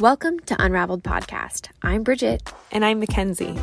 Welcome 0.00 0.38
to 0.46 0.62
Unraveled 0.62 1.02
Podcast. 1.02 1.70
I'm 1.82 2.04
Bridget. 2.04 2.52
And 2.70 2.84
I'm 2.84 3.00
Mackenzie. 3.00 3.58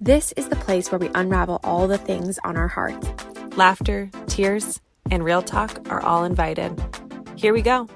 This 0.00 0.32
is 0.32 0.48
the 0.48 0.56
place 0.56 0.90
where 0.90 0.98
we 0.98 1.08
unravel 1.14 1.60
all 1.62 1.86
the 1.86 1.96
things 1.96 2.40
on 2.42 2.56
our 2.56 2.66
hearts. 2.66 3.06
Laughter, 3.56 4.10
tears, 4.26 4.80
and 5.12 5.22
real 5.22 5.42
talk 5.42 5.88
are 5.88 6.00
all 6.00 6.24
invited. 6.24 6.76
Here 7.36 7.54
we 7.54 7.62
go. 7.62 7.86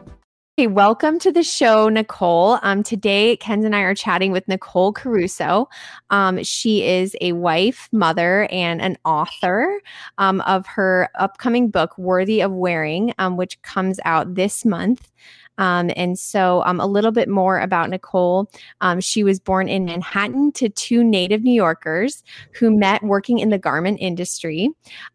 Hey, 0.56 0.68
welcome 0.68 1.18
to 1.18 1.32
the 1.32 1.42
show, 1.42 1.88
Nicole. 1.88 2.60
Um, 2.62 2.84
today, 2.84 3.36
Ken 3.38 3.64
and 3.64 3.74
I 3.74 3.80
are 3.80 3.94
chatting 3.96 4.30
with 4.30 4.46
Nicole 4.46 4.92
Caruso. 4.92 5.68
Um, 6.10 6.44
she 6.44 6.84
is 6.84 7.16
a 7.20 7.32
wife, 7.32 7.88
mother, 7.90 8.46
and 8.52 8.80
an 8.80 8.96
author 9.04 9.80
um, 10.18 10.42
of 10.42 10.64
her 10.68 11.08
upcoming 11.18 11.70
book, 11.70 11.98
Worthy 11.98 12.40
of 12.40 12.52
Wearing, 12.52 13.12
um, 13.18 13.36
which 13.36 13.60
comes 13.62 13.98
out 14.04 14.36
this 14.36 14.64
month. 14.64 15.10
Um, 15.58 15.90
and 15.96 16.18
so, 16.18 16.62
um, 16.66 16.80
a 16.80 16.86
little 16.86 17.12
bit 17.12 17.28
more 17.28 17.60
about 17.60 17.90
Nicole. 17.90 18.50
Um, 18.80 19.00
she 19.00 19.22
was 19.22 19.38
born 19.38 19.68
in 19.68 19.84
Manhattan 19.84 20.52
to 20.52 20.68
two 20.68 21.04
native 21.04 21.42
New 21.42 21.52
Yorkers 21.52 22.22
who 22.54 22.70
met 22.70 23.02
working 23.02 23.38
in 23.38 23.50
the 23.50 23.58
garment 23.58 23.98
industry. 24.00 24.70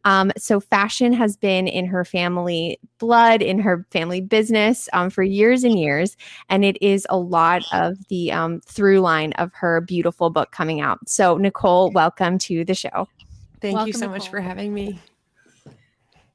Um, 0.05 0.31
so, 0.37 0.59
fashion 0.59 1.13
has 1.13 1.35
been 1.35 1.67
in 1.67 1.85
her 1.85 2.05
family 2.05 2.79
blood, 2.99 3.41
in 3.41 3.59
her 3.59 3.85
family 3.91 4.21
business 4.21 4.87
um, 4.93 5.09
for 5.09 5.23
years 5.23 5.63
and 5.63 5.79
years. 5.79 6.15
And 6.49 6.63
it 6.63 6.77
is 6.81 7.05
a 7.09 7.17
lot 7.17 7.63
of 7.73 7.97
the 8.07 8.31
um, 8.31 8.61
through 8.61 9.01
line 9.01 9.33
of 9.33 9.51
her 9.53 9.81
beautiful 9.81 10.29
book 10.29 10.51
coming 10.51 10.81
out. 10.81 10.99
So, 11.07 11.37
Nicole, 11.37 11.91
welcome 11.91 12.37
to 12.39 12.63
the 12.63 12.75
show. 12.75 13.07
Thank 13.61 13.75
welcome, 13.75 13.87
you 13.87 13.93
so 13.93 13.99
Nicole. 14.01 14.15
much 14.15 14.29
for 14.29 14.39
having 14.39 14.73
me. 14.73 14.99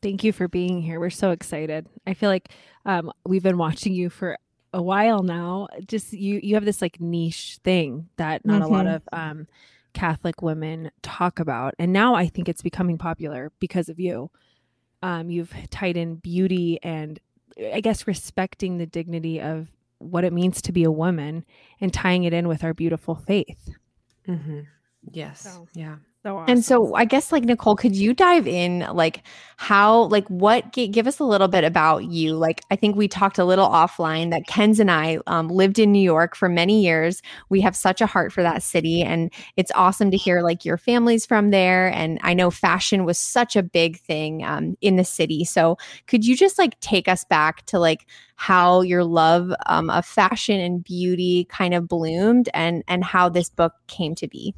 Thank 0.02 0.22
you 0.22 0.32
for 0.32 0.48
being 0.48 0.82
here. 0.82 1.00
We're 1.00 1.08
so 1.08 1.30
excited. 1.30 1.86
I 2.06 2.12
feel 2.12 2.28
like 2.28 2.50
um, 2.84 3.12
we've 3.24 3.42
been 3.42 3.58
watching 3.58 3.92
you 3.94 4.10
for 4.10 4.38
a 4.72 4.82
while 4.82 5.22
now. 5.22 5.68
Just 5.86 6.12
you, 6.12 6.40
you 6.42 6.54
have 6.54 6.64
this 6.64 6.82
like 6.82 7.00
niche 7.00 7.58
thing 7.64 8.08
that 8.16 8.44
not 8.44 8.62
mm-hmm. 8.62 8.72
a 8.72 8.76
lot 8.76 8.86
mm-hmm. 8.86 8.96
of 8.96 9.02
um, 9.12 9.46
Catholic 9.92 10.42
women 10.42 10.90
talk 11.02 11.38
about, 11.38 11.74
and 11.78 11.92
now 11.92 12.14
I 12.14 12.26
think 12.26 12.48
it's 12.48 12.62
becoming 12.62 12.98
popular 12.98 13.52
because 13.60 13.88
of 13.88 14.00
you. 14.00 14.30
Um, 15.02 15.30
you've 15.30 15.52
tied 15.70 15.98
in 15.98 16.16
beauty 16.16 16.78
and 16.82 17.20
I 17.72 17.80
guess 17.80 18.06
respecting 18.06 18.78
the 18.78 18.86
dignity 18.86 19.40
of 19.40 19.68
what 19.98 20.24
it 20.24 20.32
means 20.32 20.60
to 20.62 20.72
be 20.72 20.84
a 20.84 20.90
woman 20.90 21.44
and 21.80 21.92
tying 21.92 22.24
it 22.24 22.32
in 22.32 22.48
with 22.48 22.64
our 22.64 22.74
beautiful 22.74 23.14
faith. 23.14 23.70
Mm-hmm. 24.26 24.60
Yes. 25.10 25.40
So, 25.42 25.68
yeah. 25.74 25.96
So 26.24 26.38
awesome. 26.38 26.52
And 26.52 26.64
so 26.64 26.94
I 26.94 27.04
guess 27.04 27.32
like 27.32 27.44
Nicole, 27.44 27.76
could 27.76 27.94
you 27.94 28.14
dive 28.14 28.48
in 28.48 28.78
like 28.94 29.22
how 29.58 30.04
like 30.04 30.26
what 30.28 30.72
give 30.72 31.06
us 31.06 31.18
a 31.18 31.24
little 31.24 31.48
bit 31.48 31.64
about 31.64 32.04
you? 32.04 32.34
Like 32.34 32.62
I 32.70 32.76
think 32.76 32.96
we 32.96 33.08
talked 33.08 33.36
a 33.38 33.44
little 33.44 33.68
offline 33.68 34.30
that 34.30 34.46
Kenz 34.46 34.80
and 34.80 34.90
I 34.90 35.18
um, 35.26 35.48
lived 35.48 35.78
in 35.78 35.92
New 35.92 36.02
York 36.02 36.34
for 36.34 36.48
many 36.48 36.82
years. 36.82 37.20
We 37.50 37.60
have 37.60 37.76
such 37.76 38.00
a 38.00 38.06
heart 38.06 38.32
for 38.32 38.42
that 38.42 38.62
city 38.62 39.02
and 39.02 39.30
it's 39.58 39.70
awesome 39.74 40.10
to 40.12 40.16
hear 40.16 40.40
like 40.40 40.64
your 40.64 40.78
family's 40.78 41.26
from 41.26 41.50
there 41.50 41.92
and 41.92 42.18
I 42.22 42.32
know 42.32 42.50
fashion 42.50 43.04
was 43.04 43.18
such 43.18 43.54
a 43.54 43.62
big 43.62 44.00
thing 44.00 44.42
um, 44.46 44.78
in 44.80 44.96
the 44.96 45.04
city. 45.04 45.44
So 45.44 45.76
could 46.06 46.24
you 46.24 46.38
just 46.38 46.58
like 46.58 46.80
take 46.80 47.06
us 47.06 47.24
back 47.24 47.66
to 47.66 47.78
like 47.78 48.06
how 48.36 48.80
your 48.80 49.04
love 49.04 49.52
um, 49.66 49.90
of 49.90 50.06
fashion 50.06 50.58
and 50.58 50.82
beauty 50.82 51.44
kind 51.50 51.74
of 51.74 51.86
bloomed 51.86 52.48
and 52.54 52.82
and 52.88 53.04
how 53.04 53.28
this 53.28 53.50
book 53.50 53.74
came 53.88 54.14
to 54.14 54.26
be? 54.26 54.54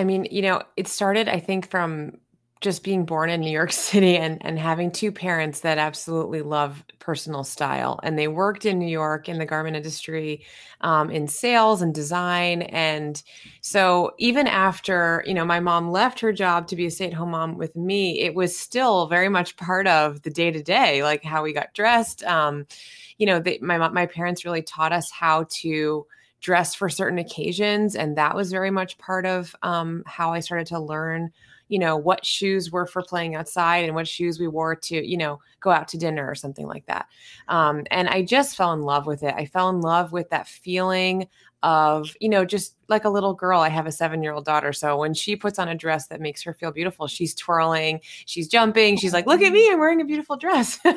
I 0.00 0.04
mean, 0.04 0.26
you 0.30 0.40
know, 0.40 0.62
it 0.76 0.88
started, 0.88 1.28
I 1.28 1.38
think, 1.40 1.70
from 1.70 2.16
just 2.62 2.82
being 2.84 3.04
born 3.06 3.30
in 3.30 3.40
New 3.40 3.50
York 3.50 3.72
City 3.90 4.16
and, 4.16 4.38
and 4.44 4.58
having 4.58 4.90
two 4.90 5.12
parents 5.12 5.60
that 5.60 5.78
absolutely 5.78 6.42
love 6.42 6.84
personal 6.98 7.44
style. 7.44 8.00
And 8.02 8.18
they 8.18 8.28
worked 8.28 8.64
in 8.64 8.78
New 8.78 8.88
York 8.88 9.28
in 9.28 9.38
the 9.38 9.46
garment 9.46 9.76
industry, 9.76 10.44
um, 10.80 11.10
in 11.10 11.28
sales 11.28 11.82
and 11.82 11.94
design. 11.94 12.62
And 12.62 13.22
so 13.60 14.12
even 14.18 14.46
after, 14.46 15.22
you 15.26 15.34
know, 15.34 15.44
my 15.44 15.60
mom 15.60 15.90
left 15.90 16.20
her 16.20 16.32
job 16.32 16.66
to 16.68 16.76
be 16.76 16.86
a 16.86 16.90
stay 16.90 17.06
at 17.06 17.12
home 17.14 17.32
mom 17.32 17.58
with 17.58 17.76
me, 17.76 18.20
it 18.20 18.34
was 18.34 18.56
still 18.56 19.06
very 19.06 19.28
much 19.28 19.56
part 19.56 19.86
of 19.86 20.22
the 20.22 20.30
day 20.30 20.50
to 20.50 20.62
day, 20.62 21.02
like 21.02 21.22
how 21.22 21.42
we 21.42 21.52
got 21.52 21.74
dressed. 21.74 22.22
Um, 22.24 22.66
you 23.18 23.26
know, 23.26 23.38
they, 23.38 23.58
my, 23.60 23.76
my 23.88 24.06
parents 24.06 24.46
really 24.46 24.62
taught 24.62 24.92
us 24.92 25.10
how 25.10 25.46
to, 25.50 26.06
dress 26.40 26.74
for 26.74 26.88
certain 26.88 27.18
occasions 27.18 27.96
and 27.96 28.16
that 28.16 28.34
was 28.34 28.50
very 28.50 28.70
much 28.70 28.98
part 28.98 29.26
of 29.26 29.54
um, 29.62 30.02
how 30.06 30.32
i 30.32 30.40
started 30.40 30.66
to 30.66 30.78
learn 30.78 31.30
you 31.70 31.78
know 31.78 31.96
what 31.96 32.26
shoes 32.26 32.70
were 32.70 32.84
for 32.84 33.00
playing 33.00 33.36
outside 33.36 33.84
and 33.84 33.94
what 33.94 34.06
shoes 34.06 34.38
we 34.38 34.48
wore 34.48 34.74
to 34.74 35.06
you 35.06 35.16
know 35.16 35.40
go 35.60 35.70
out 35.70 35.88
to 35.88 35.96
dinner 35.96 36.28
or 36.28 36.34
something 36.34 36.66
like 36.66 36.84
that. 36.86 37.06
Um, 37.48 37.84
and 37.90 38.08
i 38.08 38.22
just 38.22 38.56
fell 38.56 38.72
in 38.72 38.82
love 38.82 39.06
with 39.06 39.22
it. 39.22 39.34
I 39.36 39.46
fell 39.46 39.68
in 39.70 39.80
love 39.80 40.12
with 40.12 40.28
that 40.30 40.48
feeling 40.48 41.28
of 41.62 42.16
you 42.20 42.28
know 42.28 42.44
just 42.44 42.74
like 42.88 43.04
a 43.04 43.08
little 43.08 43.34
girl 43.34 43.60
i 43.60 43.68
have 43.68 43.86
a 43.86 43.92
seven 43.92 44.22
year 44.22 44.32
old 44.32 44.44
daughter 44.44 44.72
so 44.72 44.96
when 44.96 45.12
she 45.12 45.36
puts 45.36 45.58
on 45.58 45.68
a 45.68 45.74
dress 45.74 46.06
that 46.06 46.20
makes 46.20 46.42
her 46.42 46.54
feel 46.54 46.70
beautiful 46.70 47.06
she's 47.06 47.34
twirling 47.34 48.00
she's 48.24 48.48
jumping 48.48 48.96
she's 48.96 49.12
like 49.12 49.26
look 49.26 49.42
at 49.42 49.52
me 49.52 49.70
i'm 49.70 49.78
wearing 49.78 50.00
a 50.00 50.04
beautiful 50.04 50.36
dress. 50.36 50.78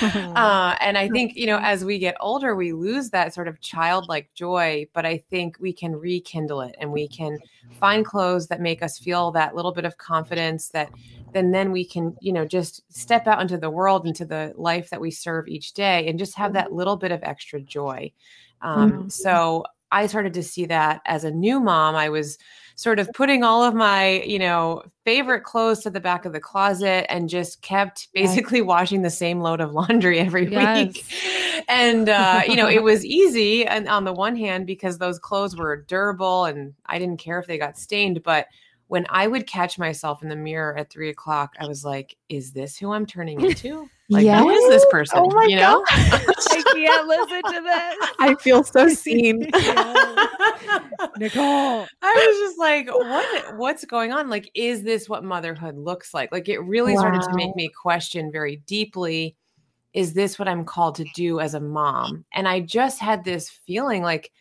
Uh, 0.00 0.76
and 0.80 0.96
i 0.96 1.08
think 1.08 1.36
you 1.36 1.46
know 1.46 1.58
as 1.62 1.84
we 1.84 1.98
get 1.98 2.16
older 2.20 2.54
we 2.54 2.72
lose 2.72 3.10
that 3.10 3.34
sort 3.34 3.48
of 3.48 3.60
childlike 3.60 4.30
joy 4.34 4.86
but 4.92 5.04
i 5.04 5.18
think 5.30 5.56
we 5.60 5.72
can 5.72 5.94
rekindle 5.94 6.60
it 6.60 6.74
and 6.80 6.90
we 6.90 7.08
can 7.08 7.38
find 7.78 8.04
clothes 8.04 8.46
that 8.46 8.60
make 8.60 8.82
us 8.82 8.98
feel 8.98 9.30
that 9.30 9.54
little 9.54 9.72
bit 9.72 9.84
of 9.84 9.96
confidence 9.98 10.68
that 10.68 10.90
then 11.32 11.50
then 11.50 11.72
we 11.72 11.84
can 11.84 12.16
you 12.20 12.32
know 12.32 12.44
just 12.44 12.82
step 12.92 13.26
out 13.26 13.40
into 13.40 13.58
the 13.58 13.70
world 13.70 14.06
into 14.06 14.24
the 14.24 14.52
life 14.56 14.90
that 14.90 15.00
we 15.00 15.10
serve 15.10 15.48
each 15.48 15.72
day 15.72 16.08
and 16.08 16.18
just 16.18 16.34
have 16.34 16.52
that 16.52 16.72
little 16.72 16.96
bit 16.96 17.12
of 17.12 17.22
extra 17.22 17.60
joy. 17.60 18.10
Um, 18.60 18.90
mm-hmm. 18.90 19.08
so 19.08 19.64
I 19.90 20.06
started 20.06 20.34
to 20.34 20.42
see 20.42 20.66
that 20.66 21.00
as 21.06 21.24
a 21.24 21.30
new 21.30 21.60
mom. 21.60 21.94
I 21.94 22.08
was 22.08 22.38
sort 22.76 23.00
of 23.00 23.10
putting 23.12 23.42
all 23.42 23.64
of 23.64 23.74
my, 23.74 24.22
you 24.22 24.38
know, 24.38 24.84
favorite 25.04 25.42
clothes 25.42 25.80
to 25.80 25.90
the 25.90 26.00
back 26.00 26.24
of 26.24 26.32
the 26.32 26.40
closet 26.40 27.10
and 27.12 27.28
just 27.28 27.60
kept 27.60 28.08
basically 28.14 28.58
yes. 28.58 28.66
washing 28.68 29.02
the 29.02 29.10
same 29.10 29.40
load 29.40 29.60
of 29.60 29.72
laundry 29.72 30.20
every 30.20 30.48
yes. 30.50 30.86
week. 30.86 31.04
And 31.70 32.08
uh, 32.08 32.42
you 32.48 32.56
know, 32.56 32.66
it 32.66 32.82
was 32.82 33.04
easy 33.04 33.66
and 33.66 33.88
on 33.88 34.04
the 34.04 34.12
one 34.12 34.36
hand 34.36 34.66
because 34.66 34.96
those 34.96 35.18
clothes 35.18 35.54
were 35.54 35.76
durable 35.76 36.46
and 36.46 36.72
I 36.86 36.98
didn't 36.98 37.18
care 37.18 37.38
if 37.38 37.46
they 37.46 37.58
got 37.58 37.76
stained, 37.76 38.22
but 38.22 38.46
when 38.86 39.06
I 39.10 39.26
would 39.26 39.46
catch 39.46 39.78
myself 39.78 40.22
in 40.22 40.30
the 40.30 40.36
mirror 40.36 40.76
at 40.78 40.88
three 40.88 41.10
o'clock, 41.10 41.54
I 41.60 41.66
was 41.66 41.84
like, 41.84 42.16
is 42.30 42.52
this 42.52 42.78
who 42.78 42.92
I'm 42.92 43.04
turning 43.04 43.40
into? 43.44 43.88
Like, 44.10 44.24
yes. 44.24 44.42
who 44.42 44.48
is 44.48 44.70
this 44.70 44.86
person? 44.90 45.18
Oh 45.20 45.42
you 45.42 45.56
know? 45.56 45.84
I 45.88 46.62
can't 46.74 47.08
listen 47.08 47.42
to 47.42 47.60
this. 47.60 48.10
I 48.18 48.34
feel 48.40 48.64
so 48.64 48.88
seen. 48.88 49.40
Nicole. 51.18 51.86
I 52.02 52.14
was 52.14 52.38
just 52.38 52.58
like, 52.58 52.88
what 52.88 53.56
what's 53.56 53.84
going 53.84 54.12
on? 54.12 54.30
Like, 54.30 54.50
is 54.54 54.82
this 54.82 55.10
what 55.10 55.24
motherhood 55.24 55.76
looks 55.76 56.14
like? 56.14 56.32
Like 56.32 56.48
it 56.48 56.58
really 56.60 56.94
wow. 56.94 57.00
started 57.00 57.22
to 57.22 57.34
make 57.34 57.54
me 57.54 57.68
question 57.68 58.32
very 58.32 58.56
deeply, 58.66 59.36
is 59.92 60.14
this 60.14 60.38
what 60.38 60.48
I'm 60.48 60.64
called 60.64 60.94
to 60.96 61.06
do 61.14 61.40
as 61.40 61.52
a 61.52 61.60
mom? 61.60 62.24
And 62.32 62.48
I 62.48 62.60
just 62.60 63.00
had 63.00 63.24
this 63.24 63.50
feeling 63.50 64.02
like 64.02 64.32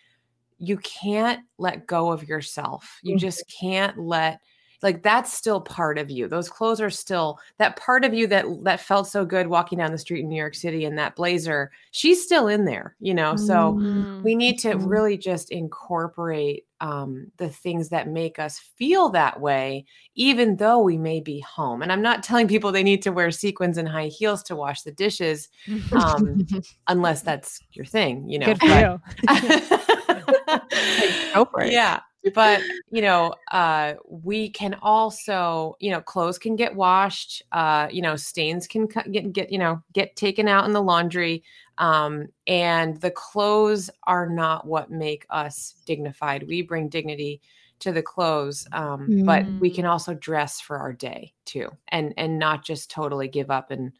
you 0.59 0.77
can't 0.77 1.41
let 1.57 1.87
go 1.87 2.11
of 2.11 2.25
yourself. 2.25 2.99
You 3.03 3.15
mm-hmm. 3.15 3.19
just 3.19 3.43
can't 3.59 3.97
let 3.97 4.39
like 4.83 5.03
that's 5.03 5.33
still 5.33 5.59
part 5.59 5.97
of 5.97 6.09
you. 6.09 6.27
Those 6.27 6.49
clothes 6.49 6.81
are 6.81 6.89
still 6.89 7.39
that 7.57 7.77
part 7.77 8.05
of 8.05 8.13
you 8.13 8.27
that 8.27 8.45
that 8.63 8.79
felt 8.79 9.07
so 9.07 9.25
good 9.25 9.47
walking 9.47 9.79
down 9.79 9.91
the 9.91 9.97
street 9.97 10.21
in 10.21 10.29
New 10.29 10.37
York 10.37 10.55
City 10.55 10.85
in 10.85 10.95
that 10.95 11.15
blazer. 11.15 11.71
She's 11.91 12.23
still 12.23 12.47
in 12.47 12.65
there, 12.65 12.95
you 12.99 13.13
know. 13.13 13.35
So 13.35 13.73
mm-hmm. 13.73 14.23
we 14.23 14.35
need 14.35 14.59
to 14.59 14.69
mm-hmm. 14.69 14.87
really 14.87 15.17
just 15.17 15.51
incorporate 15.51 16.65
um, 16.79 17.31
the 17.37 17.49
things 17.49 17.89
that 17.89 18.07
make 18.07 18.37
us 18.39 18.59
feel 18.59 19.09
that 19.09 19.41
way, 19.41 19.85
even 20.15 20.57
though 20.57 20.79
we 20.79 20.97
may 20.97 21.19
be 21.19 21.39
home. 21.39 21.81
And 21.81 21.91
I'm 21.91 22.01
not 22.01 22.23
telling 22.23 22.47
people 22.47 22.71
they 22.71 22.83
need 22.83 23.01
to 23.03 23.11
wear 23.11 23.31
sequins 23.31 23.77
and 23.77 23.87
high 23.87 24.07
heels 24.07 24.43
to 24.43 24.55
wash 24.55 24.83
the 24.83 24.91
dishes, 24.91 25.49
um, 25.91 26.45
unless 26.87 27.21
that's 27.23 27.59
your 27.71 27.85
thing, 27.85 28.29
you 28.29 28.39
know. 28.39 28.45
Good 28.45 28.59
for 28.59 28.67
but, 28.67 28.81
you. 28.81 29.87
Go 31.33 31.45
for 31.45 31.61
it. 31.61 31.71
Yeah. 31.71 31.99
But, 32.33 32.61
you 32.91 33.01
know, 33.01 33.33
uh, 33.51 33.93
we 34.05 34.49
can 34.49 34.75
also, 34.81 35.77
you 35.79 35.91
know, 35.91 36.01
clothes 36.01 36.37
can 36.37 36.55
get 36.55 36.75
washed, 36.75 37.41
uh, 37.53 37.87
you 37.89 38.01
know, 38.01 38.15
stains 38.15 38.67
can 38.67 38.87
get, 38.87 39.31
get, 39.31 39.51
you 39.51 39.57
know, 39.57 39.81
get 39.93 40.15
taken 40.15 40.47
out 40.47 40.65
in 40.65 40.73
the 40.73 40.81
laundry. 40.81 41.43
Um, 41.77 42.27
and 42.45 42.99
the 42.99 43.11
clothes 43.11 43.89
are 44.07 44.27
not 44.27 44.65
what 44.67 44.91
make 44.91 45.25
us 45.29 45.75
dignified. 45.85 46.47
We 46.47 46.63
bring 46.63 46.89
dignity 46.89 47.41
to 47.79 47.91
the 47.91 48.01
clothes 48.01 48.67
um, 48.71 49.07
mm. 49.07 49.25
but 49.25 49.45
we 49.59 49.69
can 49.69 49.85
mm. 49.85 49.89
also 49.89 50.13
dress 50.15 50.59
for 50.59 50.77
our 50.77 50.93
day 50.93 51.33
too 51.45 51.69
and 51.89 52.13
and 52.17 52.39
not 52.39 52.63
just 52.63 52.89
totally 52.89 53.27
give 53.27 53.51
up 53.51 53.71
and 53.71 53.91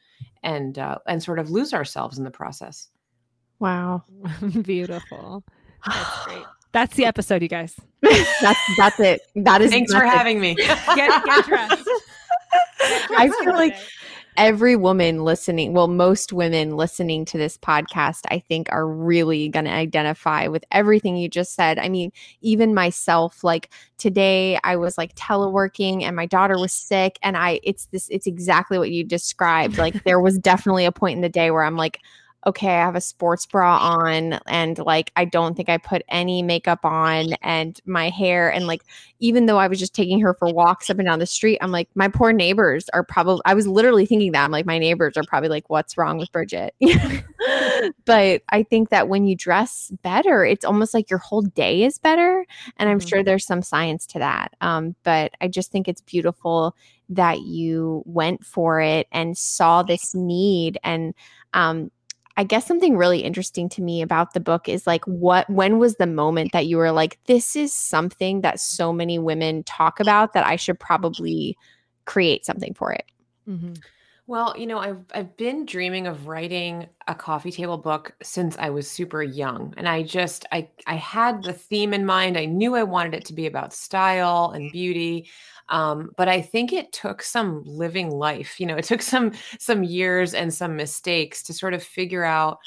and 0.44 0.80
uh, 0.80 0.98
and 1.08 1.22
sort 1.22 1.40
of 1.40 1.52
lose 1.52 1.74
ourselves 1.74 2.18
in 2.18 2.24
the 2.24 2.32
process 2.32 2.90
wow 3.60 4.04
beautiful 4.64 5.44
that's 5.86 6.26
great. 6.26 6.44
That's 6.78 6.96
the 6.96 7.06
episode, 7.06 7.42
you 7.42 7.48
guys. 7.48 7.76
that's 8.04 8.60
that's 8.78 9.00
it. 9.00 9.22
That 9.36 9.64
is. 9.64 9.72
Thanks 9.72 9.92
for 9.92 10.04
it. 10.04 10.10
having 10.10 10.40
me. 10.40 10.54
Get, 10.54 10.78
get 10.96 11.46
dressed. 11.46 11.90
I 13.18 13.32
feel 13.42 13.54
like 13.54 13.76
every 14.38 14.76
woman 14.76 15.24
listening, 15.24 15.74
well, 15.74 15.88
most 15.88 16.34
women 16.34 16.78
listening 16.78 17.26
to 17.26 17.38
this 17.40 17.58
podcast, 17.58 18.26
I 18.30 18.38
think 18.38 18.72
are 18.72 18.88
really 18.88 19.50
going 19.50 19.66
to 19.66 19.72
identify 19.72 20.46
with 20.50 20.64
everything 20.72 21.18
you 21.18 21.28
just 21.28 21.56
said. 21.56 21.80
I 21.80 21.90
mean, 21.90 22.12
even 22.42 22.76
myself, 22.76 23.44
like 23.44 23.72
today 23.98 24.60
I 24.64 24.76
was 24.76 25.00
like 25.00 25.16
teleworking 25.16 26.04
and 26.04 26.16
my 26.16 26.28
daughter 26.28 26.60
was 26.60 26.74
sick 26.74 27.18
and 27.24 27.36
I 27.36 27.60
it's 27.64 27.88
this 27.88 28.08
it's 28.10 28.28
exactly 28.28 28.78
what 28.78 28.92
you 28.92 29.04
described. 29.04 29.80
Like 29.80 30.04
there 30.04 30.22
was 30.22 30.38
definitely 30.38 30.86
a 30.86 30.92
point 30.92 31.16
in 31.16 31.22
the 31.24 31.28
day 31.28 31.50
where 31.50 31.64
I'm 31.64 31.76
like 31.76 32.02
okay, 32.48 32.70
I 32.70 32.86
have 32.86 32.96
a 32.96 33.02
sports 33.02 33.46
bra 33.46 33.78
on 33.78 34.40
and 34.48 34.80
like 34.80 35.12
I 35.18 35.26
don't 35.26 35.56
think 35.56 35.68
I 35.68 35.78
put 35.78 36.02
any 36.08 36.42
makeup 36.42 36.80
on 36.86 37.34
and 37.42 37.78
my 37.86 38.10
hair 38.10 38.50
and 38.50 38.68
like 38.68 38.84
even 39.20 39.48
though 39.48 39.58
I 39.58 39.68
was 39.68 39.80
just 39.80 39.94
taking 39.94 40.22
her 40.22 40.34
for 40.34 40.54
walks 40.54 40.90
up 40.90 40.98
and 40.98 41.06
down 41.06 41.20
the 41.20 41.26
street, 41.26 41.58
I'm 41.62 41.72
like 41.72 41.90
my 41.94 42.08
poor 42.08 42.32
neighbors 42.32 42.88
are 42.94 43.04
probably 43.04 43.42
I 43.44 43.54
was 43.54 43.68
literally 43.68 44.06
thinking 44.06 44.32
that 44.32 44.46
I'm 44.46 44.52
like 44.52 44.66
my 44.66 44.80
neighbors 44.80 45.18
are 45.18 45.24
probably 45.28 45.50
like 45.50 45.70
what's 45.70 45.98
wrong 45.98 46.18
with 46.18 46.32
Bridget? 46.32 46.74
but 48.06 48.42
I 48.50 48.64
think 48.64 48.90
that 48.90 49.10
when 49.10 49.26
you 49.26 49.36
dress 49.36 49.92
better, 50.02 50.46
it's 50.46 50.64
almost 50.64 50.94
like 50.94 51.10
your 51.10 51.20
whole 51.20 51.42
day 51.42 51.84
is 51.84 51.98
better 51.98 52.46
and 52.78 52.90
I'm 52.90 53.00
mm-hmm. 53.00 53.08
sure 53.08 53.24
there's 53.24 53.46
some 53.46 53.62
science 53.62 54.06
to 54.08 54.20
that. 54.20 54.54
Um, 54.62 54.96
but 55.04 55.34
I 55.42 55.50
just 55.50 55.70
think 55.70 55.90
it's 55.90 56.02
beautiful 56.02 56.78
that 57.10 57.42
you 57.42 58.04
went 58.06 58.46
for 58.46 58.80
it 58.80 59.08
and 59.12 59.38
saw 59.38 59.84
this 59.84 60.16
need 60.16 60.78
and 60.84 61.14
um, 61.54 61.92
I 62.38 62.44
guess 62.44 62.68
something 62.68 62.96
really 62.96 63.20
interesting 63.20 63.68
to 63.70 63.82
me 63.82 64.04
about 64.04 64.34
the 64.34 64.40
book 64.40 64.70
is 64.70 64.86
like 64.86 65.04
what 65.06 65.50
when 65.50 65.80
was 65.80 65.96
the 65.96 66.06
moment 66.06 66.52
that 66.54 66.68
you 66.68 66.78
were 66.78 66.92
like 66.92 67.18
this 67.26 67.56
is 67.56 67.74
something 67.74 68.42
that 68.42 68.60
so 68.60 68.94
many 68.94 69.18
women 69.18 69.64
talk 69.64 70.00
about 70.00 70.34
that 70.34 70.46
I 70.46 70.56
should 70.56 70.80
probably 70.80 71.58
create 72.06 72.46
something 72.46 72.74
for 72.76 72.94
it. 72.94 73.06
Mm-hmm. 73.50 73.74
Well, 74.28 74.54
you 74.58 74.68
know, 74.68 74.78
I've 74.78 75.06
I've 75.16 75.38
been 75.38 75.66
dreaming 75.66 76.06
of 76.06 76.28
writing 76.28 76.88
a 77.08 77.16
coffee 77.16 77.52
table 77.52 77.78
book 77.78 78.14
since 78.22 78.58
I 78.60 78.70
was 78.70 78.90
super 78.90 79.24
young. 79.24 79.74
And 79.78 79.88
I 79.88 80.04
just 80.04 80.46
I 80.52 80.70
I 80.86 80.96
had 80.96 81.44
the 81.44 81.54
theme 81.54 81.94
in 81.94 82.06
mind. 82.06 82.38
I 82.38 82.44
knew 82.46 82.76
I 82.76 82.84
wanted 82.84 83.14
it 83.14 83.26
to 83.26 83.34
be 83.34 83.48
about 83.48 83.74
style 83.74 84.52
and 84.54 84.70
beauty. 84.72 85.30
Um, 85.70 86.12
but 86.18 86.28
I 86.28 86.42
think 86.42 86.72
it 86.74 86.92
took 86.92 87.22
some 87.22 87.64
living 87.66 88.10
life. 88.10 88.60
You 88.60 88.66
know, 88.68 88.76
it 88.78 88.86
took 88.86 89.02
some 89.02 89.32
some 89.60 89.84
years 89.84 90.34
and 90.34 90.54
some 90.54 90.76
mistakes 90.76 91.44
to 91.44 91.54
sort 91.54 91.74
of 91.74 91.84
figure 91.84 92.24
out 92.24 92.60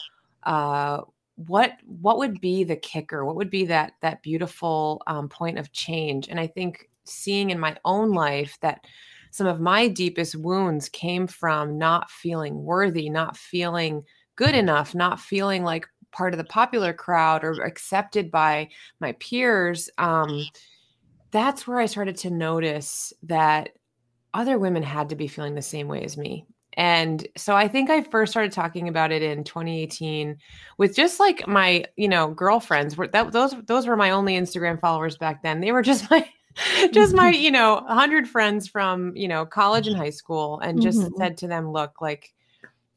uh, 0.44 1.02
what 1.47 1.73
what 1.87 2.19
would 2.19 2.41
be 2.41 2.64
the 2.64 2.76
kicker, 2.76 3.25
what 3.25 3.37
would 3.37 3.50
be 3.50 3.64
that 3.67 3.93
that 4.02 4.23
beautiful 4.23 5.02
um, 5.06 5.29
point 5.29 5.58
of 5.58 5.73
change. 5.73 6.29
And 6.29 6.38
I 6.38 6.47
think 6.47 6.88
seeing 7.05 7.50
in 7.50 7.58
my 7.58 7.76
own 7.85 8.12
life 8.12 8.58
that 8.61 8.85
some 9.31 9.46
of 9.46 9.61
my 9.61 9.88
deepest 9.88 10.37
wounds 10.37 10.88
came 10.88 11.26
from 11.26 11.79
not 11.79 12.11
feeling 12.11 12.64
worthy, 12.64 13.08
not 13.08 13.37
feeling 13.37 14.05
good 14.37 14.55
enough, 14.55 14.94
not 14.94 15.20
feeling 15.20 15.62
like 15.62 15.87
part 16.12 16.35
of 16.35 16.38
the 16.38 16.44
popular 16.44 16.93
crowd 16.93 17.44
or 17.44 17.53
accepted 17.62 18.31
by 18.31 18.69
my 19.00 19.12
peers. 19.12 19.88
Um, 19.99 20.44
that's 21.31 21.67
where 21.67 21.79
I 21.79 21.87
started 21.87 22.17
to 22.19 22.31
notice 22.31 23.12
that 23.25 23.71
other 24.35 24.59
women 24.59 24.82
had 24.82 25.09
to 25.11 25.17
be 25.17 25.29
feeling 25.29 25.55
the 25.55 25.62
same 25.62 25.88
way 25.88 26.03
as 26.03 26.17
me. 26.17 26.47
And 26.75 27.27
so 27.37 27.56
I 27.56 27.67
think 27.67 27.91
I 27.91 28.03
first 28.03 28.31
started 28.31 28.53
talking 28.53 28.88
about 28.88 29.11
it 29.11 29.23
in 29.23 29.43
2018 29.43 30.37
with 30.79 30.94
just 30.94 31.19
like 31.19 31.47
my, 31.49 31.85
you 31.97 32.09
know, 32.09 32.29
girlfriends. 32.29 32.97
Were 32.97 33.09
that 33.09 33.32
those 33.32 33.55
those 33.67 33.87
were 33.87 33.97
my 33.97 34.11
only 34.11 34.35
Instagram 34.35 34.81
followers 34.81 35.17
back 35.17 35.43
then. 35.43 35.61
They 35.61 35.73
were 35.73 35.82
just 35.82 36.09
my 36.11 36.29
just 36.93 37.15
my, 37.15 37.31
you 37.35 37.50
know, 37.50 37.82
100 37.87 38.29
friends 38.29 38.69
from, 38.69 39.17
you 39.17 39.29
know, 39.29 39.44
college 39.47 39.88
and 39.88 39.97
high 39.97 40.11
school 40.11 40.61
and 40.61 40.81
just 40.81 41.00
mm-hmm. 41.00 41.17
said 41.17 41.37
to 41.38 41.49
them, 41.49 41.73
look, 41.73 42.00
like 42.00 42.32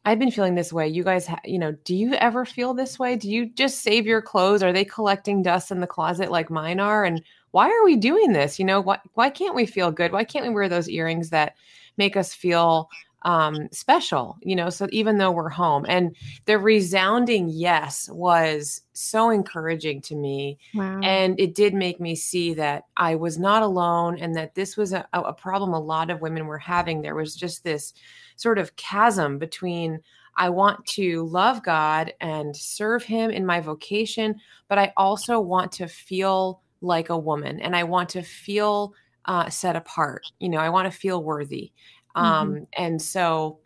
I've 0.05 0.19
been 0.19 0.31
feeling 0.31 0.55
this 0.55 0.73
way. 0.73 0.87
You 0.87 1.03
guys, 1.03 1.25
ha- 1.27 1.39
you 1.45 1.57
know, 1.57 1.71
do 1.85 1.95
you 1.95 2.13
ever 2.15 2.45
feel 2.45 2.73
this 2.73 2.99
way? 2.99 3.15
Do 3.15 3.29
you 3.29 3.45
just 3.45 3.81
save 3.81 4.05
your 4.05 4.21
clothes? 4.21 4.61
Are 4.61 4.73
they 4.73 4.83
collecting 4.83 5.41
dust 5.41 5.71
in 5.71 5.79
the 5.79 5.87
closet 5.87 6.29
like 6.29 6.49
mine 6.49 6.81
are? 6.81 7.05
And 7.05 7.23
why 7.51 7.69
are 7.69 7.85
we 7.85 7.95
doing 7.95 8.33
this? 8.33 8.59
You 8.59 8.65
know, 8.65 8.81
why, 8.81 8.99
why 9.13 9.29
can't 9.29 9.55
we 9.55 9.65
feel 9.65 9.91
good? 9.91 10.11
Why 10.11 10.25
can't 10.25 10.45
we 10.45 10.53
wear 10.53 10.67
those 10.67 10.89
earrings 10.89 11.29
that 11.29 11.55
make 11.97 12.17
us 12.17 12.33
feel 12.33 12.89
um, 13.23 13.69
special, 13.71 14.37
you 14.41 14.55
know, 14.55 14.69
so 14.69 14.87
even 14.91 15.17
though 15.17 15.31
we're 15.31 15.49
home 15.49 15.85
and 15.87 16.15
the 16.45 16.57
resounding 16.57 17.49
yes 17.49 18.09
was 18.09 18.81
so 18.93 19.29
encouraging 19.29 20.01
to 20.01 20.15
me. 20.15 20.57
Wow. 20.73 20.99
And 21.01 21.39
it 21.39 21.55
did 21.55 21.73
make 21.73 21.99
me 21.99 22.15
see 22.15 22.53
that 22.55 22.83
I 22.97 23.15
was 23.15 23.39
not 23.39 23.63
alone 23.63 24.19
and 24.19 24.35
that 24.35 24.55
this 24.55 24.75
was 24.75 24.93
a, 24.93 25.07
a 25.13 25.33
problem 25.33 25.73
a 25.73 25.79
lot 25.79 26.09
of 26.09 26.21
women 26.21 26.47
were 26.47 26.57
having. 26.57 27.01
There 27.01 27.15
was 27.15 27.35
just 27.35 27.63
this 27.63 27.93
sort 28.35 28.57
of 28.57 28.75
chasm 28.75 29.37
between 29.37 29.99
I 30.35 30.49
want 30.49 30.85
to 30.87 31.25
love 31.27 31.63
God 31.63 32.13
and 32.19 32.55
serve 32.55 33.03
Him 33.03 33.29
in 33.29 33.45
my 33.45 33.59
vocation, 33.59 34.35
but 34.67 34.79
I 34.79 34.91
also 34.97 35.39
want 35.39 35.71
to 35.73 35.87
feel 35.87 36.61
like 36.81 37.09
a 37.09 37.17
woman 37.17 37.59
and 37.61 37.75
I 37.75 37.83
want 37.83 38.09
to 38.09 38.23
feel 38.23 38.93
uh, 39.25 39.49
set 39.49 39.75
apart. 39.75 40.31
You 40.39 40.49
know, 40.49 40.57
I 40.57 40.69
want 40.69 40.91
to 40.91 40.97
feel 40.97 41.23
worthy. 41.23 41.71
Um, 42.15 42.53
mm-hmm. 42.53 42.63
And 42.77 43.01
so 43.01 43.59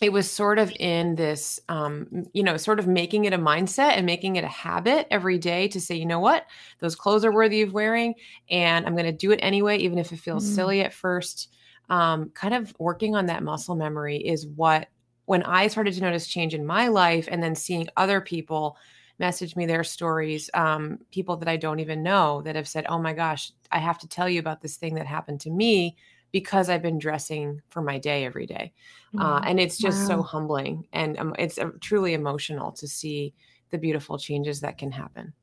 it 0.00 0.12
was 0.12 0.28
sort 0.28 0.58
of 0.58 0.72
in 0.80 1.14
this, 1.14 1.60
um, 1.68 2.26
you 2.32 2.42
know, 2.42 2.56
sort 2.56 2.80
of 2.80 2.88
making 2.88 3.24
it 3.24 3.32
a 3.32 3.38
mindset 3.38 3.92
and 3.92 4.04
making 4.04 4.34
it 4.34 4.42
a 4.42 4.48
habit 4.48 5.06
every 5.12 5.38
day 5.38 5.68
to 5.68 5.80
say, 5.80 5.94
you 5.94 6.06
know 6.06 6.18
what, 6.18 6.46
those 6.80 6.96
clothes 6.96 7.24
are 7.24 7.32
worthy 7.32 7.62
of 7.62 7.72
wearing, 7.72 8.14
and 8.50 8.84
I'm 8.84 8.94
going 8.94 9.06
to 9.06 9.12
do 9.12 9.30
it 9.30 9.38
anyway, 9.42 9.78
even 9.78 9.98
if 9.98 10.12
it 10.12 10.18
feels 10.18 10.44
mm-hmm. 10.44 10.54
silly 10.54 10.80
at 10.80 10.92
first. 10.92 11.54
Um, 11.88 12.30
kind 12.30 12.54
of 12.54 12.74
working 12.78 13.14
on 13.14 13.26
that 13.26 13.42
muscle 13.42 13.76
memory 13.76 14.16
is 14.16 14.46
what, 14.46 14.88
when 15.26 15.44
I 15.44 15.68
started 15.68 15.94
to 15.94 16.00
notice 16.00 16.26
change 16.26 16.52
in 16.52 16.66
my 16.66 16.88
life, 16.88 17.28
and 17.30 17.40
then 17.40 17.54
seeing 17.54 17.88
other 17.96 18.20
people 18.20 18.76
message 19.18 19.54
me 19.54 19.66
their 19.66 19.84
stories, 19.84 20.50
um, 20.54 20.98
people 21.12 21.36
that 21.36 21.48
I 21.48 21.56
don't 21.56 21.78
even 21.78 22.02
know 22.02 22.42
that 22.42 22.56
have 22.56 22.66
said, 22.66 22.86
"Oh 22.88 22.98
my 22.98 23.12
gosh, 23.12 23.52
I 23.70 23.78
have 23.78 23.98
to 23.98 24.08
tell 24.08 24.28
you 24.28 24.40
about 24.40 24.62
this 24.62 24.76
thing 24.76 24.94
that 24.96 25.06
happened 25.06 25.40
to 25.42 25.50
me." 25.50 25.96
Because 26.32 26.68
I've 26.68 26.82
been 26.82 26.98
dressing 26.98 27.60
for 27.68 27.82
my 27.82 27.98
day 27.98 28.24
every 28.24 28.46
day. 28.46 28.72
Uh, 29.18 29.40
mm, 29.40 29.50
and 29.50 29.60
it's 29.60 29.76
just 29.76 30.00
wow. 30.02 30.16
so 30.16 30.22
humbling 30.22 30.86
and 30.92 31.18
um, 31.18 31.34
it's 31.38 31.58
uh, 31.58 31.70
truly 31.80 32.14
emotional 32.14 32.72
to 32.72 32.88
see 32.88 33.34
the 33.70 33.78
beautiful 33.78 34.18
changes 34.18 34.60
that 34.62 34.78
can 34.78 34.90
happen. 34.90 35.34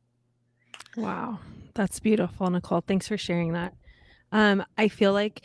Wow. 0.97 1.39
That's 1.75 1.99
beautiful, 1.99 2.49
Nicole. 2.49 2.81
Thanks 2.81 3.07
for 3.07 3.17
sharing 3.17 3.53
that. 3.53 3.73
Um, 4.31 4.63
I 4.77 4.87
feel 4.87 5.13
like 5.13 5.43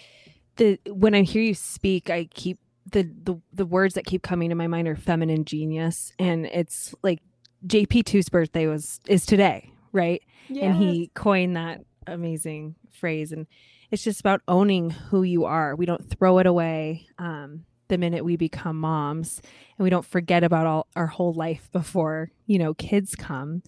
the 0.56 0.79
when 0.88 1.14
I 1.14 1.23
hear 1.23 1.43
you 1.43 1.55
speak, 1.55 2.11
I 2.11 2.25
keep 2.26 2.58
the, 2.90 3.02
the 3.02 3.40
the 3.52 3.67
words 3.67 3.94
that 3.94 4.05
keep 4.05 4.23
coming 4.23 4.50
to 4.50 4.55
my 4.55 4.67
mind 4.67 4.88
are 4.88 4.97
feminine 4.97 5.44
genius. 5.44 6.12
And 6.19 6.47
it's 6.47 6.94
like 7.02 7.20
JP2's 7.67 8.29
birthday 8.29 8.67
was 8.67 9.00
is 9.06 9.26
today, 9.26 9.71
right? 9.92 10.23
Yes. 10.49 10.64
And 10.64 10.76
he 10.76 11.11
coined 11.14 11.57
that 11.57 11.80
amazing 12.07 12.76
phrase. 12.92 13.33
And 13.33 13.47
it's 13.94 14.04
just 14.04 14.20
about 14.20 14.42
owning 14.48 14.90
who 14.90 15.22
you 15.22 15.44
are. 15.44 15.76
We 15.76 15.86
don't 15.86 16.10
throw 16.10 16.38
it 16.38 16.46
away 16.46 17.06
um, 17.18 17.64
the 17.88 17.96
minute 17.96 18.24
we 18.24 18.36
become 18.36 18.78
moms, 18.78 19.40
and 19.78 19.84
we 19.84 19.90
don't 19.90 20.04
forget 20.04 20.42
about 20.42 20.66
all 20.66 20.88
our 20.96 21.06
whole 21.06 21.32
life 21.32 21.70
before 21.70 22.30
you 22.46 22.58
know 22.58 22.74
kids 22.74 23.14
come. 23.14 23.62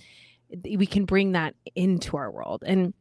We 0.65 0.85
can 0.85 1.05
bring 1.05 1.33
that 1.33 1.55
into 1.77 2.17
our 2.17 2.31
world. 2.31 2.65
And 2.67 2.93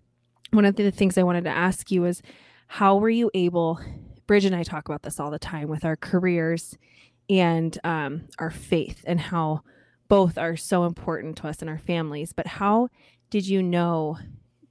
one 0.51 0.65
of 0.65 0.75
the 0.75 0.91
things 0.91 1.17
I 1.17 1.23
wanted 1.23 1.43
to 1.45 1.49
ask 1.49 1.89
you 1.89 2.05
is, 2.05 2.21
how 2.67 2.97
were 2.97 3.09
you 3.09 3.31
able? 3.33 3.79
Bridge 4.27 4.45
and 4.45 4.55
I 4.55 4.61
talk 4.63 4.87
about 4.87 5.01
this 5.01 5.19
all 5.19 5.31
the 5.31 5.39
time 5.39 5.67
with 5.67 5.83
our 5.83 5.95
careers 5.95 6.77
and 7.27 7.77
um, 7.83 8.27
our 8.37 8.51
faith, 8.51 9.03
and 9.07 9.19
how 9.19 9.61
both 10.07 10.37
are 10.37 10.55
so 10.55 10.85
important 10.85 11.37
to 11.37 11.47
us 11.47 11.61
and 11.61 11.69
our 11.71 11.79
families. 11.79 12.33
But 12.33 12.45
how 12.45 12.89
did 13.31 13.47
you 13.47 13.63
know 13.63 14.19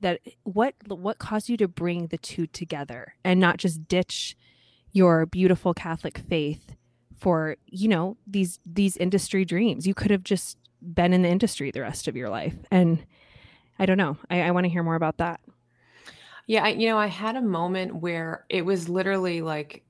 that 0.04 0.20
what 0.42 0.74
what 0.86 1.18
caused 1.18 1.48
you 1.48 1.56
to 1.56 1.66
bring 1.66 2.08
the 2.08 2.18
two 2.18 2.46
together 2.46 3.14
and 3.24 3.40
not 3.40 3.56
just 3.56 3.88
ditch 3.88 4.36
your 4.92 5.24
beautiful 5.24 5.72
Catholic 5.72 6.18
faith 6.18 6.74
for 7.18 7.56
you 7.66 7.88
know 7.88 8.18
these 8.26 8.60
these 8.66 8.98
industry 8.98 9.46
dreams. 9.46 9.86
You 9.86 9.94
could 9.94 10.10
have 10.10 10.22
just 10.22 10.58
been 10.82 11.14
in 11.14 11.22
the 11.22 11.30
industry 11.30 11.70
the 11.70 11.80
rest 11.80 12.06
of 12.06 12.16
your 12.16 12.28
life, 12.28 12.54
and 12.70 13.02
I 13.78 13.86
don't 13.86 13.96
know. 13.96 14.18
I, 14.28 14.42
I 14.42 14.50
want 14.50 14.64
to 14.64 14.70
hear 14.70 14.82
more 14.82 14.94
about 14.94 15.16
that. 15.16 15.40
Yeah, 16.46 16.64
I, 16.64 16.68
you 16.68 16.86
know, 16.86 16.98
I 16.98 17.06
had 17.06 17.36
a 17.36 17.42
moment 17.42 17.96
where 17.96 18.44
it 18.50 18.62
was 18.66 18.90
literally 18.90 19.40
like 19.40 19.86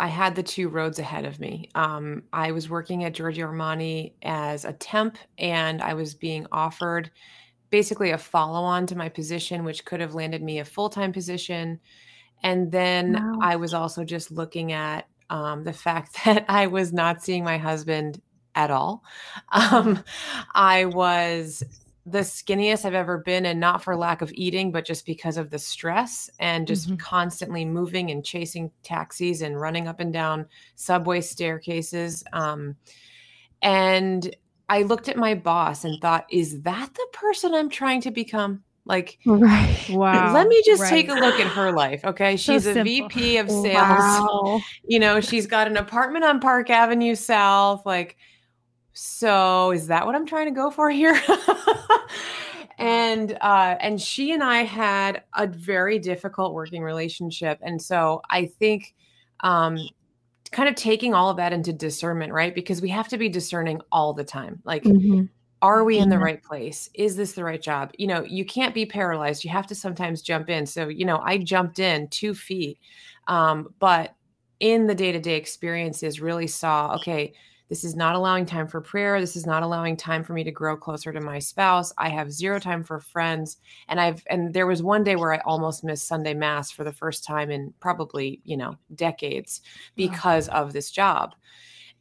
I 0.00 0.08
had 0.08 0.34
the 0.34 0.42
two 0.42 0.68
roads 0.68 0.98
ahead 0.98 1.26
of 1.26 1.38
me. 1.38 1.68
Um, 1.76 2.24
I 2.32 2.50
was 2.50 2.68
working 2.68 3.04
at 3.04 3.14
Giorgio 3.14 3.46
Armani 3.46 4.14
as 4.22 4.64
a 4.64 4.72
temp, 4.72 5.16
and 5.38 5.80
I 5.80 5.94
was 5.94 6.12
being 6.12 6.48
offered 6.50 7.12
basically 7.74 8.12
a 8.12 8.18
follow 8.18 8.62
on 8.62 8.86
to 8.86 8.94
my 8.94 9.08
position, 9.08 9.64
which 9.64 9.84
could 9.84 9.98
have 9.98 10.14
landed 10.14 10.40
me 10.40 10.60
a 10.60 10.64
full 10.64 10.88
time 10.88 11.12
position. 11.12 11.80
And 12.44 12.70
then 12.70 13.14
wow. 13.14 13.38
I 13.42 13.56
was 13.56 13.74
also 13.74 14.04
just 14.04 14.30
looking 14.30 14.70
at 14.70 15.08
um, 15.28 15.64
the 15.64 15.72
fact 15.72 16.16
that 16.24 16.44
I 16.48 16.68
was 16.68 16.92
not 16.92 17.20
seeing 17.20 17.42
my 17.42 17.58
husband 17.58 18.22
at 18.54 18.70
all. 18.70 19.02
Um, 19.50 20.04
I 20.54 20.84
was 20.84 21.64
the 22.06 22.20
skinniest 22.20 22.84
I've 22.84 22.94
ever 22.94 23.18
been, 23.18 23.44
and 23.44 23.58
not 23.58 23.82
for 23.82 23.96
lack 23.96 24.22
of 24.22 24.30
eating, 24.34 24.70
but 24.70 24.86
just 24.86 25.04
because 25.04 25.36
of 25.36 25.50
the 25.50 25.58
stress 25.58 26.30
and 26.38 26.68
just 26.68 26.88
Mhm. 26.88 27.00
constantly 27.00 27.64
moving 27.64 28.12
and 28.12 28.24
chasing 28.24 28.70
taxis 28.84 29.42
and 29.42 29.60
running 29.60 29.88
up 29.88 29.98
and 29.98 30.12
down 30.12 30.46
subway 30.76 31.20
staircases. 31.20 32.22
Um, 32.32 32.76
and 33.62 34.36
I 34.68 34.82
looked 34.82 35.08
at 35.08 35.16
my 35.16 35.34
boss 35.34 35.84
and 35.84 36.00
thought, 36.00 36.26
is 36.30 36.62
that 36.62 36.92
the 36.94 37.06
person 37.12 37.54
I'm 37.54 37.68
trying 37.68 38.00
to 38.02 38.10
become? 38.10 38.62
Like, 38.86 39.18
Right. 39.24 39.86
Wow. 39.90 40.32
let 40.34 40.48
me 40.48 40.62
just 40.64 40.86
take 40.88 41.08
a 41.08 41.14
look 41.14 41.38
at 41.40 41.46
her 41.48 41.72
life. 41.72 42.04
Okay. 42.04 42.36
So 42.36 42.52
She's 42.54 42.66
a 42.66 42.74
simple. 42.74 43.08
VP 43.08 43.38
of 43.38 43.50
sales. 43.50 43.74
Wow. 43.74 44.60
You 44.86 44.98
know, 44.98 45.20
she's 45.20 45.46
got 45.46 45.66
an 45.66 45.76
apartment 45.76 46.24
on 46.24 46.40
Park 46.40 46.70
Avenue 46.70 47.14
South. 47.14 47.86
Like, 47.86 48.16
so 48.92 49.72
is 49.72 49.88
that 49.88 50.06
what 50.06 50.14
I'm 50.14 50.26
trying 50.26 50.46
to 50.46 50.52
go 50.52 50.70
for 50.70 50.90
here? 50.90 51.20
and 52.78 53.36
uh 53.40 53.76
and 53.80 54.00
she 54.00 54.32
and 54.32 54.42
I 54.42 54.62
had 54.62 55.22
a 55.34 55.46
very 55.46 55.98
difficult 55.98 56.54
working 56.54 56.82
relationship. 56.82 57.58
And 57.62 57.80
so 57.80 58.22
I 58.30 58.46
think 58.46 58.94
um 59.40 59.78
kind 60.54 60.68
of 60.68 60.76
taking 60.76 61.12
all 61.14 61.28
of 61.30 61.36
that 61.36 61.52
into 61.52 61.72
discernment, 61.72 62.32
right? 62.32 62.54
Because 62.54 62.80
we 62.80 62.88
have 62.90 63.08
to 63.08 63.18
be 63.18 63.28
discerning 63.28 63.80
all 63.92 64.14
the 64.14 64.24
time. 64.24 64.62
Like 64.64 64.84
Mhm. 64.84 65.28
are 65.62 65.84
we 65.84 65.98
in 65.98 66.10
the 66.10 66.18
right 66.18 66.42
place 66.42 66.90
is 66.94 67.16
this 67.16 67.32
the 67.32 67.42
right 67.42 67.62
job 67.62 67.90
you 67.96 68.06
know 68.06 68.22
you 68.22 68.44
can't 68.44 68.74
be 68.74 68.84
paralyzed 68.84 69.44
you 69.44 69.50
have 69.50 69.66
to 69.66 69.74
sometimes 69.74 70.20
jump 70.20 70.50
in 70.50 70.66
so 70.66 70.88
you 70.88 71.06
know 71.06 71.18
i 71.24 71.38
jumped 71.38 71.78
in 71.78 72.06
two 72.08 72.34
feet 72.34 72.78
um, 73.28 73.68
but 73.78 74.14
in 74.60 74.86
the 74.86 74.94
day-to-day 74.94 75.36
experiences 75.36 76.20
really 76.20 76.46
saw 76.46 76.94
okay 76.94 77.32
this 77.74 77.82
is 77.82 77.96
not 77.96 78.14
allowing 78.14 78.46
time 78.46 78.68
for 78.68 78.80
prayer. 78.80 79.20
This 79.20 79.34
is 79.34 79.46
not 79.46 79.64
allowing 79.64 79.96
time 79.96 80.22
for 80.22 80.32
me 80.32 80.44
to 80.44 80.52
grow 80.52 80.76
closer 80.76 81.12
to 81.12 81.20
my 81.20 81.40
spouse. 81.40 81.92
I 81.98 82.08
have 82.08 82.30
zero 82.30 82.60
time 82.60 82.84
for 82.84 83.00
friends. 83.00 83.56
And 83.88 83.98
i've 84.00 84.22
and 84.30 84.54
there 84.54 84.68
was 84.68 84.80
one 84.80 85.02
day 85.02 85.16
where 85.16 85.32
i 85.32 85.38
almost 85.38 85.82
missed 85.82 86.06
sunday 86.06 86.34
mass 86.34 86.70
for 86.70 86.84
the 86.84 86.92
first 86.92 87.24
time 87.24 87.50
in 87.50 87.74
probably 87.80 88.40
you 88.44 88.56
know 88.56 88.76
decades 88.94 89.60
because 89.96 90.48
of 90.50 90.72
this 90.72 90.92
job. 90.92 91.34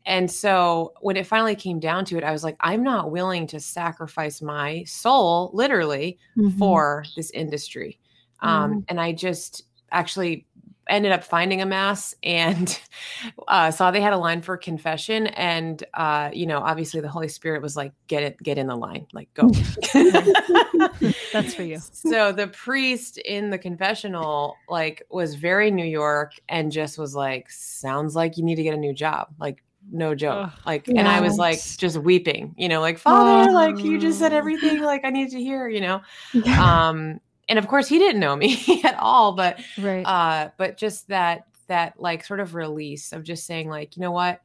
And 0.06 0.30
so 0.30 0.94
when 1.02 1.18
it 1.18 1.26
finally 1.26 1.56
came 1.56 1.80
down 1.80 2.06
to 2.06 2.18
it, 2.20 2.24
I 2.24 2.32
was 2.32 2.44
like, 2.44 2.58
I'm 2.60 2.84
not 2.84 3.10
willing 3.10 3.48
to 3.48 3.60
sacrifice 3.60 4.44
my 4.44 4.84
soul, 4.84 5.50
literally, 5.56 6.20
Mhm. 6.38 6.60
for 6.60 7.04
this 7.16 7.32
industry. 7.32 8.00
Um, 8.42 8.86
and 8.90 9.02
I 9.02 9.12
just 9.14 9.64
actually 9.92 10.46
ended 10.90 11.12
up 11.12 11.24
finding 11.24 11.62
a 11.62 11.66
mass 11.66 12.16
and 12.24 12.80
uh, 13.48 13.72
saw 13.72 13.92
they 13.92 14.02
had 14.02 14.14
a 14.14 14.18
line 14.18 14.42
for 14.42 14.58
confession. 14.58 15.28
And, 15.28 15.84
uh, 15.94 16.30
you 16.34 16.46
know, 16.46 16.60
obviously 16.60 17.02
the 17.02 17.10
Holy 17.10 17.28
Spirit 17.28 17.62
was 17.62 17.76
like, 17.76 17.94
get 18.08 18.24
it, 18.24 18.42
get 18.42 18.58
in 18.58 18.68
the 18.68 18.76
line, 18.76 19.08
like 19.14 19.34
go. 19.34 19.50
That's 21.32 21.54
for 21.54 21.64
you. 21.64 21.80
So 22.14 22.32
the 22.32 22.48
priest 22.48 23.18
in 23.18 23.50
the 23.50 23.58
confessional, 23.58 24.56
like, 24.70 25.04
was 25.10 25.36
very 25.36 25.72
New 25.72 25.86
York 25.86 26.34
and 26.50 26.72
just 26.72 26.98
was 26.98 27.16
like, 27.16 27.50
sounds 27.50 28.16
like 28.16 28.38
you 28.38 28.44
need 28.44 28.56
to 28.56 28.64
get 28.64 28.74
a 28.74 28.78
new 28.78 28.94
job. 28.94 29.30
Like, 29.40 29.64
no 29.92 30.14
joke. 30.16 30.52
Like, 30.66 30.88
and 30.88 31.08
I 31.08 31.22
was 31.22 31.38
like, 31.38 31.60
just 31.78 31.98
weeping, 31.98 32.54
you 32.58 32.68
know, 32.70 32.82
like, 32.82 32.98
Father, 32.98 33.52
like, 33.52 33.80
you 33.80 34.00
just 34.00 34.20
said 34.20 34.34
everything 34.34 34.82
like 34.82 35.06
I 35.06 35.10
needed 35.10 35.32
to 35.32 35.40
hear, 35.40 35.68
you 35.68 35.82
know? 35.82 36.02
Yeah. 36.34 36.90
Um, 36.90 37.20
and 37.50 37.60
of 37.60 37.68
course 37.68 37.88
he 37.88 38.00
didn't 38.00 38.20
know 38.22 38.36
me 38.36 38.82
at 38.84 38.96
all, 39.00 39.34
but 39.36 39.60
Right. 39.78 40.04
uh 40.06 40.50
but 40.58 40.78
just 40.78 41.08
that 41.10 41.48
that 41.68 42.00
like 42.00 42.26
sort 42.26 42.40
of 42.40 42.56
release 42.56 43.12
of 43.14 43.24
just 43.24 43.46
saying 43.46 43.70
like 43.70 43.96
you 43.96 44.02
know 44.02 44.12
what 44.12 44.42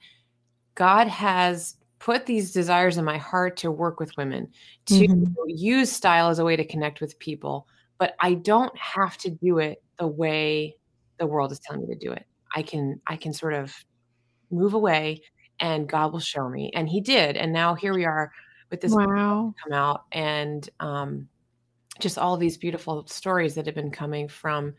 god 0.76 1.09
has 1.09 1.76
put 1.99 2.26
these 2.26 2.52
desires 2.52 2.97
in 2.97 3.05
my 3.05 3.19
heart 3.19 3.57
to 3.57 3.71
work 3.73 3.99
with 3.99 4.17
women 4.17 4.49
to 4.87 5.05
Mhm. 5.09 5.35
use 5.49 5.90
style 5.90 6.28
as 6.28 6.38
a 6.38 6.45
way 6.45 6.55
to 6.55 6.64
connect 6.64 7.00
with 7.00 7.19
people 7.19 7.67
but 7.99 8.14
i 8.21 8.35
don't 8.35 8.76
have 8.78 9.19
to 9.19 9.31
do 9.31 9.59
it 9.59 9.83
the 9.99 10.07
way 10.07 10.76
the 11.19 11.26
world 11.26 11.50
is 11.50 11.59
telling 11.59 11.83
me 11.88 11.93
to 11.93 11.99
do 11.99 12.12
it 12.12 12.25
i 12.55 12.62
can 12.62 13.00
i 13.09 13.17
can 13.17 13.33
sort 13.33 13.55
of 13.55 13.75
move 14.52 14.75
away 14.75 15.21
and 15.61 15.88
god 15.88 16.12
will 16.12 16.21
show 16.21 16.49
me 16.49 16.71
and 16.75 16.88
he 16.88 17.00
did 17.00 17.37
and 17.37 17.52
now 17.52 17.75
here 17.75 17.95
we 17.95 18.05
are 18.05 18.31
with 18.71 18.81
this 18.81 18.95
Wow. 18.95 19.55
come 19.64 19.73
out 19.73 20.05
and 20.12 20.71
um, 20.78 21.28
just 22.00 22.19
all 22.19 22.37
these 22.37 22.57
beautiful 22.57 23.07
stories 23.07 23.55
that 23.55 23.67
have 23.67 23.75
been 23.75 23.90
coming 23.90 24.28
from 24.28 24.75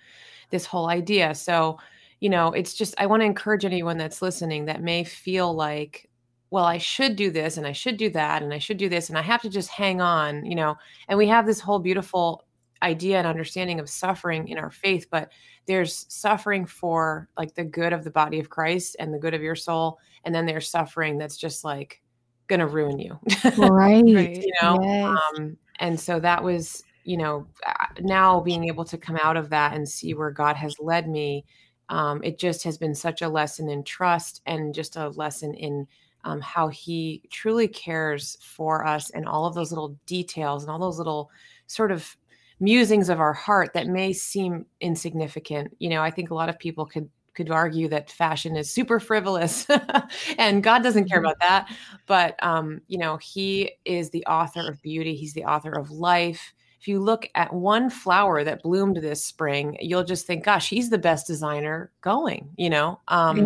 this 0.49 0.65
whole 0.65 0.89
idea. 0.89 1.35
So, 1.35 1.77
you 2.19 2.29
know, 2.29 2.51
it's 2.51 2.73
just, 2.73 2.95
I 2.97 3.05
want 3.05 3.21
to 3.21 3.25
encourage 3.25 3.65
anyone 3.65 3.97
that's 3.97 4.21
listening 4.21 4.65
that 4.65 4.81
may 4.81 5.03
feel 5.03 5.53
like, 5.53 6.09
well, 6.51 6.65
I 6.65 6.79
should 6.79 7.15
do 7.15 7.29
this 7.29 7.57
and 7.57 7.67
I 7.67 7.73
should 7.73 7.97
do 7.97 8.09
that 8.11 8.41
and 8.41 8.53
I 8.53 8.57
should 8.57 8.77
do 8.77 8.89
this 8.89 9.09
and 9.09 9.17
I 9.17 9.21
have 9.21 9.41
to 9.43 9.49
just 9.49 9.69
hang 9.69 10.01
on, 10.01 10.45
you 10.45 10.55
know, 10.55 10.75
and 11.07 11.17
we 11.17 11.27
have 11.27 11.45
this 11.45 11.59
whole 11.59 11.79
beautiful 11.79 12.43
idea 12.81 13.17
and 13.17 13.27
understanding 13.27 13.79
of 13.79 13.89
suffering 13.89 14.47
in 14.47 14.57
our 14.57 14.71
faith, 14.71 15.07
but 15.11 15.31
there's 15.67 16.05
suffering 16.09 16.65
for 16.65 17.29
like 17.37 17.53
the 17.53 17.63
good 17.63 17.93
of 17.93 18.03
the 18.03 18.11
body 18.11 18.39
of 18.39 18.49
Christ 18.49 18.95
and 18.99 19.13
the 19.13 19.19
good 19.19 19.33
of 19.33 19.41
your 19.41 19.55
soul. 19.55 19.99
And 20.23 20.33
then 20.33 20.45
there's 20.45 20.69
suffering 20.69 21.17
that's 21.17 21.37
just 21.37 21.63
like 21.63 22.01
going 22.47 22.61
to 22.61 22.67
ruin 22.67 22.97
you. 22.99 23.19
Right. 23.57 24.03
Right. 24.03 24.43
you 24.43 24.53
know 24.61 24.79
Yes. 24.81 25.17
um 25.37 25.57
and 25.79 25.99
so 25.99 26.19
that 26.19 26.43
was 26.43 26.83
you 27.03 27.17
know 27.17 27.47
uh, 27.65 27.85
now 28.01 28.39
being 28.39 28.65
able 28.65 28.85
to 28.85 28.97
come 28.97 29.17
out 29.21 29.37
of 29.37 29.49
that 29.49 29.73
and 29.73 29.87
see 29.87 30.13
where 30.13 30.31
god 30.31 30.55
has 30.55 30.75
led 30.79 31.07
me 31.07 31.45
um 31.89 32.21
it 32.23 32.39
just 32.39 32.63
has 32.63 32.77
been 32.77 32.95
such 32.95 33.21
a 33.21 33.29
lesson 33.29 33.69
in 33.69 33.83
trust 33.83 34.41
and 34.45 34.73
just 34.73 34.95
a 34.95 35.09
lesson 35.09 35.53
in 35.53 35.87
um, 36.25 36.41
how 36.41 36.67
he 36.67 37.21
truly 37.31 37.67
cares 37.67 38.37
for 38.41 38.85
us 38.85 39.09
and 39.11 39.25
all 39.25 39.45
of 39.45 39.55
those 39.55 39.71
little 39.71 39.97
details 40.05 40.63
and 40.63 40.71
all 40.71 40.79
those 40.79 40.97
little 40.97 41.31
sort 41.67 41.91
of 41.91 42.17
musings 42.59 43.07
of 43.07 43.21
our 43.21 43.31
heart 43.31 43.71
that 43.73 43.87
may 43.87 44.11
seem 44.11 44.65
insignificant. 44.81 45.75
You 45.79 45.89
know 45.89 46.01
i 46.01 46.11
think 46.11 46.29
a 46.29 46.35
lot 46.35 46.49
of 46.49 46.59
people 46.59 46.85
could 46.85 47.09
could 47.35 47.51
argue 47.51 47.87
that 47.87 48.11
fashion 48.11 48.57
is 48.57 48.69
super 48.69 48.99
frivolous 48.99 49.65
and 50.37 50.61
god 50.61 50.83
doesn't 50.83 51.07
care 51.07 51.19
about 51.19 51.39
that 51.39 51.69
but 52.05 52.35
um 52.43 52.81
you 52.87 52.97
know 52.97 53.15
he 53.17 53.71
is 53.85 54.09
the 54.09 54.25
author 54.25 54.67
of 54.67 54.81
beauty. 54.81 55.15
He's 55.15 55.33
the 55.33 55.45
author 55.45 55.71
of 55.71 55.89
life 55.89 56.53
if 56.79 56.87
you 56.87 56.99
look 56.99 57.29
at 57.35 57.51
one 57.53 57.89
flower 57.89 58.43
that 58.43 58.63
bloomed 58.63 58.97
this 58.97 59.23
spring 59.23 59.77
you'll 59.81 60.03
just 60.03 60.25
think 60.25 60.43
gosh 60.43 60.69
he's 60.69 60.89
the 60.89 60.97
best 60.97 61.27
designer 61.27 61.91
going 62.01 62.49
you 62.57 62.69
know 62.69 62.99
um 63.07 63.37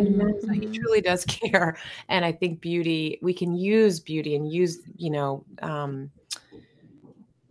so 0.42 0.52
he 0.54 0.68
truly 0.68 1.02
does 1.02 1.26
care 1.28 1.78
and 2.10 2.24
i 2.24 2.32
think 2.32 2.62
beauty 2.62 3.18
we 3.22 3.34
can 3.34 3.56
use 3.56 4.00
beauty 4.00 4.36
and 4.36 4.52
use 4.52 4.80
you 4.98 5.10
know 5.10 5.44
um 5.62 6.12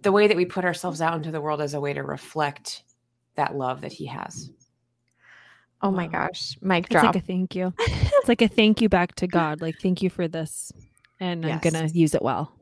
the 0.03 0.13
way 0.13 0.27
that 0.27 0.37
we 0.37 0.45
put 0.45 0.65
ourselves 0.65 1.01
out 1.01 1.15
into 1.17 1.31
the 1.31 1.41
world 1.41 1.61
as 1.61 1.75
a 1.75 1.81
way 1.81 1.93
to 1.93 2.03
reflect 2.03 2.83
that 3.37 3.55
love 3.57 3.81
that 3.81 3.93
he 3.93 4.07
has 4.07 4.51
Oh 5.85 5.91
my 5.91 6.07
Wow. 6.07 6.27
gosh. 6.29 6.57
Mic 6.63 6.85
It's 6.85 6.93
drop. 6.93 7.15
like 7.15 7.17
a 7.17 7.27
thank 7.27 7.57
you. 7.57 7.75
It's 7.79 8.29
like 8.29 8.41
a 8.43 8.47
thank 8.47 8.81
you 8.81 8.89
back 8.89 9.17
to 9.17 9.27
God. 9.27 9.61
Like, 9.61 9.81
thank 9.81 10.01
you 10.01 10.09
for 10.09 10.29
this. 10.29 10.73
And 11.19 11.45
I'm 11.45 11.59
going 11.59 11.75
to 11.75 11.89
use 11.93 12.15
it 12.15 12.23
well. 12.23 12.53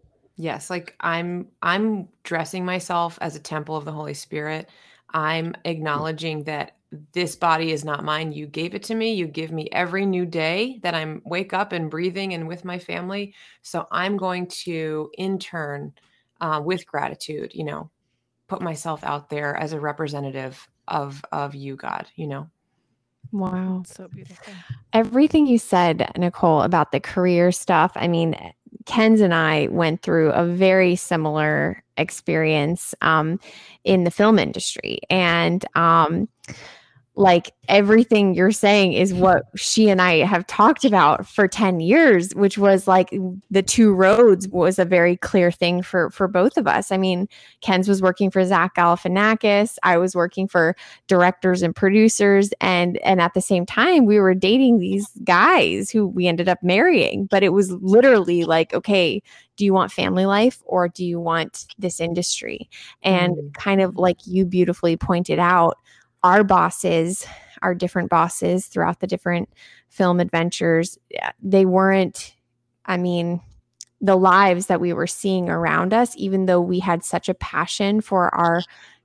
Yes, 0.40 0.70
like 0.70 0.96
I'm 1.00 1.48
I'm 1.60 2.08
dressing 2.22 2.64
myself 2.64 3.18
as 3.20 3.36
a 3.36 3.40
temple 3.40 3.76
of 3.76 3.84
the 3.84 3.92
Holy 3.92 4.14
Spirit. 4.14 4.70
I'm 5.12 5.54
acknowledging 5.66 6.44
that 6.44 6.76
this 7.12 7.36
body 7.36 7.72
is 7.72 7.84
not 7.84 8.04
mine. 8.04 8.32
You 8.32 8.46
gave 8.46 8.74
it 8.74 8.82
to 8.84 8.94
me. 8.94 9.12
You 9.12 9.26
give 9.26 9.52
me 9.52 9.68
every 9.72 10.06
new 10.06 10.24
day 10.24 10.80
that 10.82 10.94
I'm 10.94 11.20
wake 11.26 11.52
up 11.52 11.72
and 11.72 11.90
breathing 11.90 12.32
and 12.32 12.48
with 12.48 12.64
my 12.64 12.78
family. 12.78 13.34
So 13.60 13.86
I'm 13.92 14.16
going 14.16 14.46
to 14.64 15.10
in 15.18 15.38
turn 15.38 15.92
uh, 16.40 16.62
with 16.64 16.86
gratitude, 16.86 17.52
you 17.54 17.64
know, 17.64 17.90
put 18.48 18.62
myself 18.62 19.04
out 19.04 19.28
there 19.28 19.54
as 19.56 19.74
a 19.74 19.80
representative 19.80 20.66
of 20.88 21.22
of 21.32 21.54
you, 21.54 21.76
God, 21.76 22.06
you 22.16 22.26
know. 22.26 22.48
wow. 23.30 23.82
So 23.86 24.08
beautiful. 24.08 24.64
Everything 24.94 25.46
you 25.46 25.58
said, 25.58 26.10
Nicole, 26.16 26.62
about 26.62 26.92
the 26.92 27.00
career 27.00 27.52
stuff. 27.52 27.92
I 27.94 28.08
mean, 28.08 28.34
Kenz 28.90 29.20
and 29.20 29.32
I 29.32 29.68
went 29.68 30.02
through 30.02 30.32
a 30.32 30.44
very 30.44 30.96
similar 30.96 31.80
experience 31.96 32.92
um, 33.02 33.38
in 33.84 34.02
the 34.02 34.10
film 34.10 34.36
industry. 34.36 34.98
And 35.08 35.64
um, 35.76 36.28
like 37.16 37.52
everything 37.68 38.34
you're 38.34 38.52
saying 38.52 38.92
is 38.92 39.12
what 39.12 39.42
she 39.56 39.90
and 39.90 40.00
I 40.00 40.18
have 40.18 40.46
talked 40.46 40.84
about 40.84 41.26
for 41.26 41.46
10 41.48 41.80
years, 41.80 42.32
which 42.34 42.56
was 42.56 42.86
like 42.88 43.10
the 43.50 43.62
two 43.62 43.92
roads 43.92 44.48
was 44.48 44.78
a 44.78 44.84
very 44.84 45.16
clear 45.16 45.50
thing 45.50 45.82
for 45.82 46.10
for 46.10 46.28
both 46.28 46.56
of 46.56 46.66
us. 46.66 46.90
I 46.92 46.96
mean, 46.96 47.28
Kenz 47.62 47.88
was 47.88 48.00
working 48.00 48.30
for 48.30 48.44
Zach 48.44 48.74
Galifianakis. 48.76 49.76
I 49.82 49.98
was 49.98 50.14
working 50.14 50.48
for 50.48 50.76
directors 51.08 51.62
and 51.62 51.74
producers 51.74 52.50
and 52.60 52.96
and 52.98 53.20
at 53.20 53.34
the 53.34 53.40
same 53.40 53.66
time 53.66 54.06
we 54.06 54.18
were 54.20 54.34
dating 54.34 54.78
these 54.78 55.08
guys 55.24 55.90
who 55.90 56.06
we 56.06 56.26
ended 56.26 56.48
up 56.48 56.62
marrying 56.62 57.26
but 57.26 57.42
it 57.42 57.50
was 57.50 57.70
literally 57.72 58.44
like 58.44 58.72
okay 58.72 59.22
do 59.56 59.64
you 59.64 59.74
want 59.74 59.92
family 59.92 60.24
life 60.26 60.62
or 60.64 60.88
do 60.88 61.04
you 61.04 61.20
want 61.20 61.66
this 61.78 62.00
industry 62.00 62.68
and 63.02 63.36
Mm. 63.36 63.54
kind 63.54 63.80
of 63.80 63.96
like 63.96 64.16
you 64.26 64.44
beautifully 64.46 64.96
pointed 64.96 65.38
out 65.38 65.76
our 66.22 66.44
bosses 66.44 67.26
our 67.62 67.74
different 67.74 68.08
bosses 68.08 68.66
throughout 68.66 69.00
the 69.00 69.06
different 69.06 69.48
film 69.88 70.20
adventures, 70.20 70.98
they 71.42 71.66
weren't 71.66 72.34
i 72.86 72.96
mean 72.96 73.40
the 74.00 74.16
lives 74.16 74.66
that 74.66 74.80
we 74.80 74.92
were 74.94 75.06
seeing 75.06 75.50
around 75.50 75.92
us 75.92 76.14
even 76.16 76.46
though 76.46 76.60
we 76.60 76.78
had 76.78 77.04
such 77.04 77.28
a 77.28 77.34
passion 77.34 78.00
for 78.00 78.34
our 78.34 78.62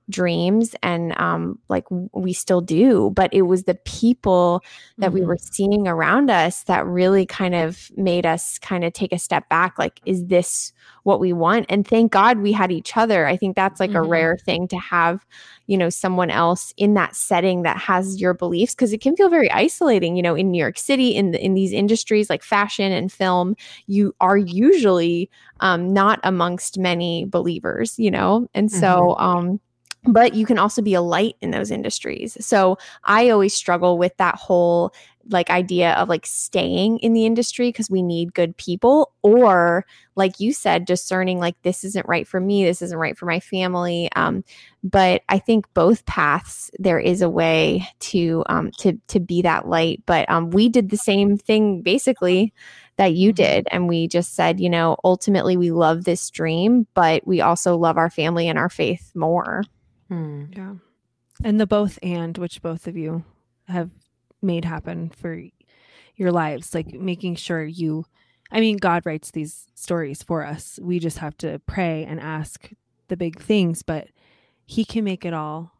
dreams 0.08 0.76
and 0.82 1.18
um 1.18 1.58
like 1.68 1.84
we 2.12 2.32
still 2.32 2.60
do 2.60 3.10
but 3.16 3.32
it 3.34 3.42
was 3.42 3.64
the 3.64 3.74
people 3.74 4.62
that 4.98 5.08
mm-hmm. 5.08 5.20
we 5.20 5.26
were 5.26 5.36
seeing 5.36 5.88
around 5.88 6.30
us 6.30 6.62
that 6.64 6.86
really 6.86 7.26
kind 7.26 7.56
of 7.56 7.90
made 7.96 8.24
us 8.24 8.58
kind 8.60 8.84
of 8.84 8.92
take 8.92 9.12
a 9.12 9.18
step 9.18 9.48
back 9.48 9.76
like 9.78 10.00
is 10.06 10.24
this 10.26 10.72
what 11.02 11.18
we 11.18 11.32
want 11.32 11.66
and 11.68 11.88
thank 11.88 12.12
god 12.12 12.38
we 12.38 12.52
had 12.52 12.70
each 12.70 12.96
other 12.96 13.26
i 13.26 13.36
think 13.36 13.56
that's 13.56 13.80
like 13.80 13.90
mm-hmm. 13.90 13.98
a 13.98 14.08
rare 14.08 14.36
thing 14.36 14.68
to 14.68 14.76
have 14.76 15.26
you 15.66 15.76
know 15.76 15.88
someone 15.88 16.30
else 16.30 16.72
in 16.76 16.94
that 16.94 17.16
setting 17.16 17.62
that 17.62 17.76
has 17.76 18.20
your 18.20 18.32
beliefs 18.32 18.76
because 18.76 18.92
it 18.92 19.00
can 19.00 19.16
feel 19.16 19.28
very 19.28 19.50
isolating 19.50 20.14
you 20.14 20.22
know 20.22 20.36
in 20.36 20.52
new 20.52 20.58
york 20.58 20.78
city 20.78 21.08
in 21.08 21.32
the, 21.32 21.44
in 21.44 21.54
these 21.54 21.72
industries 21.72 22.30
like 22.30 22.44
fashion 22.44 22.92
and 22.92 23.10
film 23.10 23.56
you 23.88 24.14
are 24.20 24.36
usually 24.36 25.28
um 25.60 25.92
not 25.92 26.20
amongst 26.22 26.78
many 26.78 27.24
believers 27.24 27.98
you 27.98 28.10
know 28.10 28.48
and 28.54 28.70
so 28.70 29.16
mm-hmm. 29.18 29.24
um 29.24 29.60
but 30.06 30.34
you 30.34 30.46
can 30.46 30.58
also 30.58 30.82
be 30.82 30.94
a 30.94 31.00
light 31.00 31.36
in 31.40 31.50
those 31.50 31.70
industries. 31.70 32.36
So 32.44 32.78
I 33.04 33.30
always 33.30 33.54
struggle 33.54 33.98
with 33.98 34.16
that 34.18 34.36
whole 34.36 34.92
like 35.30 35.50
idea 35.50 35.92
of 35.94 36.08
like 36.08 36.26
staying 36.26 36.98
in 36.98 37.12
the 37.12 37.26
industry 37.26 37.68
because 37.68 37.90
we 37.90 38.02
need 38.02 38.34
good 38.34 38.56
people 38.56 39.12
or 39.22 39.84
like 40.14 40.38
you 40.40 40.52
said 40.52 40.84
discerning 40.84 41.38
like 41.38 41.60
this 41.62 41.84
isn't 41.84 42.06
right 42.06 42.26
for 42.28 42.40
me 42.40 42.64
this 42.64 42.82
isn't 42.82 42.98
right 42.98 43.18
for 43.18 43.26
my 43.26 43.40
family 43.40 44.08
um, 44.14 44.44
but 44.84 45.22
i 45.28 45.38
think 45.38 45.66
both 45.74 46.04
paths 46.06 46.70
there 46.78 46.98
is 46.98 47.22
a 47.22 47.30
way 47.30 47.86
to 47.98 48.44
um, 48.48 48.70
to 48.78 48.98
to 49.08 49.20
be 49.20 49.42
that 49.42 49.68
light 49.68 50.02
but 50.06 50.28
um, 50.30 50.50
we 50.50 50.68
did 50.68 50.90
the 50.90 50.96
same 50.96 51.36
thing 51.36 51.82
basically 51.82 52.52
that 52.96 53.14
you 53.14 53.30
mm-hmm. 53.30 53.42
did 53.42 53.68
and 53.70 53.88
we 53.88 54.06
just 54.06 54.34
said 54.34 54.60
you 54.60 54.70
know 54.70 54.96
ultimately 55.04 55.56
we 55.56 55.70
love 55.70 56.04
this 56.04 56.30
dream 56.30 56.86
but 56.94 57.26
we 57.26 57.40
also 57.40 57.76
love 57.76 57.96
our 57.96 58.10
family 58.10 58.48
and 58.48 58.58
our 58.58 58.70
faith 58.70 59.10
more 59.14 59.62
Hmm. 60.08 60.44
Yeah. 60.52 60.74
And 61.44 61.60
the 61.60 61.66
both 61.66 61.98
and 62.02 62.36
which 62.38 62.62
both 62.62 62.86
of 62.86 62.96
you 62.96 63.24
have 63.68 63.90
made 64.40 64.64
happen 64.64 65.10
for 65.10 65.42
your 66.14 66.32
lives, 66.32 66.74
like 66.74 66.94
making 66.94 67.36
sure 67.36 67.64
you 67.64 68.06
I 68.50 68.60
mean, 68.60 68.76
God 68.76 69.04
writes 69.04 69.30
these 69.30 69.66
stories 69.74 70.22
for 70.22 70.44
us. 70.44 70.78
We 70.80 70.98
just 70.98 71.18
have 71.18 71.36
to 71.38 71.60
pray 71.66 72.04
and 72.04 72.20
ask 72.20 72.70
the 73.08 73.16
big 73.16 73.40
things, 73.40 73.82
but 73.82 74.08
he 74.64 74.84
can 74.84 75.04
make 75.04 75.24
it 75.24 75.34
all 75.34 75.72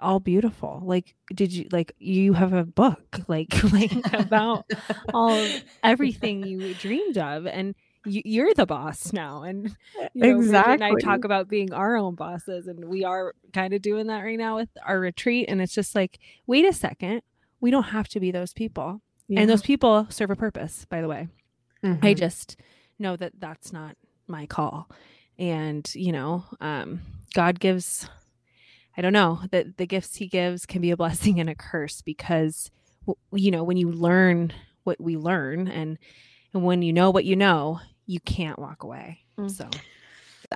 all 0.00 0.20
beautiful. 0.20 0.82
Like 0.84 1.16
did 1.34 1.52
you 1.52 1.66
like 1.72 1.92
you 1.98 2.34
have 2.34 2.52
a 2.52 2.64
book 2.64 3.20
like 3.26 3.60
like 3.72 3.92
about 4.12 4.64
all 5.12 5.44
everything 5.82 6.46
you 6.46 6.74
dreamed 6.74 7.18
of 7.18 7.46
and 7.46 7.74
you, 8.06 8.46
are 8.46 8.54
the 8.54 8.66
boss 8.66 9.12
now 9.12 9.42
and 9.42 9.76
you 10.14 10.22
know, 10.22 10.38
exactly 10.38 10.72
and 10.72 10.84
i 10.84 10.94
talk 11.00 11.24
about 11.24 11.48
being 11.48 11.72
our 11.72 11.96
own 11.96 12.14
bosses 12.14 12.66
and 12.66 12.84
we 12.86 13.04
are 13.04 13.34
kind 13.52 13.74
of 13.74 13.82
doing 13.82 14.06
that 14.06 14.20
right 14.20 14.38
now 14.38 14.56
with 14.56 14.68
our 14.86 14.98
retreat 14.98 15.46
and 15.48 15.60
it's 15.60 15.74
just 15.74 15.94
like 15.94 16.18
wait 16.46 16.64
a 16.64 16.72
second 16.72 17.22
we 17.60 17.70
don't 17.70 17.84
have 17.84 18.08
to 18.08 18.20
be 18.20 18.30
those 18.30 18.52
people 18.52 19.02
yeah. 19.28 19.40
and 19.40 19.50
those 19.50 19.62
people 19.62 20.06
serve 20.08 20.30
a 20.30 20.36
purpose 20.36 20.86
by 20.88 21.00
the 21.00 21.08
way 21.08 21.28
mm-hmm. 21.84 22.04
i 22.04 22.14
just 22.14 22.56
know 22.98 23.16
that 23.16 23.32
that's 23.38 23.72
not 23.72 23.96
my 24.26 24.46
call 24.46 24.88
and 25.38 25.90
you 25.94 26.12
know 26.12 26.44
um, 26.60 27.00
god 27.34 27.60
gives 27.60 28.08
i 28.96 29.02
don't 29.02 29.12
know 29.12 29.40
that 29.50 29.76
the 29.76 29.86
gifts 29.86 30.16
he 30.16 30.26
gives 30.26 30.64
can 30.64 30.80
be 30.80 30.90
a 30.90 30.96
blessing 30.96 31.38
and 31.38 31.50
a 31.50 31.54
curse 31.54 32.00
because 32.00 32.70
you 33.32 33.50
know 33.50 33.64
when 33.64 33.76
you 33.76 33.90
learn 33.90 34.52
what 34.84 35.00
we 35.00 35.16
learn 35.16 35.68
and 35.68 35.98
and 36.54 36.64
when 36.64 36.82
you 36.82 36.92
know 36.92 37.10
what 37.10 37.24
you 37.24 37.36
know, 37.36 37.80
you 38.06 38.20
can't 38.20 38.58
walk 38.58 38.82
away. 38.82 39.20
Mm. 39.38 39.50
So 39.50 39.68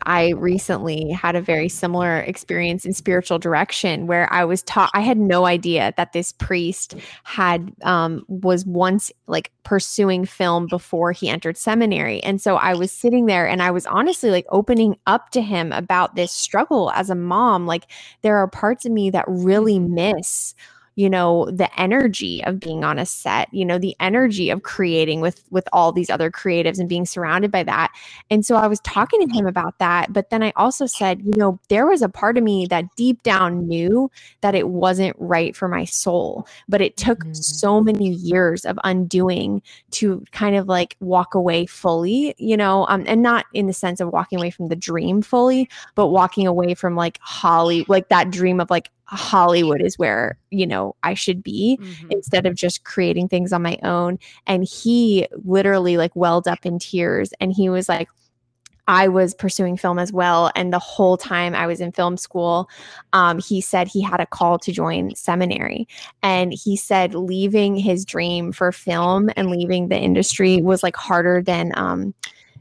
I 0.03 0.31
recently 0.31 1.11
had 1.11 1.37
a 1.37 1.41
very 1.41 1.69
similar 1.69 2.19
experience 2.19 2.85
in 2.85 2.93
spiritual 2.93 3.39
direction 3.39 4.09
where 4.09 4.31
I 4.33 4.45
was 4.45 4.63
taught 4.65 4.91
I 4.93 5.01
had 5.01 5.19
no 5.19 5.47
idea 5.47 5.95
that 5.97 6.13
this 6.13 6.33
priest 6.33 6.97
had 7.23 7.73
um, 7.83 8.25
was 8.29 8.67
once 8.67 9.13
like 9.29 9.53
pursuing 9.63 10.25
film 10.25 10.67
before 10.67 11.13
he 11.13 11.29
entered 11.29 11.57
seminary. 11.57 12.23
And 12.25 12.41
so 12.41 12.57
I 12.57 12.75
was 12.75 12.91
sitting 12.91 13.27
there 13.27 13.47
and 13.47 13.63
I 13.63 13.71
was 13.71 13.87
honestly 13.87 14.31
like 14.31 14.47
opening 14.49 14.99
up 15.07 15.31
to 15.31 15.41
him 15.41 15.73
about 15.73 16.17
this 16.17 16.33
struggle 16.33 16.91
as 16.91 17.09
a 17.09 17.15
mom. 17.15 17.67
Like 17.67 17.87
there 18.23 18.37
are 18.37 18.49
parts 18.49 18.85
of 18.85 18.90
me 18.90 19.11
that 19.11 19.25
really 19.29 19.79
miss 19.79 20.57
you 20.96 21.11
know 21.11 21.46
the 21.50 21.68
energy 21.80 22.42
of 22.44 22.61
being 22.61 22.85
on 22.85 22.98
a 22.98 23.07
set 23.07 23.52
you 23.52 23.64
know 23.64 23.78
the 23.78 23.96
energy 24.00 24.50
of 24.50 24.62
creating 24.62 25.20
with 25.20 25.42
with 25.50 25.68
all 25.72 25.92
these 25.92 26.11
other 26.11 26.30
creatives 26.30 26.78
and 26.78 26.88
being 26.88 27.04
surrounded 27.04 27.50
by 27.50 27.62
that 27.62 27.92
and 28.30 28.46
so 28.46 28.57
i 28.57 28.66
was 28.66 28.80
talking 28.80 29.26
to 29.26 29.35
him 29.35 29.46
about 29.46 29.78
that 29.78 30.12
but 30.12 30.30
then 30.30 30.42
i 30.42 30.52
also 30.57 30.87
said 30.87 31.20
you 31.22 31.33
know 31.37 31.59
there 31.68 31.87
was 31.87 32.02
a 32.02 32.09
part 32.09 32.38
of 32.38 32.44
me 32.44 32.66
that 32.66 32.85
deep 32.96 33.22
down 33.22 33.66
knew 33.66 34.11
that 34.40 34.54
it 34.54 34.68
wasn't 34.68 35.14
right 35.18 35.57
for 35.57 35.68
my 35.68 35.85
soul 35.85 36.46
but 36.68 36.80
it 36.80 36.96
took 36.96 37.20
mm-hmm. 37.20 37.35
so 37.35 37.80
many 37.80 38.11
years 38.11 38.64
of 38.64 38.78
undoing 38.85 39.61
to 39.90 40.24
kind 40.33 40.57
of 40.57 40.68
like 40.68 40.96
walk 41.00 41.35
away 41.35 41.66
fully 41.66 42.35
you 42.38 42.57
know 42.57 42.87
um, 42.88 43.04
and 43.07 43.22
not 43.22 43.46
in 43.52 43.66
the 43.66 43.72
sense 43.72 44.00
of 44.00 44.12
walking 44.12 44.38
away 44.38 44.50
from 44.50 44.68
the 44.68 44.76
dream 44.76 45.22
fully 45.22 45.68
but 45.94 46.09
walking 46.09 46.46
away 46.46 46.74
from 46.74 46.94
like 46.94 47.18
holly 47.22 47.85
like 47.88 48.09
that 48.09 48.30
dream 48.30 48.61
of 48.61 48.70
like 48.70 48.90
Hollywood 49.07 49.83
is 49.83 49.99
where, 49.99 50.38
you 50.51 50.67
know, 50.67 50.97
I 51.03 51.14
should 51.14 51.43
be 51.43 51.79
mm-hmm. 51.81 52.11
instead 52.11 52.47
of 52.47 52.55
just 52.55 52.85
creating 52.85 53.29
things 53.29 53.53
on 53.53 53.62
my 53.62 53.79
own. 53.83 54.19
And 54.47 54.64
he 54.64 55.27
literally 55.45 55.97
like 55.97 56.14
welled 56.17 56.49
up 56.49 56.64
in 56.64 56.79
tears 56.79 57.33
and 57.40 57.53
he 57.53 57.69
was 57.69 57.88
like, 57.88 58.09
I 58.87 59.09
was 59.09 59.35
pursuing 59.35 59.77
film 59.77 59.99
as 59.99 60.12
well. 60.12 60.51
And 60.55 60.73
the 60.73 60.79
whole 60.79 61.17
time 61.17 61.55
I 61.55 61.67
was 61.67 61.81
in 61.81 61.93
film 61.93 62.17
school, 62.17 62.69
um, 63.14 63.38
he 63.38 63.61
said 63.61 63.88
he 63.88 64.03
had 64.03 64.21
a 64.21 64.27
call 64.27 64.59
to 64.59 64.73
join 64.73 65.14
seminary. 65.14 65.88
And 66.23 66.53
he 66.53 66.77
said 66.77 67.14
leaving 67.14 67.77
his 67.77 68.05
dream 68.05 68.53
for 68.53 68.73
film 68.73 69.31
and 69.37 69.51
leaving 69.51 69.88
the 69.88 69.99
industry 69.99 70.61
was 70.61 70.83
like 70.83 70.97
harder 70.97 71.43
than 71.43 71.73
um, 71.77 72.14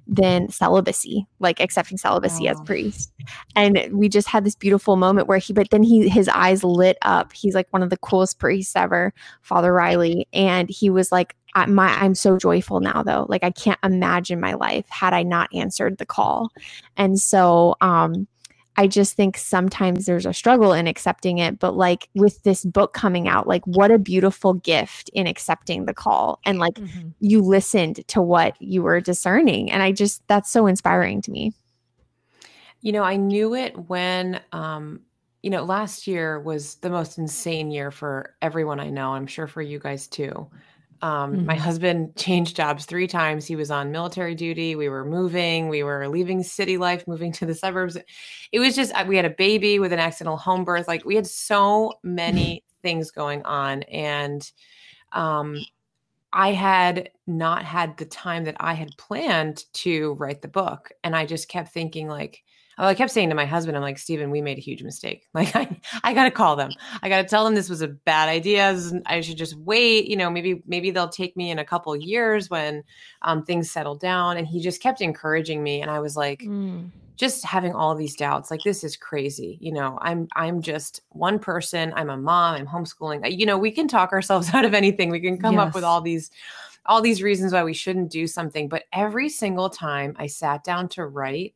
than 0.07 0.49
celibacy, 0.49 1.25
like 1.39 1.59
accepting 1.59 1.97
celibacy 1.97 2.47
oh. 2.47 2.51
as 2.51 2.61
priest. 2.61 3.11
And 3.55 3.87
we 3.91 4.09
just 4.09 4.27
had 4.27 4.43
this 4.43 4.55
beautiful 4.55 4.95
moment 4.95 5.27
where 5.27 5.37
he, 5.37 5.53
but 5.53 5.69
then 5.69 5.83
he, 5.83 6.09
his 6.09 6.27
eyes 6.29 6.63
lit 6.63 6.97
up. 7.01 7.33
He's 7.33 7.55
like 7.55 7.67
one 7.71 7.83
of 7.83 7.89
the 7.89 7.97
coolest 7.97 8.39
priests 8.39 8.75
ever, 8.75 9.13
Father 9.41 9.73
Riley. 9.73 10.27
And 10.33 10.69
he 10.69 10.89
was 10.89 11.11
like, 11.11 11.35
I, 11.55 11.67
my, 11.67 11.89
I'm 11.89 12.15
so 12.15 12.37
joyful 12.37 12.79
now 12.79 13.03
though. 13.03 13.25
Like 13.29 13.43
I 13.43 13.51
can't 13.51 13.79
imagine 13.83 14.39
my 14.39 14.53
life 14.53 14.87
had 14.89 15.13
I 15.13 15.23
not 15.23 15.53
answered 15.53 15.97
the 15.97 16.05
call. 16.05 16.49
And 16.97 17.19
so, 17.19 17.75
um, 17.79 18.27
I 18.75 18.87
just 18.87 19.15
think 19.15 19.37
sometimes 19.37 20.05
there's 20.05 20.25
a 20.25 20.33
struggle 20.33 20.73
in 20.73 20.87
accepting 20.87 21.37
it. 21.37 21.59
But 21.59 21.75
like 21.75 22.09
with 22.15 22.41
this 22.43 22.65
book 22.65 22.93
coming 22.93 23.27
out, 23.27 23.47
like 23.47 23.65
what 23.67 23.91
a 23.91 23.99
beautiful 23.99 24.53
gift 24.53 25.09
in 25.13 25.27
accepting 25.27 25.85
the 25.85 25.93
call. 25.93 26.39
And 26.45 26.59
like 26.59 26.75
mm-hmm. 26.75 27.09
you 27.19 27.41
listened 27.41 28.07
to 28.07 28.21
what 28.21 28.59
you 28.61 28.81
were 28.81 28.99
discerning. 28.99 29.71
And 29.71 29.83
I 29.83 29.91
just, 29.91 30.27
that's 30.27 30.49
so 30.49 30.65
inspiring 30.65 31.21
to 31.23 31.31
me. 31.31 31.53
You 32.81 32.91
know, 32.91 33.03
I 33.03 33.15
knew 33.15 33.53
it 33.55 33.77
when, 33.87 34.41
um, 34.51 35.01
you 35.41 35.49
know, 35.49 35.63
last 35.63 36.07
year 36.07 36.39
was 36.39 36.75
the 36.75 36.89
most 36.89 37.17
insane 37.17 37.69
year 37.69 37.91
for 37.91 38.33
everyone 38.41 38.79
I 38.79 38.89
know. 38.89 39.13
I'm 39.13 39.27
sure 39.27 39.47
for 39.47 39.61
you 39.61 39.77
guys 39.77 40.07
too. 40.07 40.49
Um, 41.03 41.33
mm-hmm. 41.33 41.45
My 41.47 41.55
husband 41.55 42.15
changed 42.15 42.55
jobs 42.55 42.85
three 42.85 43.07
times. 43.07 43.45
He 43.45 43.57
was 43.57 43.69
on 43.69 43.91
military 43.91 44.35
duty. 44.35 44.77
We 44.77 44.87
were 44.87 45.03
moving. 45.03 45.67
We 45.67 45.83
were 45.83 46.07
leaving 46.07 46.41
city 46.43 46.77
life, 46.77 47.05
moving 47.07 47.33
to 47.33 47.45
the 47.45 47.53
suburbs. 47.53 47.97
It 48.53 48.59
was 48.59 48.73
just, 48.73 48.93
we 49.05 49.17
had 49.17 49.25
a 49.25 49.29
baby 49.29 49.79
with 49.79 49.91
an 49.91 49.99
accidental 49.99 50.37
home 50.37 50.63
birth. 50.63 50.87
Like 50.87 51.03
we 51.03 51.15
had 51.15 51.27
so 51.27 51.99
many 52.03 52.63
things 52.81 53.11
going 53.11 53.43
on. 53.43 53.83
And 53.83 54.49
um, 55.11 55.57
I 56.31 56.53
had 56.53 57.09
not 57.27 57.65
had 57.65 57.97
the 57.97 58.05
time 58.05 58.45
that 58.45 58.55
I 58.61 58.73
had 58.73 58.95
planned 58.97 59.65
to 59.73 60.13
write 60.13 60.41
the 60.41 60.47
book. 60.47 60.93
And 61.03 61.17
I 61.17 61.25
just 61.25 61.49
kept 61.49 61.73
thinking, 61.73 62.07
like, 62.07 62.43
I 62.77 62.93
kept 62.93 63.11
saying 63.11 63.29
to 63.29 63.35
my 63.35 63.45
husband, 63.45 63.77
I'm 63.77 63.83
like, 63.83 63.97
Stephen, 63.97 64.31
we 64.31 64.41
made 64.41 64.57
a 64.57 64.61
huge 64.61 64.83
mistake. 64.83 65.27
Like, 65.33 65.55
I, 65.55 65.77
I 66.03 66.13
got 66.13 66.25
to 66.25 66.31
call 66.31 66.55
them. 66.55 66.71
I 67.01 67.09
got 67.09 67.21
to 67.21 67.27
tell 67.27 67.43
them 67.43 67.55
this 67.55 67.69
was 67.69 67.81
a 67.81 67.87
bad 67.87 68.29
idea. 68.29 68.79
I 69.07 69.19
should 69.21 69.35
just 69.35 69.55
wait. 69.57 70.07
You 70.07 70.15
know, 70.15 70.29
maybe, 70.29 70.61
maybe 70.65 70.91
they'll 70.91 71.09
take 71.09 71.35
me 71.35 71.49
in 71.49 71.59
a 71.59 71.65
couple 71.65 71.95
years 71.95 72.49
when 72.49 72.83
um, 73.23 73.43
things 73.43 73.69
settle 73.69 73.95
down. 73.95 74.37
And 74.37 74.47
he 74.47 74.61
just 74.61 74.81
kept 74.81 75.01
encouraging 75.01 75.63
me. 75.63 75.81
And 75.81 75.89
I 75.91 75.99
was 75.99 76.15
like, 76.15 76.41
mm. 76.41 76.89
just 77.15 77.43
having 77.43 77.73
all 77.73 77.95
these 77.95 78.15
doubts, 78.15 78.51
like, 78.51 78.61
this 78.63 78.83
is 78.83 78.95
crazy. 78.95 79.57
You 79.59 79.73
know, 79.73 79.97
I'm, 80.01 80.27
I'm 80.35 80.61
just 80.61 81.01
one 81.09 81.39
person. 81.39 81.91
I'm 81.95 82.09
a 82.09 82.17
mom. 82.17 82.55
I'm 82.55 82.67
homeschooling. 82.67 83.37
You 83.37 83.45
know, 83.45 83.57
we 83.57 83.71
can 83.71 83.87
talk 83.87 84.13
ourselves 84.13 84.49
out 84.53 84.65
of 84.65 84.73
anything. 84.73 85.09
We 85.09 85.19
can 85.19 85.39
come 85.39 85.55
yes. 85.55 85.67
up 85.67 85.75
with 85.75 85.83
all 85.83 85.99
these, 85.99 86.29
all 86.85 87.01
these 87.01 87.23
reasons 87.23 87.53
why 87.53 87.63
we 87.63 87.73
shouldn't 87.73 88.11
do 88.11 88.27
something. 88.27 88.69
But 88.69 88.83
every 88.93 89.29
single 89.29 89.69
time 89.69 90.15
I 90.17 90.27
sat 90.27 90.63
down 90.63 90.87
to 90.89 91.05
write, 91.05 91.55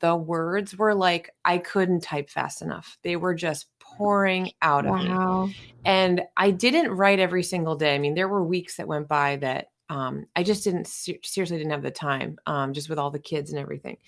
the 0.00 0.16
words 0.16 0.76
were 0.76 0.94
like 0.94 1.30
I 1.44 1.58
couldn't 1.58 2.00
type 2.00 2.30
fast 2.30 2.62
enough. 2.62 2.98
They 3.02 3.16
were 3.16 3.34
just 3.34 3.66
pouring 3.78 4.52
out 4.62 4.86
of 4.86 4.92
wow. 4.92 5.46
me. 5.46 5.56
And 5.84 6.22
I 6.36 6.50
didn't 6.50 6.90
write 6.90 7.20
every 7.20 7.42
single 7.42 7.76
day. 7.76 7.94
I 7.94 7.98
mean, 7.98 8.14
there 8.14 8.28
were 8.28 8.42
weeks 8.42 8.76
that 8.76 8.88
went 8.88 9.08
by 9.08 9.36
that 9.36 9.68
um, 9.90 10.26
I 10.34 10.42
just 10.42 10.64
didn't 10.64 10.86
seriously 10.86 11.58
didn't 11.58 11.70
have 11.70 11.82
the 11.82 11.90
time, 11.90 12.38
um, 12.46 12.72
just 12.72 12.88
with 12.88 12.98
all 12.98 13.10
the 13.10 13.18
kids 13.18 13.50
and 13.50 13.58
everything. 13.58 13.98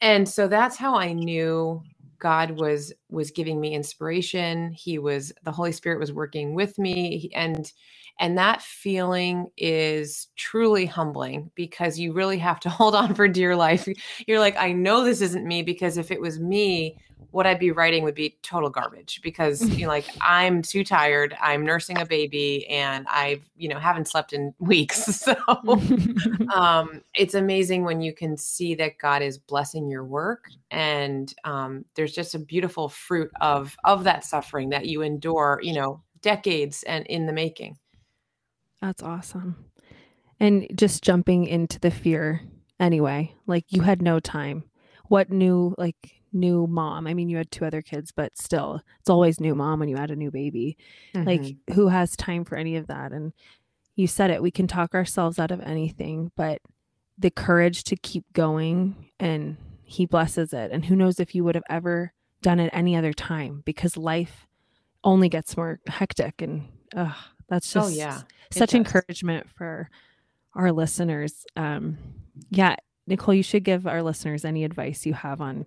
And 0.00 0.28
so 0.28 0.48
that's 0.48 0.76
how 0.76 0.96
I 0.96 1.12
knew 1.12 1.82
God 2.22 2.52
was 2.52 2.92
was 3.10 3.32
giving 3.32 3.60
me 3.60 3.74
inspiration. 3.74 4.70
He 4.70 4.96
was 5.00 5.32
the 5.42 5.50
Holy 5.50 5.72
Spirit 5.72 5.98
was 5.98 6.12
working 6.12 6.54
with 6.54 6.78
me, 6.78 7.28
and 7.34 7.70
and 8.20 8.38
that 8.38 8.62
feeling 8.62 9.48
is 9.58 10.28
truly 10.36 10.86
humbling 10.86 11.50
because 11.56 11.98
you 11.98 12.12
really 12.12 12.38
have 12.38 12.60
to 12.60 12.70
hold 12.70 12.94
on 12.94 13.16
for 13.16 13.26
dear 13.26 13.56
life. 13.56 13.88
You're 14.28 14.38
like, 14.38 14.56
I 14.56 14.70
know 14.70 15.04
this 15.04 15.20
isn't 15.20 15.44
me 15.44 15.62
because 15.62 15.98
if 15.98 16.12
it 16.12 16.20
was 16.20 16.38
me, 16.38 16.96
what 17.32 17.46
I'd 17.46 17.58
be 17.58 17.72
writing 17.72 18.04
would 18.04 18.14
be 18.14 18.36
total 18.42 18.70
garbage 18.70 19.20
because 19.22 19.62
you 19.76 19.82
know, 19.82 19.88
like 19.88 20.06
I'm 20.20 20.62
too 20.62 20.84
tired. 20.84 21.36
I'm 21.40 21.64
nursing 21.64 21.98
a 21.98 22.06
baby 22.06 22.66
and 22.68 23.06
I've, 23.08 23.50
you 23.56 23.68
know, 23.68 23.78
haven't 23.78 24.06
slept 24.06 24.32
in 24.32 24.54
weeks. 24.60 25.04
So 25.04 25.34
um, 26.54 27.02
it's 27.14 27.34
amazing 27.34 27.84
when 27.84 28.00
you 28.00 28.14
can 28.14 28.36
see 28.36 28.74
that 28.76 28.98
God 28.98 29.22
is 29.22 29.38
blessing 29.38 29.90
your 29.90 30.04
work. 30.04 30.50
And 30.70 31.32
um, 31.44 31.84
there's 31.94 32.12
just 32.12 32.34
a 32.34 32.38
beautiful 32.38 32.88
fruit 32.88 33.30
of 33.40 33.76
of 33.84 34.04
that 34.04 34.24
suffering 34.24 34.70
that 34.70 34.86
you 34.86 35.02
endure, 35.02 35.58
you 35.62 35.72
know, 35.72 36.02
decades 36.20 36.82
and 36.84 37.06
in 37.06 37.26
the 37.26 37.32
making. 37.32 37.78
That's 38.80 39.02
awesome. 39.02 39.64
And 40.38 40.66
just 40.74 41.04
jumping 41.04 41.46
into 41.46 41.78
the 41.78 41.90
fear 41.90 42.42
anyway, 42.80 43.34
like 43.46 43.64
you 43.68 43.82
had 43.82 44.02
no 44.02 44.18
time. 44.20 44.64
What 45.08 45.30
new 45.30 45.74
like 45.78 46.21
new 46.32 46.66
mom. 46.66 47.06
I 47.06 47.14
mean, 47.14 47.28
you 47.28 47.36
had 47.36 47.50
two 47.50 47.64
other 47.64 47.82
kids, 47.82 48.12
but 48.12 48.36
still, 48.36 48.80
it's 49.00 49.10
always 49.10 49.40
new 49.40 49.54
mom 49.54 49.80
when 49.80 49.88
you 49.88 49.96
add 49.96 50.10
a 50.10 50.16
new 50.16 50.30
baby. 50.30 50.76
Mm-hmm. 51.14 51.28
Like, 51.28 51.56
who 51.74 51.88
has 51.88 52.16
time 52.16 52.44
for 52.44 52.56
any 52.56 52.76
of 52.76 52.86
that? 52.86 53.12
And 53.12 53.32
you 53.96 54.06
said 54.06 54.30
it, 54.30 54.42
we 54.42 54.50
can 54.50 54.66
talk 54.66 54.94
ourselves 54.94 55.38
out 55.38 55.50
of 55.50 55.60
anything, 55.60 56.32
but 56.36 56.60
the 57.18 57.30
courage 57.30 57.84
to 57.84 57.96
keep 57.96 58.24
going 58.32 59.10
and 59.20 59.56
he 59.84 60.06
blesses 60.06 60.52
it. 60.52 60.70
And 60.72 60.84
who 60.84 60.96
knows 60.96 61.20
if 61.20 61.34
you 61.34 61.44
would 61.44 61.54
have 61.54 61.64
ever 61.68 62.12
done 62.40 62.58
it 62.58 62.70
any 62.72 62.96
other 62.96 63.12
time 63.12 63.62
because 63.64 63.96
life 63.96 64.46
only 65.04 65.28
gets 65.28 65.56
more 65.56 65.80
hectic. 65.86 66.40
And 66.40 66.68
uh, 66.96 67.12
that's 67.48 67.74
oh, 67.76 67.80
just 67.80 67.92
oh, 67.92 67.96
yeah. 67.96 68.20
such 68.50 68.74
encouragement 68.74 69.48
for 69.50 69.90
our 70.54 70.72
listeners. 70.72 71.44
Um, 71.56 71.98
yeah, 72.50 72.76
Nicole, 73.06 73.34
you 73.34 73.42
should 73.42 73.64
give 73.64 73.86
our 73.86 74.02
listeners 74.02 74.44
any 74.44 74.64
advice 74.64 75.04
you 75.04 75.14
have 75.14 75.40
on 75.40 75.66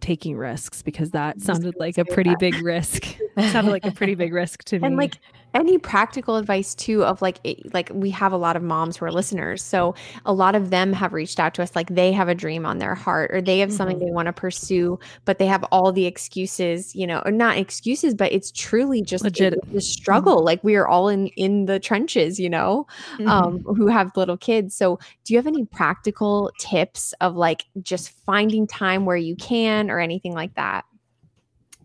taking 0.00 0.36
risks 0.36 0.82
because 0.82 1.10
that 1.10 1.40
sounded 1.40 1.74
like 1.78 1.98
a 1.98 2.04
pretty 2.04 2.30
that. 2.30 2.38
big 2.38 2.62
risk. 2.62 3.16
sounded 3.38 3.70
like 3.70 3.84
a 3.84 3.92
pretty 3.92 4.14
big 4.14 4.32
risk 4.32 4.64
to 4.64 4.78
me. 4.78 4.86
And 4.86 4.96
like 4.96 5.18
any 5.56 5.78
practical 5.78 6.36
advice 6.36 6.74
too 6.74 7.04
of 7.04 7.20
like 7.22 7.38
it, 7.44 7.72
like 7.74 7.90
we 7.92 8.10
have 8.10 8.32
a 8.32 8.36
lot 8.36 8.56
of 8.56 8.62
moms 8.62 8.96
who 8.96 9.04
are 9.04 9.12
listeners 9.12 9.62
so 9.62 9.94
a 10.24 10.32
lot 10.32 10.54
of 10.54 10.70
them 10.70 10.92
have 10.92 11.12
reached 11.12 11.40
out 11.40 11.54
to 11.54 11.62
us 11.62 11.74
like 11.74 11.88
they 11.88 12.12
have 12.12 12.28
a 12.28 12.34
dream 12.34 12.66
on 12.66 12.78
their 12.78 12.94
heart 12.94 13.30
or 13.32 13.40
they 13.40 13.58
have 13.58 13.70
mm-hmm. 13.70 13.76
something 13.76 13.98
they 13.98 14.10
want 14.10 14.26
to 14.26 14.32
pursue 14.32 14.98
but 15.24 15.38
they 15.38 15.46
have 15.46 15.64
all 15.64 15.92
the 15.92 16.06
excuses 16.06 16.94
you 16.94 17.06
know 17.06 17.22
or 17.24 17.32
not 17.32 17.56
excuses 17.56 18.14
but 18.14 18.30
it's 18.32 18.52
truly 18.52 19.02
just 19.02 19.24
legit 19.24 19.54
the 19.72 19.80
struggle 19.80 20.36
mm-hmm. 20.36 20.46
like 20.46 20.64
we 20.64 20.76
are 20.76 20.86
all 20.86 21.08
in 21.08 21.28
in 21.28 21.66
the 21.66 21.80
trenches 21.80 22.38
you 22.38 22.50
know 22.50 22.86
mm-hmm. 23.14 23.28
um 23.28 23.62
who 23.62 23.86
have 23.86 24.16
little 24.16 24.36
kids 24.36 24.74
so 24.74 24.98
do 25.24 25.32
you 25.32 25.38
have 25.38 25.46
any 25.46 25.64
practical 25.64 26.50
tips 26.58 27.14
of 27.20 27.34
like 27.34 27.64
just 27.82 28.10
finding 28.10 28.66
time 28.66 29.04
where 29.04 29.16
you 29.16 29.34
can 29.36 29.90
or 29.90 29.98
anything 29.98 30.32
like 30.32 30.54
that 30.54 30.84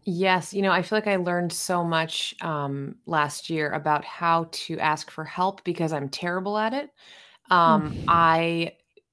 Yes, 0.03 0.53
you 0.53 0.61
know, 0.61 0.71
I 0.71 0.81
feel 0.81 0.97
like 0.97 1.07
I 1.07 1.17
learned 1.17 1.53
so 1.53 1.83
much 1.83 2.33
um, 2.41 2.95
last 3.05 3.49
year 3.49 3.71
about 3.71 4.03
how 4.03 4.47
to 4.51 4.79
ask 4.79 5.11
for 5.11 5.23
help 5.23 5.63
because 5.63 5.93
I'm 5.93 6.09
terrible 6.09 6.57
at 6.57 6.73
it. 6.73 6.89
Um, 7.51 7.93
mm. 7.93 8.03
I 8.07 8.71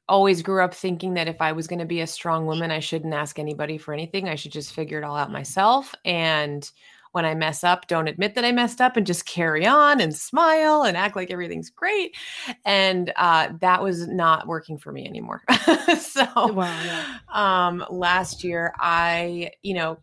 always 0.09 0.41
grew 0.41 0.63
up 0.63 0.73
thinking 0.73 1.15
that 1.15 1.29
if 1.29 1.43
I 1.43 1.53
was 1.53 1.67
going 1.67 1.81
to 1.81 1.85
be 1.85 2.01
a 2.01 2.07
strong 2.07 2.47
woman, 2.47 2.71
I 2.71 2.81
shouldn't 2.81 3.13
ask 3.13 3.39
anybody 3.39 3.77
for 3.77 3.93
anything. 3.93 4.29
I 4.29 4.35
should 4.35 4.53
just 4.53 4.73
figure 4.73 4.99
it 4.99 5.05
all 5.05 5.17
out 5.17 5.31
myself. 5.31 5.95
And 6.05 6.69
when 7.13 7.25
I 7.25 7.35
mess 7.35 7.65
up, 7.65 7.87
don't 7.89 8.09
admit 8.09 8.35
that 8.35 8.45
I 8.45 8.53
messed 8.53 8.81
up 8.81 8.97
and 8.97 9.07
just 9.07 9.27
carry 9.27 9.67
on 9.67 10.01
and 10.01 10.15
smile 10.15 10.83
and 10.83 10.97
act 10.97 11.17
like 11.17 11.31
everything's 11.31 11.71
great. 11.71 12.17
And 12.65 13.13
uh, 13.17 13.51
that 13.61 13.83
was 13.83 14.07
not 14.07 14.47
working 14.47 14.79
for 14.79 14.93
me 14.93 15.07
anymore. 15.07 15.43
so, 16.01 16.27
wow, 16.35 16.83
yeah. 16.85 17.19
um, 17.33 17.85
last 17.91 18.45
year, 18.45 18.73
I, 18.79 19.51
you 19.63 19.75
know, 19.75 19.99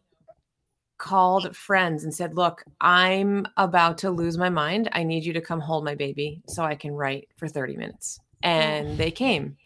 called 0.98 1.56
friends 1.56 2.04
and 2.04 2.14
said, 2.14 2.36
Look, 2.36 2.64
I'm 2.82 3.48
about 3.58 3.98
to 4.00 4.12
lose 4.12 4.38
my 4.38 4.50
mind. 4.50 4.90
I 4.94 5.04
need 5.04 5.26
you 5.26 5.34
to 5.34 5.42
come 5.42 5.60
hold 5.60 5.84
my 5.84 5.96
baby 5.96 6.42
so 6.48 6.64
I 6.64 6.76
can 6.76 6.94
write 6.94 7.28
for 7.36 7.48
30 7.48 7.78
minutes. 7.78 8.20
And 8.44 8.98
they 8.98 9.12
came. 9.12 9.58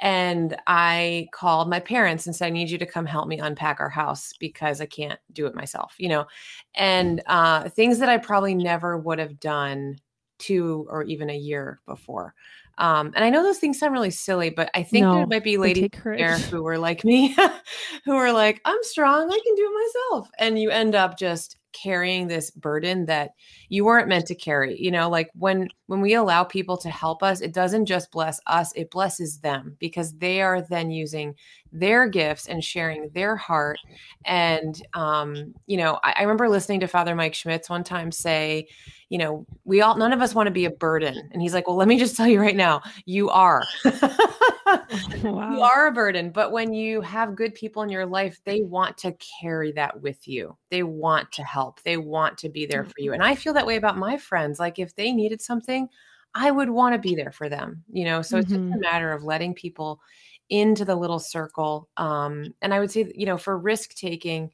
And 0.00 0.56
I 0.66 1.28
called 1.32 1.70
my 1.70 1.80
parents 1.80 2.26
and 2.26 2.36
said, 2.36 2.46
I 2.46 2.50
need 2.50 2.68
you 2.68 2.76
to 2.78 2.86
come 2.86 3.06
help 3.06 3.28
me 3.28 3.38
unpack 3.38 3.80
our 3.80 3.88
house 3.88 4.32
because 4.38 4.80
I 4.80 4.86
can't 4.86 5.18
do 5.32 5.46
it 5.46 5.54
myself, 5.54 5.94
you 5.96 6.10
know, 6.10 6.26
and 6.74 7.22
uh, 7.26 7.70
things 7.70 7.98
that 8.00 8.10
I 8.10 8.18
probably 8.18 8.54
never 8.54 8.98
would 8.98 9.18
have 9.18 9.40
done 9.40 9.96
two 10.38 10.86
or 10.90 11.02
even 11.04 11.30
a 11.30 11.36
year 11.36 11.80
before. 11.86 12.34
Um, 12.78 13.12
and 13.14 13.24
I 13.24 13.30
know 13.30 13.42
those 13.42 13.58
things 13.58 13.78
sound 13.78 13.92
really 13.92 14.10
silly, 14.10 14.50
but 14.50 14.70
I 14.74 14.82
think 14.82 15.04
no, 15.04 15.14
there 15.14 15.26
might 15.26 15.44
be 15.44 15.56
ladies 15.56 15.90
there 16.04 16.38
who 16.38 16.62
were 16.62 16.78
like 16.78 17.04
me, 17.04 17.34
who 18.04 18.14
are 18.14 18.32
like, 18.32 18.60
I'm 18.64 18.82
strong, 18.82 19.30
I 19.30 19.40
can 19.44 19.54
do 19.54 19.70
it 19.70 20.12
myself. 20.12 20.28
And 20.38 20.58
you 20.58 20.70
end 20.70 20.94
up 20.94 21.18
just 21.18 21.56
carrying 21.76 22.26
this 22.26 22.50
burden 22.50 23.04
that 23.06 23.32
you 23.68 23.84
weren't 23.84 24.08
meant 24.08 24.26
to 24.26 24.34
carry 24.34 24.80
you 24.80 24.90
know 24.90 25.10
like 25.10 25.28
when 25.34 25.68
when 25.88 26.00
we 26.00 26.14
allow 26.14 26.42
people 26.42 26.76
to 26.78 26.88
help 26.88 27.22
us 27.22 27.42
it 27.42 27.52
doesn't 27.52 27.84
just 27.84 28.10
bless 28.10 28.40
us 28.46 28.72
it 28.74 28.90
blesses 28.90 29.40
them 29.40 29.76
because 29.78 30.14
they 30.14 30.40
are 30.40 30.62
then 30.62 30.90
using 30.90 31.34
their 31.72 32.08
gifts 32.08 32.46
and 32.46 32.62
sharing 32.62 33.08
their 33.10 33.36
heart. 33.36 33.78
And 34.24 34.80
um 34.94 35.54
you 35.66 35.76
know 35.76 35.98
I, 36.02 36.14
I 36.18 36.22
remember 36.22 36.48
listening 36.48 36.80
to 36.80 36.86
father 36.88 37.14
mike 37.14 37.34
schmitz 37.34 37.68
one 37.70 37.84
time 37.84 38.10
say 38.10 38.68
you 39.08 39.18
know 39.18 39.46
we 39.64 39.80
all 39.80 39.96
none 39.96 40.12
of 40.12 40.20
us 40.20 40.34
want 40.34 40.46
to 40.46 40.52
be 40.52 40.64
a 40.64 40.70
burden. 40.70 41.28
And 41.32 41.42
he's 41.42 41.54
like 41.54 41.66
well 41.66 41.76
let 41.76 41.88
me 41.88 41.98
just 41.98 42.16
tell 42.18 42.26
you 42.26 42.40
right 42.40 42.56
now 42.56 42.82
you 43.04 43.30
are. 43.30 43.64
Wow. 45.22 45.52
you 45.52 45.60
are 45.60 45.86
a 45.86 45.92
burden 45.92 46.30
but 46.30 46.50
when 46.50 46.74
you 46.74 47.00
have 47.00 47.36
good 47.36 47.54
people 47.54 47.82
in 47.82 47.88
your 47.88 48.04
life 48.04 48.40
they 48.44 48.62
want 48.62 48.98
to 48.98 49.16
carry 49.40 49.70
that 49.72 50.00
with 50.02 50.26
you. 50.26 50.56
They 50.70 50.82
want 50.82 51.30
to 51.32 51.44
help. 51.44 51.82
They 51.82 51.96
want 51.96 52.36
to 52.38 52.48
be 52.48 52.66
there 52.66 52.84
for 52.84 52.94
you. 52.98 53.12
And 53.12 53.22
i 53.22 53.34
feel 53.34 53.52
that 53.54 53.66
way 53.66 53.76
about 53.76 53.96
my 53.96 54.16
friends. 54.16 54.58
Like 54.58 54.78
if 54.78 54.94
they 54.96 55.12
needed 55.12 55.40
something 55.40 55.88
i 56.34 56.50
would 56.50 56.68
want 56.68 56.94
to 56.94 56.98
be 56.98 57.14
there 57.14 57.32
for 57.32 57.48
them 57.48 57.82
you 57.90 58.04
know? 58.04 58.22
So 58.22 58.36
mm-hmm. 58.36 58.40
it's 58.40 58.50
just 58.50 58.60
a 58.60 58.64
mm-hmm. 58.64 58.80
matter 58.80 59.12
of 59.12 59.24
letting 59.24 59.54
people 59.54 60.00
into 60.48 60.84
the 60.84 60.94
little 60.96 61.18
circle 61.18 61.88
um 61.96 62.54
and 62.62 62.72
i 62.72 62.80
would 62.80 62.90
say 62.90 63.10
you 63.14 63.26
know 63.26 63.36
for 63.36 63.58
risk 63.58 63.94
taking 63.94 64.50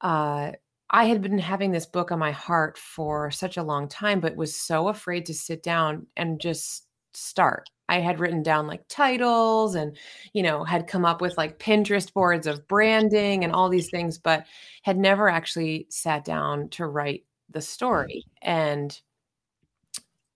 uh 0.00 0.50
I 0.90 1.04
had 1.06 1.22
been 1.22 1.38
having 1.38 1.72
this 1.72 1.86
book 1.86 2.12
on 2.12 2.18
my 2.18 2.30
heart 2.30 2.78
for 2.78 3.30
such 3.30 3.56
a 3.56 3.62
long 3.62 3.88
time, 3.88 4.20
but 4.20 4.36
was 4.36 4.54
so 4.54 4.88
afraid 4.88 5.26
to 5.26 5.34
sit 5.34 5.62
down 5.62 6.06
and 6.16 6.40
just 6.40 6.86
start. 7.14 7.68
I 7.88 8.00
had 8.00 8.20
written 8.20 8.42
down 8.42 8.66
like 8.66 8.84
titles 8.88 9.74
and, 9.74 9.96
you 10.32 10.42
know, 10.42 10.62
had 10.64 10.86
come 10.86 11.04
up 11.04 11.20
with 11.20 11.36
like 11.36 11.58
Pinterest 11.58 12.12
boards 12.12 12.46
of 12.46 12.66
branding 12.68 13.44
and 13.44 13.52
all 13.52 13.68
these 13.68 13.90
things, 13.90 14.18
but 14.18 14.46
had 14.82 14.96
never 14.96 15.28
actually 15.28 15.86
sat 15.90 16.24
down 16.24 16.68
to 16.70 16.86
write 16.86 17.24
the 17.50 17.60
story. 17.60 18.24
And 18.42 18.98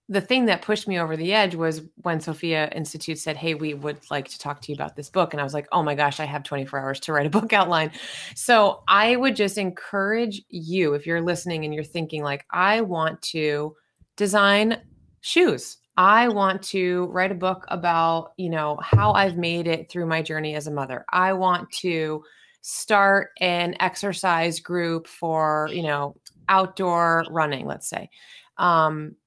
the 0.09 0.21
thing 0.21 0.45
that 0.45 0.63
pushed 0.63 0.87
me 0.87 0.99
over 0.99 1.15
the 1.15 1.33
edge 1.33 1.55
was 1.55 1.81
when 2.01 2.19
Sophia 2.19 2.67
Institute 2.69 3.19
said, 3.19 3.37
Hey, 3.37 3.53
we 3.53 3.73
would 3.73 3.99
like 4.09 4.27
to 4.29 4.39
talk 4.39 4.59
to 4.61 4.71
you 4.71 4.75
about 4.75 4.95
this 4.95 5.09
book. 5.09 5.33
And 5.33 5.39
I 5.39 5.43
was 5.43 5.53
like, 5.53 5.67
Oh 5.71 5.83
my 5.83 5.95
gosh, 5.95 6.19
I 6.19 6.25
have 6.25 6.43
24 6.43 6.79
hours 6.79 6.99
to 7.01 7.13
write 7.13 7.27
a 7.27 7.29
book 7.29 7.53
outline. 7.53 7.91
So 8.35 8.83
I 8.87 9.15
would 9.15 9.35
just 9.35 9.57
encourage 9.57 10.41
you, 10.49 10.95
if 10.95 11.05
you're 11.05 11.21
listening 11.21 11.63
and 11.63 11.73
you're 11.73 11.83
thinking, 11.83 12.23
like, 12.23 12.45
I 12.51 12.81
want 12.81 13.21
to 13.23 13.75
design 14.17 14.81
shoes 15.21 15.77
I 15.99 16.29
want 16.29 16.63
to 16.63 17.07
write 17.07 17.33
a 17.33 17.35
book 17.35 17.65
about, 17.67 18.31
you 18.37 18.49
know, 18.49 18.79
how 18.81 19.11
I've 19.11 19.35
made 19.35 19.67
it 19.67 19.91
through 19.91 20.05
my 20.05 20.21
journey 20.21 20.55
as 20.55 20.65
a 20.65 20.71
mother. 20.71 21.03
I 21.09 21.33
want 21.33 21.69
to 21.79 22.23
start 22.61 23.31
an 23.41 23.75
exercise 23.81 24.61
group 24.61 25.07
for, 25.07 25.67
you 25.73 25.83
know, 25.83 26.15
outdoor 26.47 27.25
running, 27.29 27.65
let's 27.65 27.89
say. 27.89 28.09
Um, 28.57 29.17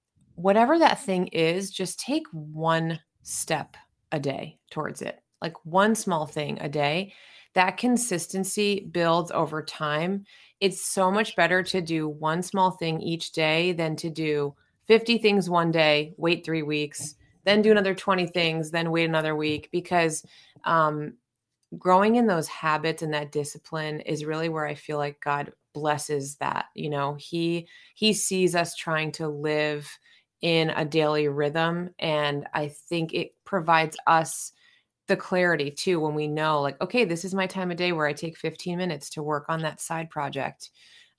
whatever 0.42 0.78
that 0.78 1.00
thing 1.00 1.28
is, 1.28 1.70
just 1.70 2.00
take 2.00 2.26
one 2.33 2.98
step 3.22 3.76
a 4.11 4.18
day 4.18 4.59
towards 4.70 5.00
it, 5.00 5.20
like 5.40 5.55
one 5.64 5.94
small 5.94 6.26
thing 6.26 6.59
a 6.61 6.68
day. 6.68 7.12
That 7.55 7.76
consistency 7.76 8.88
builds 8.90 9.31
over 9.31 9.62
time. 9.62 10.24
It's 10.61 10.85
so 10.85 11.11
much 11.11 11.37
better 11.37 11.62
to 11.62 11.81
do 11.81 12.09
one 12.09 12.42
small 12.42 12.72
thing 12.72 13.00
each 13.00 13.33
day 13.33 13.72
than 13.72 13.94
to 13.96 14.11
do 14.11 14.55
50 14.87 15.18
things 15.18 15.48
one 15.48 15.70
day, 15.70 16.14
wait 16.16 16.44
three 16.44 16.62
weeks, 16.62 17.14
then 17.44 17.62
do 17.62 17.70
another 17.70 17.94
20 17.94 18.26
things, 18.28 18.70
then 18.70 18.90
wait 18.90 19.05
another 19.05 19.37
week 19.37 19.68
because 19.70 20.24
um, 20.64 21.14
growing 21.78 22.16
in 22.16 22.26
those 22.26 22.48
habits 22.48 23.02
and 23.02 23.14
that 23.14 23.33
discipline 23.33 24.00
is 24.00 24.24
really 24.24 24.48
where 24.48 24.66
I 24.66 24.74
feel 24.74 24.98
like 24.98 25.20
God 25.20 25.52
blesses 25.72 26.37
that. 26.37 26.66
You 26.74 26.90
know, 26.90 27.14
He 27.18 27.68
He 27.94 28.12
sees 28.12 28.55
us 28.55 28.74
trying 28.74 29.12
to 29.12 29.28
live 29.28 29.88
in 30.42 30.70
a 30.70 30.85
daily 30.85 31.28
rhythm. 31.28 31.90
And 31.98 32.46
I 32.52 32.68
think 32.68 33.14
it 33.14 33.35
provides 33.44 33.96
us 34.07 34.52
the 35.07 35.16
clarity 35.16 35.70
too 35.70 36.00
when 36.00 36.14
we 36.14 36.26
know, 36.26 36.61
like, 36.61 36.81
okay, 36.81 37.05
this 37.05 37.24
is 37.24 37.35
my 37.35 37.46
time 37.46 37.70
of 37.70 37.76
day 37.76 37.92
where 37.92 38.07
I 38.07 38.12
take 38.12 38.37
15 38.37 38.76
minutes 38.76 39.11
to 39.11 39.22
work 39.22 39.46
on 39.48 39.62
that 39.62 39.81
side 39.81 40.11
project. 40.11 40.70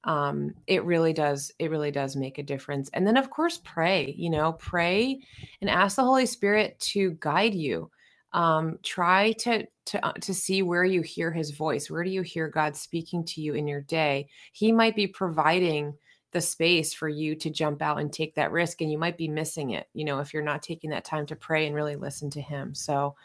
Um, 0.04 0.54
it 0.68 0.84
really 0.84 1.14
does, 1.14 1.52
it 1.60 1.72
really 1.72 1.92
does 1.92 2.16
make 2.16 2.38
a 2.38 2.44
difference. 2.44 2.90
And 2.94 3.08
then, 3.08 3.16
of 3.16 3.30
course, 3.30 3.62
pray, 3.64 4.14
you 4.18 4.30
know, 4.30 4.54
pray 4.54 5.22
and 5.62 5.70
ask 5.70 5.96
the 5.96 6.04
Holy 6.04 6.26
Spirit 6.26 6.78
to 6.92 7.18
guide 7.20 7.56
you. 7.56 7.90
Um, 8.34 8.80
try 8.82 9.34
to 9.34 9.68
to 9.86 10.06
uh, 10.06 10.14
to 10.14 10.34
see 10.34 10.62
where 10.64 10.84
you 10.84 11.02
hear 11.02 11.32
his 11.32 11.52
voice 11.52 11.90
where 11.90 12.04
do 12.04 12.10
you 12.10 12.22
hear 12.22 12.48
god 12.48 12.76
speaking 12.76 13.24
to 13.26 13.42
you 13.42 13.54
in 13.54 13.68
your 13.68 13.82
day 13.82 14.28
he 14.54 14.72
might 14.72 14.96
be 14.96 15.08
providing 15.08 15.94
the 16.34 16.42
space 16.42 16.94
for 16.94 17.08
you 17.08 17.36
to 17.36 17.50
jump 17.50 17.82
out 17.82 18.00
and 18.00 18.12
take 18.12 18.36
that 18.36 18.52
risk 18.52 18.82
and 18.82 18.92
you 18.92 18.98
might 18.98 19.18
be 19.18 19.28
missing 19.28 19.72
it 19.72 19.88
you 19.94 20.04
know 20.04 20.20
if 20.20 20.34
you're 20.34 20.44
not 20.44 20.62
taking 20.62 20.90
that 20.90 21.06
time 21.06 21.26
to 21.26 21.36
pray 21.36 21.66
and 21.66 21.76
really 21.76 21.96
listen 21.96 22.30
to 22.30 22.42
him. 22.42 22.76
So 22.76 23.16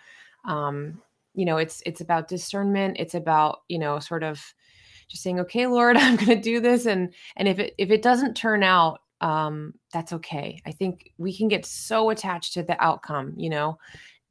um 0.45 1.01
you 1.35 1.45
know 1.45 1.57
it's 1.57 1.83
it's 1.87 2.01
about 2.01 2.29
discernment 2.29 2.97
it's 2.99 3.15
about 3.15 3.61
you 3.69 3.79
know 3.79 3.99
sort 3.99 4.23
of 4.23 4.43
just 5.09 5.23
saying 5.23 5.41
okay 5.41 5.67
lord 5.67 5.97
i'm 5.99 6.17
going 6.17 6.29
to 6.29 6.41
do 6.41 6.61
this 6.61 6.87
and 6.87 7.15
and 7.37 7.49
if 7.49 7.59
it 7.59 7.75
if 7.79 7.91
it 7.91 8.03
doesn't 8.03 8.37
turn 8.37 8.63
out 8.63 9.01
um 9.21 9.75
that's 9.93 10.13
okay. 10.13 10.61
I 10.67 10.71
think 10.71 11.13
we 11.19 11.37
can 11.37 11.49
get 11.49 11.67
so 11.67 12.11
attached 12.11 12.53
to 12.55 12.63
the 12.63 12.81
outcome 12.83 13.35
you 13.37 13.51
know 13.51 13.79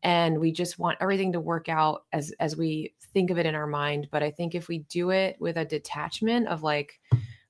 and 0.03 0.39
we 0.39 0.51
just 0.51 0.79
want 0.79 0.97
everything 1.01 1.31
to 1.33 1.39
work 1.39 1.67
out 1.69 2.03
as 2.13 2.31
as 2.39 2.55
we 2.55 2.93
think 3.13 3.31
of 3.31 3.37
it 3.37 3.45
in 3.45 3.55
our 3.55 3.67
mind. 3.67 4.07
But 4.11 4.23
i 4.23 4.31
think 4.31 4.55
if 4.55 4.67
we 4.67 4.79
do 4.79 5.09
it 5.09 5.35
with 5.39 5.57
a 5.57 5.65
detachment 5.65 6.47
of 6.47 6.63
like 6.63 6.99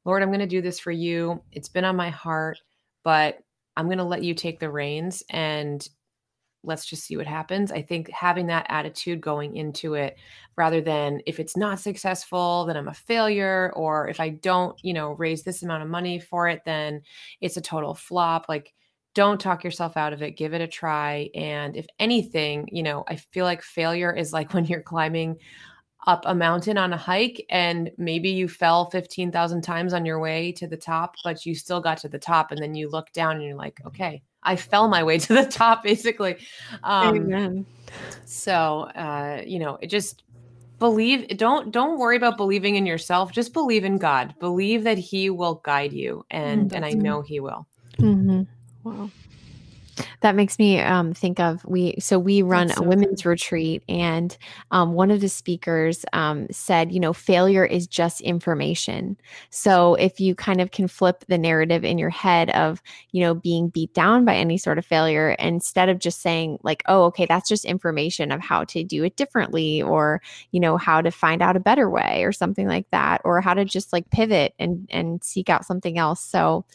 Lord, 0.08 0.24
I'm 0.24 0.30
going 0.30 0.40
to 0.40 0.48
do 0.48 0.62
this 0.62 0.80
for 0.80 0.92
you. 0.92 1.44
It's 1.52 1.68
been 1.68 1.84
on 1.84 1.98
my 1.98 2.10
heart, 2.10 2.60
but 3.04 3.40
I'm 3.76 3.88
going 3.88 3.98
to 3.98 4.06
let 4.06 4.24
you 4.24 4.34
take 4.34 4.58
the 4.58 4.72
reins 4.72 5.22
and 5.30 5.86
let's 6.64 6.86
just 6.86 7.04
see 7.04 7.18
what 7.18 7.28
happens. 7.28 7.74
I 7.74 7.82
think 7.82 8.10
having 8.12 8.48
that 8.48 8.66
attitude 8.70 9.20
going 9.20 9.58
into 9.58 9.96
it 9.96 10.16
rather 10.56 10.80
than 10.80 11.20
if 11.26 11.42
it's 11.42 11.58
not 11.58 11.82
successful, 11.82 12.66
then 12.66 12.78
I'm 12.78 12.88
a 12.88 12.94
failure, 12.94 13.74
or 13.76 14.08
if 14.08 14.22
I 14.22 14.30
don't, 14.30 14.80
you 14.82 14.94
know, 14.94 15.12
raise 15.12 15.44
this 15.44 15.62
amount 15.62 15.84
of 15.84 15.90
money 15.90 16.20
for 16.20 16.48
it, 16.48 16.62
then 16.66 17.02
it's 17.42 17.58
a 17.58 17.62
total 17.62 17.94
flop. 17.94 18.46
Like, 18.48 18.74
don't 19.14 19.42
talk 19.42 19.66
yourself 19.66 19.98
out 19.98 20.14
of 20.14 20.22
it. 20.22 20.38
Give 20.38 20.54
it 20.54 20.62
a 20.62 20.68
try. 20.68 21.30
And 21.36 21.76
if 21.76 21.86
anything, 22.00 22.70
you 22.72 22.84
know, 22.84 23.04
I 23.10 23.18
feel 23.18 23.44
like 23.44 23.62
failure 23.62 24.16
is 24.16 24.32
like 24.32 24.54
when 24.54 24.66
you're 24.66 24.82
climbing 24.82 25.36
up 26.08 26.24
a 26.26 26.34
mountain 26.34 26.78
on 26.78 26.94
a 26.94 26.98
hike 26.98 27.46
and 27.50 27.92
maybe 27.98 28.30
you 28.30 28.48
fell 28.48 28.90
15,000 28.90 29.62
times 29.62 29.94
on 29.94 30.06
your 30.06 30.20
way 30.20 30.54
to 30.54 30.66
the 30.66 30.78
top, 30.78 31.16
but 31.24 31.46
you 31.46 31.54
still 31.54 31.82
got 31.82 31.98
to 32.00 32.10
the 32.10 32.18
top. 32.18 32.52
And 32.52 32.62
then 32.62 32.74
you 32.74 32.90
look 32.90 33.12
down 33.12 33.36
and 33.36 33.46
you're 33.46 33.56
like, 33.56 33.80
okay, 33.86 34.24
I 34.42 34.56
fell 34.56 34.88
my 34.88 35.04
way 35.04 35.18
to 35.20 35.34
the 35.34 35.46
top, 35.46 35.84
basically. 35.84 36.38
Um, 36.84 37.18
Amen. 37.18 37.66
So, 38.26 38.90
uh, 38.96 39.42
you 39.46 39.60
know, 39.60 39.78
it 39.82 39.88
just 39.88 40.24
believe 40.80 41.28
don't 41.38 41.72
don't 41.72 41.98
worry 41.98 42.16
about 42.16 42.38
believing 42.38 42.76
in 42.76 42.86
yourself 42.86 43.32
just 43.32 43.52
believe 43.52 43.84
in 43.84 43.98
god 43.98 44.36
believe 44.38 44.84
that 44.84 44.96
he 44.96 45.28
will 45.28 45.56
guide 45.66 45.92
you 45.92 46.24
and 46.30 46.70
mm, 46.70 46.76
and 46.76 46.86
i 46.86 46.92
know 46.92 47.20
he 47.24 47.40
will 47.40 47.66
mm-hmm. 47.98 48.44
wow 48.84 49.10
that 50.22 50.36
makes 50.36 50.58
me 50.58 50.80
um, 50.80 51.14
think 51.14 51.40
of 51.40 51.64
we. 51.66 51.96
So 52.00 52.18
we 52.18 52.42
run 52.42 52.72
a 52.76 52.82
women's 52.82 53.22
good. 53.22 53.30
retreat, 53.30 53.84
and 53.88 54.36
um, 54.72 54.94
one 54.94 55.12
of 55.12 55.22
the 55.22 55.30
speakers 55.30 56.06
um, 56.14 56.48
said, 56.52 56.92
you 56.92 57.00
know, 57.00 57.14
failure 57.14 57.66
is 57.66 57.88
just 57.88 58.22
information. 58.22 59.18
So 59.50 59.96
if 59.96 60.20
you 60.20 60.34
kind 60.34 60.60
of 60.60 60.72
can 60.72 60.88
flip 60.88 61.26
the 61.28 61.38
narrative 61.38 61.84
in 61.84 61.98
your 61.98 62.10
head 62.10 62.50
of, 62.52 62.82
you 63.12 63.22
know, 63.22 63.36
being 63.36 63.70
beat 63.70 63.94
down 63.94 64.26
by 64.26 64.36
any 64.36 64.58
sort 64.58 64.78
of 64.78 64.86
failure, 64.86 65.32
instead 65.40 65.90
of 65.90 66.00
just 66.00 66.22
saying 66.22 66.58
like, 66.64 66.82
oh, 66.88 67.04
okay, 67.06 67.26
that's 67.28 67.50
just 67.50 67.66
information 67.66 68.32
of 68.32 68.42
how 68.42 68.64
to 68.66 68.84
do 68.84 69.04
it 69.04 69.16
differently, 69.18 69.82
or 69.82 70.22
you 70.52 70.60
know, 70.60 70.78
how 70.78 71.02
to 71.02 71.12
find 71.12 71.42
out 71.42 71.56
a 71.56 71.60
better 71.60 71.90
way, 71.90 72.24
or 72.24 72.32
something 72.32 72.68
like 72.68 72.90
that, 72.92 73.22
or 73.24 73.40
how 73.42 73.54
to 73.54 73.66
just 73.66 73.94
like 73.94 74.10
pivot 74.10 74.54
and 74.58 74.88
and 74.92 75.24
seek 75.24 75.50
out 75.50 75.66
something 75.66 76.00
else. 76.00 76.22
So 76.22 76.66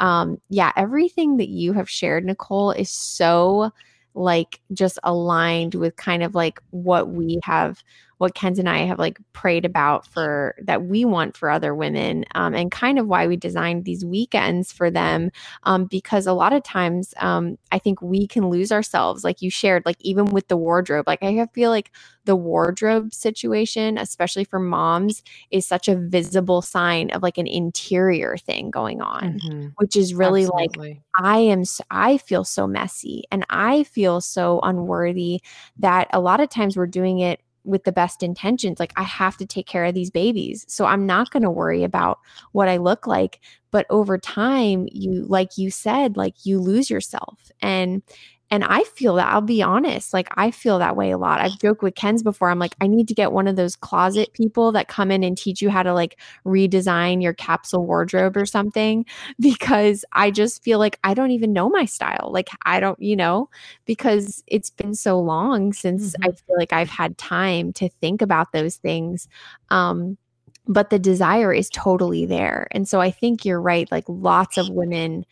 um, 0.00 0.40
yeah, 0.48 0.72
everything 0.76 1.36
that 1.36 1.48
you 1.48 1.74
have 1.74 1.88
shared, 1.88 2.24
Nicole, 2.24 2.70
is 2.70 2.89
so 2.90 3.72
like 4.14 4.60
just 4.72 4.98
aligned 5.04 5.74
with 5.74 5.96
kind 5.96 6.22
of 6.22 6.34
like 6.34 6.60
what 6.70 7.08
we 7.08 7.38
have 7.44 7.82
what 8.20 8.34
Kenz 8.34 8.58
and 8.58 8.68
I 8.68 8.80
have 8.80 8.98
like 8.98 9.18
prayed 9.32 9.64
about 9.64 10.06
for 10.06 10.54
that 10.62 10.84
we 10.84 11.06
want 11.06 11.38
for 11.38 11.48
other 11.48 11.74
women, 11.74 12.26
um, 12.34 12.54
and 12.54 12.70
kind 12.70 12.98
of 12.98 13.06
why 13.06 13.26
we 13.26 13.34
designed 13.34 13.86
these 13.86 14.04
weekends 14.04 14.70
for 14.70 14.90
them. 14.90 15.30
Um, 15.62 15.86
because 15.86 16.26
a 16.26 16.34
lot 16.34 16.52
of 16.52 16.62
times, 16.62 17.14
um, 17.16 17.56
I 17.72 17.78
think 17.78 18.02
we 18.02 18.26
can 18.26 18.50
lose 18.50 18.72
ourselves, 18.72 19.24
like 19.24 19.40
you 19.40 19.50
shared, 19.50 19.86
like 19.86 19.96
even 20.00 20.26
with 20.26 20.48
the 20.48 20.56
wardrobe. 20.58 21.06
Like 21.06 21.22
I 21.22 21.46
feel 21.54 21.70
like 21.70 21.92
the 22.26 22.36
wardrobe 22.36 23.14
situation, 23.14 23.96
especially 23.96 24.44
for 24.44 24.60
moms, 24.60 25.22
is 25.50 25.66
such 25.66 25.88
a 25.88 25.96
visible 25.96 26.60
sign 26.60 27.10
of 27.12 27.22
like 27.22 27.38
an 27.38 27.46
interior 27.46 28.36
thing 28.36 28.70
going 28.70 29.00
on, 29.00 29.40
mm-hmm. 29.40 29.68
which 29.76 29.96
is 29.96 30.12
really 30.12 30.42
Absolutely. 30.42 30.88
like 30.90 31.00
I 31.16 31.38
am, 31.38 31.62
I 31.90 32.18
feel 32.18 32.44
so 32.44 32.66
messy 32.66 33.24
and 33.32 33.46
I 33.48 33.84
feel 33.84 34.20
so 34.20 34.60
unworthy 34.62 35.40
that 35.78 36.08
a 36.12 36.20
lot 36.20 36.40
of 36.40 36.50
times 36.50 36.76
we're 36.76 36.86
doing 36.86 37.20
it 37.20 37.40
with 37.64 37.84
the 37.84 37.92
best 37.92 38.22
intentions 38.22 38.80
like 38.80 38.92
i 38.96 39.02
have 39.02 39.36
to 39.36 39.46
take 39.46 39.66
care 39.66 39.84
of 39.84 39.94
these 39.94 40.10
babies. 40.10 40.64
So 40.68 40.84
i'm 40.86 41.06
not 41.06 41.30
going 41.30 41.42
to 41.42 41.50
worry 41.50 41.84
about 41.84 42.18
what 42.52 42.68
i 42.68 42.76
look 42.76 43.06
like 43.06 43.40
but 43.70 43.86
over 43.90 44.18
time 44.18 44.88
you 44.90 45.24
like 45.26 45.56
you 45.56 45.70
said 45.70 46.16
like 46.16 46.44
you 46.44 46.60
lose 46.60 46.90
yourself. 46.90 47.50
And 47.62 48.02
and 48.50 48.64
I 48.64 48.82
feel 48.82 49.14
that 49.14 49.32
I'll 49.32 49.40
be 49.40 49.62
honest, 49.62 50.12
like 50.12 50.28
I 50.36 50.50
feel 50.50 50.80
that 50.80 50.96
way 50.96 51.12
a 51.12 51.18
lot. 51.18 51.40
I've 51.40 51.58
joked 51.58 51.82
with 51.82 51.94
Kenz 51.94 52.24
before. 52.24 52.50
I'm 52.50 52.58
like, 52.58 52.74
I 52.80 52.88
need 52.88 53.06
to 53.08 53.14
get 53.14 53.30
one 53.30 53.46
of 53.46 53.54
those 53.54 53.76
closet 53.76 54.32
people 54.32 54.72
that 54.72 54.88
come 54.88 55.12
in 55.12 55.22
and 55.22 55.38
teach 55.38 55.62
you 55.62 55.70
how 55.70 55.84
to 55.84 55.94
like 55.94 56.18
redesign 56.44 57.22
your 57.22 57.32
capsule 57.32 57.86
wardrobe 57.86 58.36
or 58.36 58.46
something 58.46 59.06
because 59.40 60.04
I 60.12 60.32
just 60.32 60.64
feel 60.64 60.80
like 60.80 60.98
I 61.04 61.14
don't 61.14 61.30
even 61.30 61.52
know 61.52 61.68
my 61.68 61.84
style. 61.84 62.30
Like 62.32 62.48
I 62.66 62.80
don't, 62.80 63.00
you 63.00 63.14
know, 63.14 63.48
because 63.84 64.42
it's 64.48 64.70
been 64.70 64.94
so 64.94 65.20
long 65.20 65.72
since 65.72 66.12
mm-hmm. 66.12 66.24
I 66.24 66.32
feel 66.32 66.56
like 66.58 66.72
I've 66.72 66.90
had 66.90 67.16
time 67.18 67.72
to 67.74 67.88
think 67.88 68.20
about 68.20 68.52
those 68.52 68.76
things. 68.76 69.28
Um 69.70 70.18
but 70.66 70.90
the 70.90 70.98
desire 70.98 71.52
is 71.52 71.68
totally 71.70 72.26
there. 72.26 72.68
And 72.70 72.86
so 72.86 73.00
I 73.00 73.10
think 73.10 73.44
you're 73.44 73.60
right 73.60 73.90
like 73.90 74.04
lots 74.06 74.56
of 74.56 74.68
women 74.68 75.24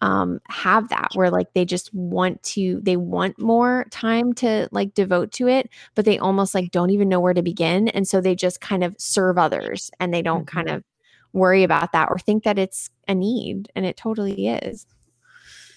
um 0.00 0.40
have 0.48 0.88
that 0.88 1.08
where 1.14 1.30
like 1.30 1.52
they 1.54 1.64
just 1.64 1.92
want 1.94 2.42
to 2.42 2.80
they 2.82 2.96
want 2.96 3.38
more 3.38 3.86
time 3.90 4.32
to 4.32 4.68
like 4.70 4.94
devote 4.94 5.32
to 5.32 5.48
it 5.48 5.68
but 5.94 6.04
they 6.04 6.18
almost 6.18 6.54
like 6.54 6.70
don't 6.70 6.90
even 6.90 7.08
know 7.08 7.20
where 7.20 7.34
to 7.34 7.42
begin. 7.42 7.88
And 7.88 8.06
so 8.06 8.20
they 8.20 8.34
just 8.34 8.60
kind 8.60 8.84
of 8.84 8.94
serve 8.98 9.38
others 9.38 9.90
and 10.00 10.12
they 10.12 10.22
don't 10.22 10.46
mm-hmm. 10.46 10.56
kind 10.56 10.70
of 10.70 10.84
worry 11.32 11.62
about 11.62 11.92
that 11.92 12.08
or 12.10 12.18
think 12.18 12.44
that 12.44 12.58
it's 12.58 12.90
a 13.06 13.14
need 13.14 13.70
and 13.74 13.84
it 13.84 13.96
totally 13.96 14.48
is. 14.48 14.86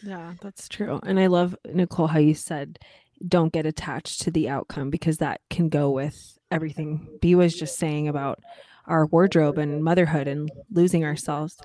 Yeah 0.03 0.33
that's 0.41 0.67
true. 0.67 0.99
And 1.03 1.19
i 1.19 1.27
love 1.27 1.55
nicole 1.65 2.07
how 2.07 2.19
you 2.19 2.33
said 2.33 2.79
don't 3.27 3.53
get 3.53 3.65
attached 3.65 4.21
to 4.21 4.31
the 4.31 4.49
outcome 4.49 4.89
because 4.89 5.17
that 5.17 5.41
can 5.49 5.69
go 5.69 5.91
with 5.91 6.37
everything 6.49 7.07
b 7.21 7.35
was 7.35 7.55
just 7.55 7.77
saying 7.77 8.07
about 8.07 8.39
our 8.87 9.05
wardrobe 9.05 9.57
and 9.57 9.83
motherhood 9.83 10.27
and 10.27 10.49
losing 10.71 11.05
ourselves 11.05 11.57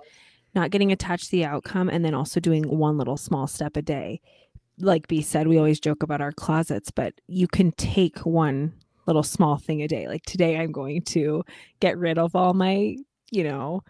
not 0.57 0.71
getting 0.71 0.90
attached 0.90 1.27
to 1.27 1.31
the 1.33 1.45
outcome, 1.45 1.88
and 1.88 2.05
then 2.05 2.14
also 2.14 2.40
doing 2.40 2.64
one 2.64 2.99
little 2.99 3.16
small 3.16 3.47
step 3.47 3.77
a 3.77 3.83
day. 3.83 4.21
Like 4.79 5.07
B 5.07 5.23
said, 5.23 5.47
we 5.47 5.59
always 5.59 5.79
joke 5.79 6.03
about 6.03 6.21
our 6.21 6.33
closets, 6.33 6.90
but 6.90 7.14
you 7.29 7.47
can 7.47 7.71
take 7.73 8.19
one 8.21 8.73
little 9.07 9.23
small 9.23 9.59
thing 9.59 9.83
a 9.83 9.88
day. 9.88 10.09
Like 10.09 10.23
today, 10.23 10.59
I'm 10.59 10.73
going 10.73 11.03
to 11.03 11.45
get 11.81 11.97
rid 11.97 12.19
of 12.19 12.35
all 12.35 12.55
my, 12.55 12.97
you 13.31 13.45
know, 13.45 13.83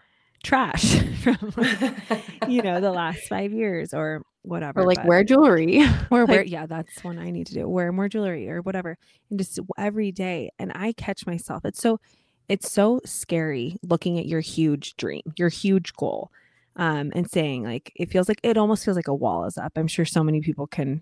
trash 0.43 0.99
from, 1.23 1.53
you 2.47 2.61
know, 2.61 2.79
the 2.79 2.91
last 2.91 3.27
five 3.27 3.51
years 3.51 3.93
or 3.93 4.21
whatever. 4.43 4.81
Or 4.81 4.85
like 4.85 4.97
but, 4.97 5.07
wear 5.07 5.23
jewelry. 5.23 5.83
Or 6.11 6.25
wear, 6.25 6.43
yeah, 6.43 6.65
that's 6.65 7.03
one 7.03 7.17
I 7.17 7.31
need 7.31 7.47
to 7.47 7.53
do. 7.53 7.67
Wear 7.67 7.91
more 7.91 8.07
jewelry 8.07 8.49
or 8.49 8.61
whatever. 8.61 8.97
And 9.29 9.39
just 9.39 9.59
every 9.77 10.11
day. 10.11 10.51
And 10.59 10.71
I 10.73 10.93
catch 10.93 11.25
myself. 11.25 11.65
It's 11.65 11.81
so, 11.81 11.99
it's 12.47 12.71
so 12.71 13.01
scary 13.03 13.77
looking 13.81 14.19
at 14.19 14.25
your 14.25 14.39
huge 14.39 14.95
dream, 14.95 15.23
your 15.37 15.49
huge 15.49 15.93
goal 15.93 16.31
um, 16.77 17.11
and 17.15 17.29
saying 17.29 17.63
like 17.63 17.91
it 17.95 18.09
feels 18.09 18.29
like 18.29 18.39
it 18.43 18.57
almost 18.57 18.85
feels 18.85 18.95
like 18.95 19.07
a 19.07 19.15
wall 19.15 19.45
is 19.45 19.57
up. 19.57 19.73
I'm 19.75 19.87
sure 19.87 20.05
so 20.05 20.23
many 20.23 20.41
people 20.41 20.67
can 20.67 21.01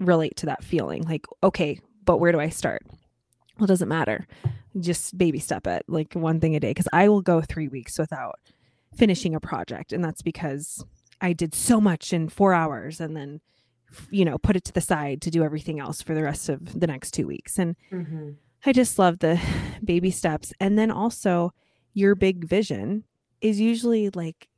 relate 0.00 0.36
to 0.36 0.46
that 0.46 0.64
feeling. 0.64 1.02
Like, 1.02 1.26
okay, 1.42 1.78
but 2.04 2.18
where 2.18 2.32
do 2.32 2.40
I 2.40 2.48
start? 2.48 2.82
Well, 3.58 3.66
it 3.66 3.68
doesn't 3.68 3.88
matter. 3.88 4.26
Just 4.80 5.16
baby 5.16 5.38
step 5.38 5.66
it, 5.66 5.84
like 5.86 6.14
one 6.14 6.40
thing 6.40 6.56
a 6.56 6.60
day. 6.60 6.70
Because 6.70 6.88
I 6.92 7.08
will 7.08 7.20
go 7.20 7.42
three 7.42 7.68
weeks 7.68 7.98
without 7.98 8.40
finishing 8.96 9.34
a 9.34 9.40
project, 9.40 9.92
and 9.92 10.02
that's 10.02 10.22
because 10.22 10.84
I 11.20 11.34
did 11.34 11.54
so 11.54 11.80
much 11.80 12.12
in 12.12 12.28
four 12.28 12.54
hours, 12.54 13.00
and 13.00 13.14
then 13.14 13.40
you 14.10 14.24
know 14.24 14.38
put 14.38 14.56
it 14.56 14.64
to 14.64 14.72
the 14.72 14.80
side 14.80 15.20
to 15.22 15.30
do 15.30 15.44
everything 15.44 15.80
else 15.80 16.00
for 16.00 16.14
the 16.14 16.22
rest 16.22 16.48
of 16.48 16.80
the 16.80 16.86
next 16.86 17.10
two 17.10 17.26
weeks. 17.26 17.58
And 17.58 17.76
mm-hmm. 17.92 18.30
I 18.64 18.72
just 18.72 18.98
love 18.98 19.18
the 19.18 19.38
baby 19.84 20.10
steps, 20.10 20.54
and 20.58 20.78
then 20.78 20.90
also 20.90 21.52
your 21.92 22.14
big 22.14 22.48
vision 22.48 23.04
is 23.42 23.60
usually 23.60 24.08
like 24.10 24.48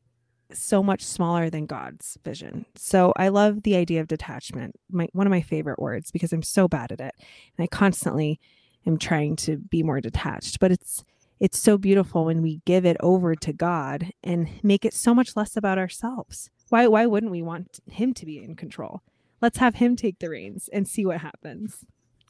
so 0.57 0.83
much 0.83 1.05
smaller 1.05 1.51
than 1.51 1.67
God's 1.67 2.19
vision. 2.25 2.67
So 2.75 3.13
I 3.17 3.29
love 3.29 3.63
the 3.63 3.77
idea 3.77 4.01
of 4.01 4.09
detachment. 4.09 4.77
My 4.91 5.09
one 5.13 5.27
of 5.27 5.31
my 5.31 5.41
favorite 5.43 5.79
words 5.79 6.11
because 6.11 6.33
I'm 6.33 6.43
so 6.43 6.69
bad 6.69 6.93
at 6.93 7.01
it. 7.01 7.15
And 7.57 7.65
I 7.65 7.67
constantly 7.67 8.41
am 8.87 8.99
trying 8.99 9.37
to 9.37 9.59
be 9.59 9.83
more 9.83 10.01
detached, 10.01 10.61
but 10.61 10.73
it's 10.73 11.05
it's 11.41 11.59
so 11.59 11.77
beautiful 11.77 12.25
when 12.25 12.41
we 12.41 12.61
give 12.65 12.85
it 12.87 12.97
over 13.01 13.35
to 13.35 13.53
God 13.53 14.13
and 14.23 14.49
make 14.63 14.85
it 14.85 14.95
so 14.95 15.13
much 15.13 15.35
less 15.35 15.57
about 15.57 15.79
ourselves. 15.79 16.51
Why 16.69 16.87
why 16.87 17.07
wouldn't 17.07 17.33
we 17.33 17.43
want 17.43 17.81
him 17.91 18.15
to 18.15 18.27
be 18.27 18.39
in 18.39 18.55
control? 18.55 19.03
Let's 19.41 19.59
have 19.59 19.75
him 19.75 19.97
take 19.97 20.21
the 20.21 20.31
reins 20.31 20.69
and 20.73 20.87
see 20.87 21.05
what 21.05 21.19
happens. 21.19 21.85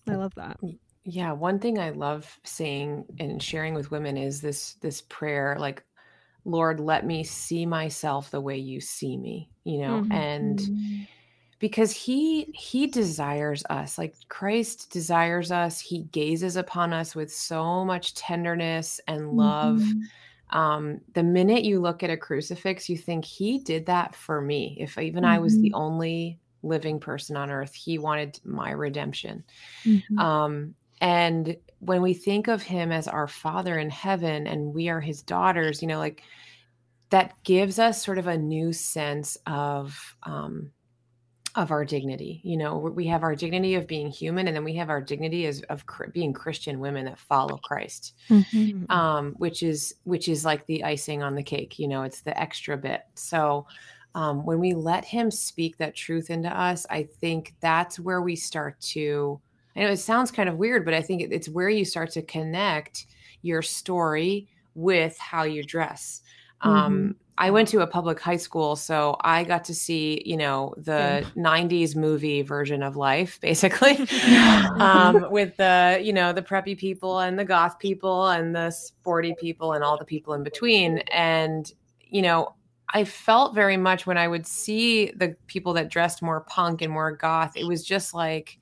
I 0.08 0.14
love 0.14 0.34
that. 0.36 0.58
Yeah, 1.04 1.32
one 1.32 1.58
thing 1.58 1.78
I 1.78 1.90
love 1.90 2.38
saying 2.44 3.04
and 3.18 3.42
sharing 3.42 3.74
with 3.74 3.90
women 3.90 4.16
is 4.16 4.40
this 4.40 4.74
this 4.74 5.02
prayer 5.02 5.56
like 5.58 5.84
Lord, 6.44 6.80
let 6.80 7.06
me 7.06 7.22
see 7.24 7.66
myself 7.66 8.30
the 8.30 8.40
way 8.40 8.56
you 8.56 8.80
see 8.80 9.16
me, 9.16 9.48
you 9.64 9.78
know, 9.78 10.00
mm-hmm. 10.02 10.12
and 10.12 10.58
mm-hmm. 10.58 11.02
because 11.58 11.92
he 11.92 12.52
he 12.54 12.86
desires 12.86 13.62
us 13.70 13.98
like 13.98 14.14
Christ 14.28 14.90
desires 14.90 15.52
us, 15.52 15.78
he 15.78 16.02
gazes 16.12 16.56
upon 16.56 16.92
us 16.92 17.14
with 17.14 17.32
so 17.32 17.84
much 17.84 18.14
tenderness 18.14 19.00
and 19.06 19.32
love. 19.32 19.78
Mm-hmm. 19.78 20.58
Um, 20.58 21.00
the 21.14 21.22
minute 21.22 21.64
you 21.64 21.80
look 21.80 22.02
at 22.02 22.10
a 22.10 22.16
crucifix, 22.16 22.88
you 22.88 22.98
think 22.98 23.24
he 23.24 23.58
did 23.60 23.86
that 23.86 24.14
for 24.14 24.42
me. 24.42 24.76
If 24.78 24.98
even 24.98 25.24
I 25.24 25.38
was 25.38 25.56
the 25.56 25.70
mm-hmm. 25.70 25.80
only 25.80 26.38
living 26.62 27.00
person 27.00 27.36
on 27.36 27.50
earth, 27.50 27.74
he 27.74 27.98
wanted 27.98 28.38
my 28.44 28.70
redemption. 28.72 29.44
Mm-hmm. 29.84 30.18
Um, 30.18 30.74
and 31.00 31.56
when 31.84 32.00
we 32.00 32.14
think 32.14 32.46
of 32.46 32.62
him 32.62 32.92
as 32.92 33.08
our 33.08 33.26
father 33.26 33.76
in 33.76 33.90
heaven 33.90 34.46
and 34.46 34.72
we 34.72 34.88
are 34.88 35.00
his 35.00 35.20
daughters, 35.20 35.82
you 35.82 35.88
know, 35.88 35.98
like 35.98 36.22
that 37.10 37.34
gives 37.42 37.80
us 37.80 38.02
sort 38.02 38.18
of 38.18 38.28
a 38.28 38.38
new 38.38 38.72
sense 38.72 39.36
of 39.46 40.16
um, 40.22 40.70
of 41.56 41.72
our 41.72 41.84
dignity. 41.84 42.40
You 42.44 42.56
know, 42.56 42.78
we 42.78 43.08
have 43.08 43.24
our 43.24 43.34
dignity 43.34 43.74
of 43.74 43.88
being 43.88 44.08
human, 44.10 44.46
and 44.46 44.56
then 44.56 44.62
we 44.62 44.76
have 44.76 44.90
our 44.90 45.00
dignity 45.00 45.44
as 45.46 45.60
of 45.62 45.84
being 46.12 46.32
Christian 46.32 46.78
women 46.78 47.06
that 47.06 47.18
follow 47.18 47.58
Christ, 47.58 48.14
mm-hmm. 48.30 48.90
um, 48.90 49.34
which 49.38 49.64
is 49.64 49.92
which 50.04 50.28
is 50.28 50.44
like 50.44 50.64
the 50.66 50.84
icing 50.84 51.20
on 51.20 51.34
the 51.34 51.42
cake. 51.42 51.80
You 51.80 51.88
know, 51.88 52.04
it's 52.04 52.22
the 52.22 52.38
extra 52.40 52.76
bit. 52.76 53.02
So. 53.14 53.66
Um, 54.14 54.44
when 54.44 54.60
we 54.60 54.74
let 54.74 55.06
him 55.06 55.30
speak 55.30 55.78
that 55.78 55.96
truth 55.96 56.28
into 56.28 56.50
us, 56.50 56.84
I 56.90 57.04
think 57.04 57.54
that's 57.60 57.98
where 57.98 58.20
we 58.20 58.36
start 58.36 58.78
to 58.90 59.40
I 59.76 59.80
know 59.80 59.88
it 59.88 59.96
sounds 59.98 60.30
kind 60.30 60.48
of 60.48 60.56
weird, 60.56 60.84
but 60.84 60.94
I 60.94 61.02
think 61.02 61.22
it's 61.30 61.48
where 61.48 61.68
you 61.68 61.84
start 61.84 62.10
to 62.12 62.22
connect 62.22 63.06
your 63.42 63.62
story 63.62 64.48
with 64.74 65.18
how 65.18 65.44
you 65.44 65.62
dress. 65.62 66.22
Um, 66.60 66.72
mm-hmm. 66.72 66.84
Um, 66.84 67.16
I 67.38 67.50
went 67.50 67.68
to 67.68 67.80
a 67.80 67.86
public 67.86 68.20
high 68.20 68.36
school, 68.36 68.76
so 68.76 69.16
I 69.22 69.42
got 69.42 69.64
to 69.64 69.74
see, 69.74 70.22
you 70.24 70.36
know, 70.36 70.74
the 70.76 71.26
yeah. 71.34 71.42
'90s 71.42 71.96
movie 71.96 72.42
version 72.42 72.82
of 72.82 72.94
life, 72.94 73.40
basically, 73.42 73.96
um, 74.78 75.30
with 75.30 75.56
the, 75.56 75.98
you 76.02 76.12
know, 76.12 76.32
the 76.32 76.42
preppy 76.42 76.76
people 76.76 77.20
and 77.20 77.38
the 77.38 77.44
goth 77.44 77.78
people 77.78 78.28
and 78.28 78.54
the 78.54 78.70
sporty 78.70 79.34
people 79.40 79.72
and 79.72 79.82
all 79.82 79.96
the 79.96 80.04
people 80.04 80.34
in 80.34 80.42
between. 80.42 80.98
And, 81.10 81.72
you 82.02 82.22
know, 82.22 82.54
I 82.90 83.04
felt 83.04 83.54
very 83.54 83.78
much 83.78 84.06
when 84.06 84.18
I 84.18 84.28
would 84.28 84.46
see 84.46 85.10
the 85.12 85.34
people 85.46 85.72
that 85.72 85.88
dressed 85.88 86.20
more 86.22 86.42
punk 86.42 86.82
and 86.82 86.92
more 86.92 87.10
goth, 87.10 87.56
it 87.56 87.66
was 87.66 87.82
just 87.82 88.12
like 88.12 88.58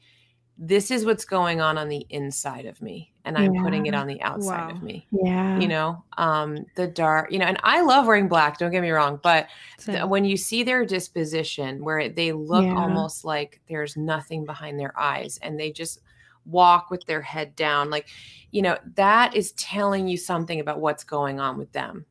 this 0.62 0.90
is 0.90 1.06
what's 1.06 1.24
going 1.24 1.62
on 1.62 1.78
on 1.78 1.88
the 1.88 2.06
inside 2.10 2.66
of 2.66 2.80
me 2.82 3.10
and 3.24 3.38
i'm 3.38 3.54
yeah. 3.54 3.62
putting 3.62 3.86
it 3.86 3.94
on 3.94 4.06
the 4.06 4.20
outside 4.20 4.66
wow. 4.66 4.70
of 4.70 4.82
me 4.82 5.06
yeah 5.10 5.58
you 5.58 5.66
know 5.66 6.04
um 6.18 6.66
the 6.76 6.86
dark 6.86 7.32
you 7.32 7.38
know 7.38 7.46
and 7.46 7.58
i 7.64 7.80
love 7.80 8.06
wearing 8.06 8.28
black 8.28 8.58
don't 8.58 8.70
get 8.70 8.82
me 8.82 8.90
wrong 8.90 9.18
but 9.22 9.46
th- 9.78 10.04
when 10.04 10.22
you 10.22 10.36
see 10.36 10.62
their 10.62 10.84
disposition 10.84 11.82
where 11.82 12.10
they 12.10 12.30
look 12.32 12.64
yeah. 12.64 12.76
almost 12.76 13.24
like 13.24 13.58
there's 13.68 13.96
nothing 13.96 14.44
behind 14.44 14.78
their 14.78 14.96
eyes 15.00 15.38
and 15.40 15.58
they 15.58 15.72
just 15.72 16.00
walk 16.44 16.90
with 16.90 17.04
their 17.06 17.22
head 17.22 17.56
down 17.56 17.88
like 17.88 18.08
you 18.50 18.60
know 18.60 18.76
that 18.94 19.34
is 19.34 19.52
telling 19.52 20.06
you 20.06 20.18
something 20.18 20.60
about 20.60 20.78
what's 20.78 21.04
going 21.04 21.40
on 21.40 21.56
with 21.56 21.72
them 21.72 22.04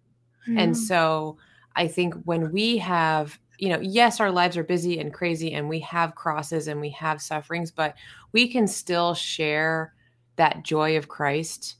yeah. 0.47 0.62
and 0.62 0.75
so 0.75 1.38
i 1.75 1.88
think 1.88 2.15
when 2.23 2.51
we 2.51 2.77
have 2.77 3.38
you 3.60 3.69
know, 3.69 3.80
yes, 3.82 4.19
our 4.19 4.32
lives 4.32 4.58
are 4.58 4.63
busy 4.63 5.00
and 5.00 5.13
crazy 5.13 5.54
and 5.54 5.67
we 5.67 5.80
have 5.82 6.15
crosses 6.15 6.67
and 6.67 6.80
we 6.80 6.89
have 6.91 7.22
sufferings, 7.22 7.72
but 7.72 7.95
we 8.32 8.48
can 8.48 8.67
still 8.67 9.13
share 9.13 9.93
that 10.38 10.63
joy 10.63 10.98
of 10.98 11.10
Christ 11.10 11.76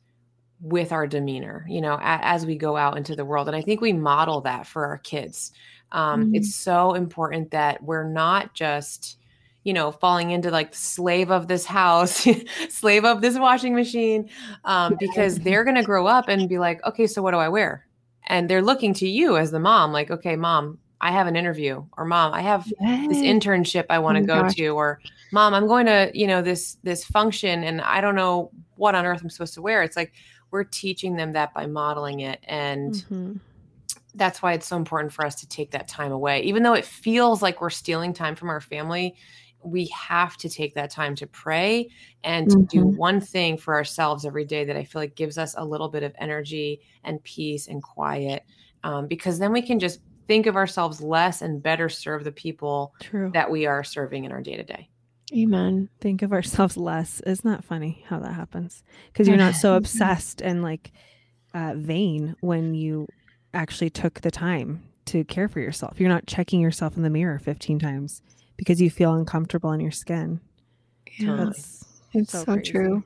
with 0.62 0.92
our 0.92 1.08
demeanor, 1.08 1.66
you 1.70 1.80
know, 1.80 1.98
as 2.02 2.46
we 2.46 2.58
go 2.58 2.76
out 2.76 2.98
into 2.98 3.16
the 3.16 3.24
world. 3.24 3.48
And 3.48 3.56
I 3.56 3.62
think 3.62 3.80
we 3.80 3.94
model 3.94 4.42
that 4.42 4.68
for 4.68 4.86
our 4.86 4.98
kids. 4.98 5.54
Um, 5.94 6.26
mm-hmm. 6.26 6.36
It's 6.36 6.54
so 6.54 6.94
important 6.94 7.52
that 7.52 7.82
we're 7.82 8.04
not 8.04 8.54
just, 8.54 9.18
you 9.64 9.72
know, 9.72 9.94
falling 9.94 10.32
into 10.32 10.52
like 10.52 10.76
slave 10.76 11.32
of 11.32 11.48
this 11.48 11.66
house, 11.66 12.28
slave 12.70 13.06
of 13.06 13.22
this 13.22 13.40
washing 13.40 13.74
machine, 13.74 14.30
um, 14.66 14.98
because 15.00 15.40
they're 15.40 15.64
going 15.64 15.78
to 15.78 15.84
grow 15.84 16.08
up 16.08 16.28
and 16.28 16.50
be 16.50 16.60
like, 16.60 16.86
okay, 16.86 17.08
so 17.08 17.22
what 17.22 17.32
do 17.32 17.38
I 17.38 17.48
wear? 17.48 17.88
And 18.28 18.50
they're 18.50 18.62
looking 18.62 18.94
to 18.96 19.08
you 19.08 19.38
as 19.38 19.52
the 19.52 19.60
mom, 19.60 19.94
like, 19.94 20.12
okay, 20.12 20.36
mom, 20.36 20.78
I 21.02 21.12
have 21.12 21.28
an 21.28 21.36
interview 21.36 21.84
or 21.98 22.06
mom, 22.06 22.34
I 22.34 22.42
have 22.42 22.66
this 22.66 23.18
internship 23.18 23.86
I 23.90 24.00
want 24.00 24.18
to 24.18 24.24
oh 24.24 24.28
go 24.28 24.42
gosh. 24.44 24.56
to 24.56 24.68
or 24.70 25.00
mom, 25.32 25.54
I'm 25.54 25.68
going 25.68 25.86
to, 25.86 26.12
you 26.14 26.28
know, 26.28 26.42
this 26.42 26.78
this 26.84 27.06
function 27.06 27.64
and 27.64 27.82
I 27.82 28.02
don't 28.02 28.16
know 28.16 28.52
what 28.76 28.96
on 28.96 29.06
earth 29.06 29.22
I'm 29.22 29.30
supposed 29.30 29.54
to 29.56 29.62
wear. 29.62 29.82
It's 29.84 29.96
like 29.96 30.14
we're 30.52 30.64
teaching 30.64 31.16
them 31.16 31.34
that 31.34 31.54
by 31.54 31.68
modeling 31.68 32.22
it 32.22 32.40
and 32.44 32.94
mm-hmm. 32.94 33.34
that's 34.16 34.42
why 34.42 34.54
it's 34.54 34.68
so 34.68 34.76
important 34.76 35.14
for 35.14 35.26
us 35.26 35.36
to 35.36 35.48
take 35.48 35.72
that 35.72 35.88
time 35.88 36.12
away. 36.12 36.42
Even 36.42 36.64
though 36.64 36.74
it 36.74 36.86
feels 36.86 37.42
like 37.42 37.62
we're 37.62 37.70
stealing 37.70 38.14
time 38.14 38.36
from 38.36 38.50
our 38.50 38.62
family, 38.62 39.16
we 39.62 39.86
have 39.88 40.38
to 40.38 40.50
take 40.50 40.74
that 40.76 40.90
time 40.90 41.16
to 41.16 41.28
pray 41.28 41.90
and 42.24 42.48
mm-hmm. 42.48 42.64
do 42.64 42.86
one 42.86 43.22
thing 43.22 43.58
for 43.58 43.76
ourselves 43.76 44.26
every 44.26 44.46
day 44.46 44.66
that 44.66 44.76
I 44.76 44.84
feel 44.84 45.02
like 45.02 45.16
gives 45.16 45.38
us 45.38 45.56
a 45.58 45.64
little 45.64 45.90
bit 45.90 46.04
of 46.04 46.14
energy 46.18 46.82
and 47.04 47.24
peace 47.24 47.68
and 47.68 47.82
quiet. 47.84 48.44
Um, 48.84 49.08
because 49.08 49.40
then 49.40 49.52
we 49.52 49.62
can 49.62 49.78
just 49.78 50.00
think 50.30 50.46
of 50.46 50.56
ourselves 50.56 51.02
less 51.02 51.42
and 51.42 51.62
better 51.62 51.90
serve 51.90 52.24
the 52.24 52.32
people 52.32 52.94
True. 53.02 53.32
that 53.34 53.50
we 53.50 53.66
are 53.66 53.84
serving 53.84 54.26
in 54.26 54.32
our 54.32 54.42
day 54.42 54.56
to 54.56 54.64
day. 54.64 54.88
Amen. 55.36 55.90
Think 56.00 56.22
of 56.22 56.32
ourselves 56.32 56.78
less. 56.78 57.20
Isn't 57.22 57.50
that 57.50 57.64
funny 57.64 58.06
how 58.08 58.20
that 58.20 58.34
happens? 58.34 58.84
Because 59.12 59.28
you're 59.28 59.38
not 59.38 59.56
so 59.56 59.76
obsessed 59.76 60.40
and 60.44 60.62
like 60.62 60.92
uh, 61.56 61.74
vain 61.76 62.36
when 62.42 62.76
you 62.76 63.08
actually 63.56 63.90
took 63.90 64.22
the 64.22 64.30
time 64.30 64.84
to 65.06 65.24
care 65.24 65.48
for 65.48 65.62
yourself. 65.62 66.00
You're 66.00 66.10
not 66.10 66.28
checking 66.28 66.62
yourself 66.62 66.96
in 66.96 67.02
the 67.02 67.10
mirror 67.10 67.40
15 67.40 67.80
times 67.80 68.22
because 68.56 68.80
you 68.80 68.92
feel 68.92 69.16
uncomfortable 69.16 69.72
in 69.72 69.80
your 69.80 69.92
skin. 69.92 70.42
Yeah, 71.18 71.38
That's 71.38 71.86
it's 72.14 72.32
so, 72.32 72.44
so 72.44 72.60
true. 72.60 73.04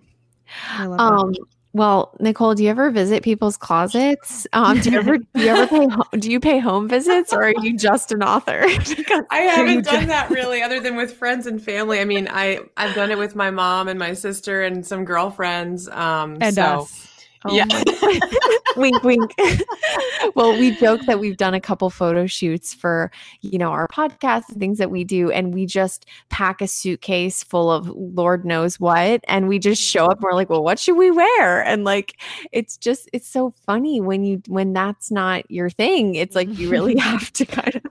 um, 0.78 1.32
that. 1.32 1.46
Well, 1.74 2.16
Nicole, 2.20 2.54
do 2.54 2.64
you 2.64 2.70
ever 2.70 2.92
visit 2.92 3.24
people's 3.24 3.58
closets? 3.58 4.46
Um, 4.54 4.80
do 4.80 4.92
you 4.92 5.00
ever 5.00 5.18
do 5.18 5.28
you 5.36 5.48
ever 5.48 5.68
pay 5.68 6.20
do 6.20 6.32
you 6.32 6.40
pay 6.40 6.60
home 6.60 6.88
visits 6.88 7.34
or 7.34 7.44
are 7.44 7.54
you 7.62 7.76
just 7.76 8.12
an 8.12 8.22
author? 8.22 8.62
I 9.32 9.40
haven't 9.40 9.86
done 9.86 10.08
that 10.08 10.30
really, 10.30 10.62
other 10.62 10.80
than 10.80 10.96
with 10.96 11.14
friends 11.14 11.48
and 11.48 11.62
family. 11.62 12.00
I 12.00 12.06
mean, 12.06 12.28
I 12.30 12.60
I've 12.78 12.94
done 12.94 13.10
it 13.10 13.18
with 13.18 13.36
my 13.36 13.50
mom 13.50 13.88
and 13.88 13.98
my 13.98 14.14
sister 14.14 14.62
and 14.62 14.86
some 14.86 15.04
girlfriends. 15.04 15.90
Um, 15.90 16.38
and 16.42 16.54
so. 16.54 16.62
us. 16.64 17.13
Oh 17.46 17.54
yeah. 17.54 17.66
wink, 18.76 19.04
wink. 19.04 19.34
well, 20.36 20.58
we 20.58 20.72
joke 20.72 21.02
that 21.08 21.20
we've 21.20 21.38
done 21.38 21.54
a 21.54 21.62
couple 21.62 21.90
photo 21.90 22.26
shoots 22.26 22.74
for, 22.74 23.12
you 23.42 23.58
know, 23.58 23.72
our 23.72 23.88
podcast 23.88 24.50
and 24.50 24.60
things 24.60 24.78
that 24.78 24.92
we 24.92 25.04
do. 25.04 25.32
And 25.32 25.54
we 25.54 25.66
just 25.66 26.06
pack 26.30 26.62
a 26.62 26.68
suitcase 26.68 27.44
full 27.44 27.72
of 27.72 27.88
Lord 27.90 28.46
knows 28.46 28.80
what. 28.80 29.24
And 29.28 29.48
we 29.48 29.60
just 29.60 29.82
show 29.82 30.06
up 30.06 30.18
and 30.18 30.24
we're 30.24 30.34
like, 30.34 30.50
well, 30.50 30.64
what 30.64 30.80
should 30.80 30.98
we 30.98 31.12
wear? 31.12 31.64
And 31.64 31.84
like, 31.84 32.20
it's 32.52 32.78
just, 32.78 33.10
it's 33.14 33.28
so 33.28 33.54
funny 33.66 34.02
when 34.02 34.24
you, 34.24 34.42
when 34.48 34.74
that's 34.74 35.12
not 35.12 35.50
your 35.50 35.70
thing. 35.70 36.16
It's 36.16 36.36
like 36.36 36.58
you 36.58 36.70
really 36.70 36.98
have 36.98 37.32
to 37.34 37.46
kind 37.46 37.76
of 37.76 37.84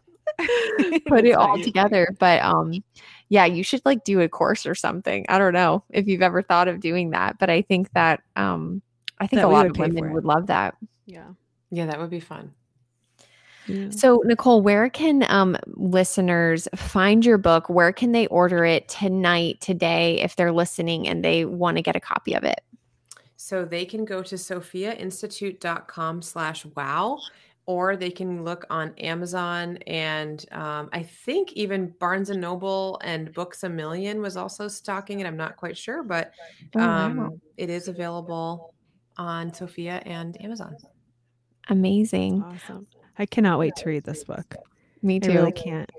put 1.07 1.25
it 1.25 1.35
all 1.35 1.61
together. 1.63 2.15
But, 2.19 2.43
um, 2.43 2.83
yeah, 3.29 3.47
you 3.47 3.63
should 3.63 3.83
like 3.85 4.05
do 4.05 4.21
a 4.21 4.29
course 4.29 4.67
or 4.67 4.75
something. 4.75 5.25
I 5.29 5.39
don't 5.39 5.55
know 5.55 5.85
if 5.91 6.07
you've 6.07 6.23
ever 6.23 6.43
thought 6.43 6.69
of 6.69 6.81
doing 6.81 7.11
that, 7.11 7.39
but 7.39 7.49
I 7.49 7.63
think 7.63 7.91
that, 7.93 8.23
um, 8.37 8.83
I 9.23 9.29
think 9.29 9.43
a 9.43 9.47
lot 9.47 9.67
of 9.67 9.79
women 9.79 10.13
would 10.13 10.25
love 10.25 10.49
that. 10.49 10.77
Yeah. 11.07 11.29
Yeah, 11.71 11.87
that 11.87 11.99
would 11.99 12.11
be 12.11 12.21
fun. 12.21 12.53
Yeah. 13.69 13.91
So, 13.91 14.23
Nicole, 14.25 14.61
where 14.61 14.91
can 14.91 15.25
um, 15.29 15.57
listeners 15.67 16.67
find 16.75 17.25
your 17.25 17.39
book? 17.39 17.69
Where 17.69 17.93
can 17.93 18.11
they 18.11 18.27
order 18.27 18.65
it 18.65 18.89
tonight, 18.89 19.61
today, 19.61 20.21
if 20.21 20.35
they're 20.35 20.51
listening 20.51 21.07
and 21.07 21.25
they 21.25 21.45
want 21.45 21.77
to 21.77 21.83
get 21.83 21.95
a 21.95 22.01
copy 22.01 22.35
of 22.35 22.43
it? 22.43 22.61
So 23.37 23.65
they 23.65 23.85
can 23.85 24.05
go 24.05 24.23
to 24.25 24.35
sophiainstitute.com 24.35 26.23
slash 26.23 26.65
wow, 26.75 27.21
or 27.67 27.97
they 27.97 28.11
can 28.11 28.45
look 28.45 28.67
on 28.69 28.95
Amazon 28.99 29.77
and 29.87 30.45
um, 30.51 30.89
I 30.93 31.05
think 31.05 31.53
even 31.53 31.95
Barnes 32.01 32.31
and 32.31 32.41
Noble 32.41 33.01
and 33.05 33.33
Books 33.33 33.63
a 33.63 33.69
Million 33.69 34.21
was 34.21 34.37
also 34.37 34.67
stocking 34.67 35.21
it. 35.21 35.27
I'm 35.27 35.37
not 35.37 35.57
quite 35.57 35.77
sure, 35.77 36.03
but 36.03 36.33
um, 36.75 37.19
oh, 37.19 37.23
wow. 37.23 37.39
it 37.57 37.71
is 37.71 37.87
available 37.87 38.72
on 39.17 39.53
Sophia 39.53 40.03
and 40.07 40.41
Amazon. 40.43 40.77
Amazing. 41.69 42.43
Awesome. 42.43 42.87
I 43.19 43.27
cannot 43.27 43.59
wait 43.59 43.77
to 43.77 43.89
read 43.89 44.05
this 44.05 44.25
book. 44.25 44.57
Me 45.03 45.21
too. 45.21 45.33
I 45.33 45.35
really 45.35 45.53
can't. 45.53 45.91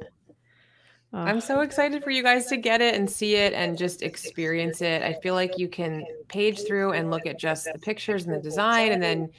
Oh. 1.16 1.20
I'm 1.20 1.42
so 1.42 1.62
excited 1.62 2.04
for 2.04 2.10
you 2.10 2.24
guys 2.24 2.48
to 2.48 2.58
get 2.58 2.82
it 2.82 2.96
and 2.96 3.08
see 3.08 3.36
it 3.36 3.54
and 3.54 3.78
just 3.78 4.02
experience 4.02 4.82
it. 4.82 5.04
I 5.04 5.14
feel 5.14 5.36
like 5.36 5.60
you 5.60 5.68
can 5.68 6.04
page 6.28 6.66
through 6.66 6.94
and 6.94 7.12
look 7.12 7.28
at 7.28 7.38
just 7.38 7.66
the 7.72 7.78
pictures 7.78 8.26
and 8.26 8.34
the 8.34 8.40
design, 8.40 8.92
and 8.94 9.04
then 9.04 9.30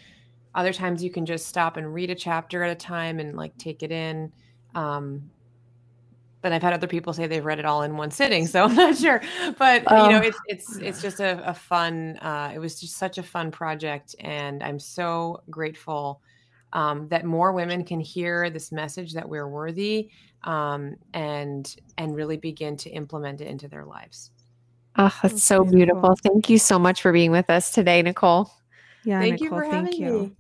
other 0.54 0.72
times 0.72 1.02
you 1.02 1.10
can 1.10 1.26
just 1.26 1.46
stop 1.46 1.76
and 1.76 1.92
read 1.92 2.10
a 2.10 2.14
chapter 2.14 2.62
at 2.62 2.70
a 2.70 2.76
time 2.76 3.18
and 3.18 3.36
like 3.36 3.56
take 3.58 3.82
it 3.82 3.90
in. 3.90 4.32
Um, 4.76 5.30
but 6.44 6.52
I've 6.52 6.62
had 6.62 6.74
other 6.74 6.86
people 6.86 7.14
say 7.14 7.26
they've 7.26 7.42
read 7.42 7.58
it 7.58 7.64
all 7.64 7.84
in 7.84 7.96
one 7.96 8.10
sitting, 8.10 8.46
so 8.46 8.64
I'm 8.66 8.74
not 8.74 8.98
sure. 8.98 9.22
But 9.58 9.82
you 9.90 10.10
know, 10.10 10.20
it's 10.22 10.38
it's 10.46 10.76
it's 10.76 11.00
just 11.00 11.18
a, 11.18 11.42
a 11.48 11.54
fun. 11.54 12.18
Uh, 12.18 12.52
it 12.54 12.58
was 12.58 12.78
just 12.78 12.98
such 12.98 13.16
a 13.16 13.22
fun 13.22 13.50
project, 13.50 14.14
and 14.20 14.62
I'm 14.62 14.78
so 14.78 15.42
grateful 15.48 16.20
um, 16.74 17.08
that 17.08 17.24
more 17.24 17.52
women 17.52 17.82
can 17.82 17.98
hear 17.98 18.50
this 18.50 18.72
message 18.72 19.14
that 19.14 19.26
we're 19.26 19.48
worthy 19.48 20.10
um, 20.42 20.96
and 21.14 21.74
and 21.96 22.14
really 22.14 22.36
begin 22.36 22.76
to 22.76 22.90
implement 22.90 23.40
it 23.40 23.48
into 23.48 23.66
their 23.66 23.86
lives. 23.86 24.30
Oh, 24.98 25.18
that's 25.22 25.42
so 25.42 25.64
beautiful. 25.64 26.14
Thank 26.22 26.50
you 26.50 26.58
so 26.58 26.78
much 26.78 27.00
for 27.00 27.10
being 27.10 27.30
with 27.30 27.48
us 27.48 27.70
today, 27.70 28.02
Nicole. 28.02 28.50
Yeah, 29.02 29.18
thank 29.18 29.40
Nicole, 29.40 29.44
you 29.44 29.64
for 29.64 29.70
thank 29.70 29.86
having 29.86 30.02
you. 30.02 30.18
me. 30.20 30.36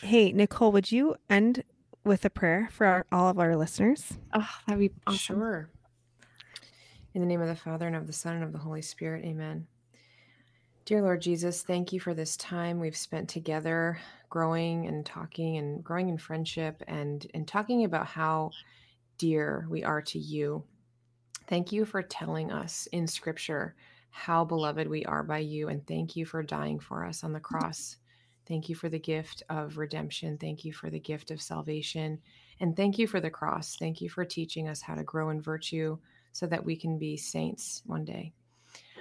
Hey, 0.00 0.30
Nicole, 0.30 0.70
would 0.70 0.92
you 0.92 1.16
end 1.28 1.64
with 2.04 2.24
a 2.24 2.30
prayer 2.30 2.68
for 2.70 2.86
our, 2.86 3.06
all 3.10 3.28
of 3.28 3.38
our 3.38 3.56
listeners? 3.56 4.14
Oh, 4.32 4.48
that'd 4.66 4.80
be 4.80 4.92
awesome. 5.06 5.18
Sure. 5.18 5.68
In 7.14 7.20
the 7.20 7.26
name 7.26 7.40
of 7.40 7.48
the 7.48 7.56
Father 7.56 7.86
and 7.86 7.96
of 7.96 8.06
the 8.06 8.12
Son 8.12 8.34
and 8.34 8.44
of 8.44 8.52
the 8.52 8.58
Holy 8.58 8.82
Spirit, 8.82 9.24
amen. 9.24 9.66
Dear 10.84 11.00
Lord 11.00 11.22
Jesus, 11.22 11.62
thank 11.62 11.94
you 11.94 12.00
for 12.00 12.12
this 12.12 12.36
time 12.36 12.78
we've 12.78 12.96
spent 12.96 13.28
together 13.28 13.98
growing 14.28 14.86
and 14.86 15.06
talking 15.06 15.56
and 15.56 15.82
growing 15.82 16.10
in 16.10 16.18
friendship 16.18 16.82
and 16.88 17.26
and 17.32 17.48
talking 17.48 17.84
about 17.84 18.06
how 18.06 18.50
dear 19.16 19.66
we 19.70 19.82
are 19.82 20.02
to 20.02 20.18
you. 20.18 20.62
Thank 21.46 21.72
you 21.72 21.86
for 21.86 22.02
telling 22.02 22.52
us 22.52 22.86
in 22.92 23.06
scripture 23.06 23.76
how 24.10 24.44
beloved 24.44 24.86
we 24.86 25.04
are 25.06 25.22
by 25.22 25.38
you 25.38 25.68
and 25.68 25.86
thank 25.86 26.16
you 26.16 26.26
for 26.26 26.42
dying 26.42 26.78
for 26.78 27.06
us 27.06 27.24
on 27.24 27.32
the 27.32 27.40
cross. 27.40 27.96
Thank 28.46 28.68
you 28.68 28.74
for 28.74 28.88
the 28.88 28.98
gift 28.98 29.42
of 29.48 29.78
redemption. 29.78 30.36
Thank 30.38 30.64
you 30.64 30.72
for 30.72 30.90
the 30.90 31.00
gift 31.00 31.30
of 31.30 31.40
salvation. 31.40 32.18
And 32.60 32.76
thank 32.76 32.98
you 32.98 33.06
for 33.06 33.20
the 33.20 33.30
cross. 33.30 33.76
Thank 33.76 34.00
you 34.00 34.08
for 34.08 34.24
teaching 34.24 34.68
us 34.68 34.80
how 34.80 34.94
to 34.94 35.02
grow 35.02 35.30
in 35.30 35.40
virtue 35.40 35.98
so 36.32 36.46
that 36.46 36.64
we 36.64 36.76
can 36.76 36.98
be 36.98 37.16
saints 37.16 37.82
one 37.86 38.04
day. 38.04 38.32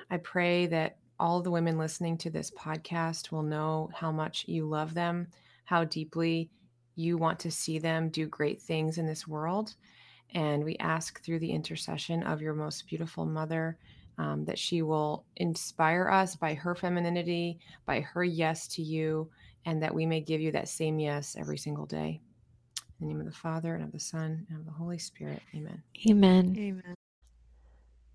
I 0.09 0.17
pray 0.17 0.67
that 0.67 0.97
all 1.19 1.41
the 1.41 1.51
women 1.51 1.77
listening 1.77 2.17
to 2.19 2.29
this 2.29 2.51
podcast 2.51 3.31
will 3.31 3.43
know 3.43 3.89
how 3.93 4.11
much 4.11 4.45
you 4.47 4.67
love 4.67 4.93
them, 4.93 5.27
how 5.65 5.83
deeply 5.83 6.49
you 6.95 7.17
want 7.17 7.39
to 7.39 7.51
see 7.51 7.79
them 7.79 8.09
do 8.09 8.27
great 8.27 8.61
things 8.61 8.97
in 8.97 9.05
this 9.05 9.27
world. 9.27 9.75
And 10.33 10.63
we 10.63 10.77
ask 10.77 11.21
through 11.21 11.39
the 11.39 11.51
intercession 11.51 12.23
of 12.23 12.41
your 12.41 12.53
most 12.53 12.87
beautiful 12.87 13.25
mother 13.25 13.77
um, 14.17 14.45
that 14.45 14.59
she 14.59 14.81
will 14.81 15.25
inspire 15.37 16.09
us 16.09 16.35
by 16.35 16.53
her 16.53 16.75
femininity, 16.75 17.59
by 17.85 18.01
her 18.01 18.23
yes 18.23 18.67
to 18.69 18.81
you, 18.81 19.29
and 19.65 19.81
that 19.81 19.93
we 19.93 20.05
may 20.05 20.21
give 20.21 20.41
you 20.41 20.51
that 20.51 20.67
same 20.67 20.99
yes 20.99 21.35
every 21.37 21.57
single 21.57 21.85
day. 21.85 22.21
In 22.99 23.07
the 23.07 23.13
name 23.13 23.19
of 23.19 23.25
the 23.25 23.37
Father, 23.37 23.75
and 23.75 23.83
of 23.83 23.91
the 23.91 23.99
Son, 23.99 24.45
and 24.49 24.59
of 24.59 24.65
the 24.65 24.71
Holy 24.71 24.97
Spirit. 24.97 25.41
Amen. 25.55 25.81
Amen. 26.09 26.55
Amen. 26.57 26.95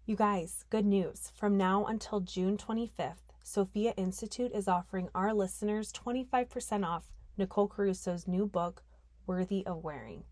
You 0.06 0.16
guys, 0.16 0.64
good 0.70 0.86
news. 0.86 1.32
From 1.34 1.56
now 1.56 1.84
until 1.84 2.20
June 2.20 2.56
25th, 2.56 3.16
Sophia 3.42 3.92
Institute 3.96 4.52
is 4.54 4.68
offering 4.68 5.08
our 5.14 5.34
listeners 5.34 5.92
25% 5.92 6.86
off 6.86 7.12
Nicole 7.36 7.68
Caruso's 7.68 8.26
new 8.26 8.46
book, 8.46 8.82
Worthy 9.26 9.66
of 9.66 9.84
Wearing. 9.84 10.24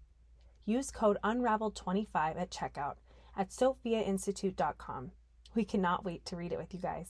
Use 0.65 0.91
code 0.91 1.19
UNRAVELED25 1.23 2.41
at 2.41 2.51
checkout 2.51 2.95
at 3.37 3.51
sophiainstitute.com. 3.51 5.13
We 5.57 5.65
cannot 5.65 6.05
wait 6.05 6.25
to 6.27 6.37
read 6.37 6.53
it 6.53 6.59
with 6.59 6.73
you 6.75 6.81
guys. 6.81 7.09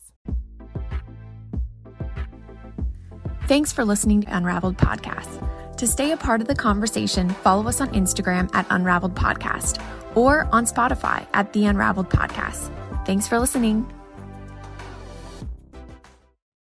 Thanks 3.48 3.72
for 3.72 3.84
listening 3.84 4.22
to 4.22 4.36
Unraveled 4.36 4.78
Podcast. 4.78 5.76
To 5.76 5.86
stay 5.86 6.12
a 6.12 6.16
part 6.16 6.40
of 6.40 6.48
the 6.48 6.54
conversation, 6.54 7.28
follow 7.28 7.68
us 7.68 7.80
on 7.80 7.88
Instagram 7.88 8.48
at 8.54 8.66
Unraveled 8.70 9.14
Podcast 9.14 9.82
or 10.16 10.48
on 10.52 10.64
Spotify 10.64 11.26
at 11.34 11.52
The 11.52 11.66
Unraveled 11.66 12.08
Podcast. 12.08 12.72
Thanks 13.04 13.28
for 13.28 13.38
listening. 13.38 13.86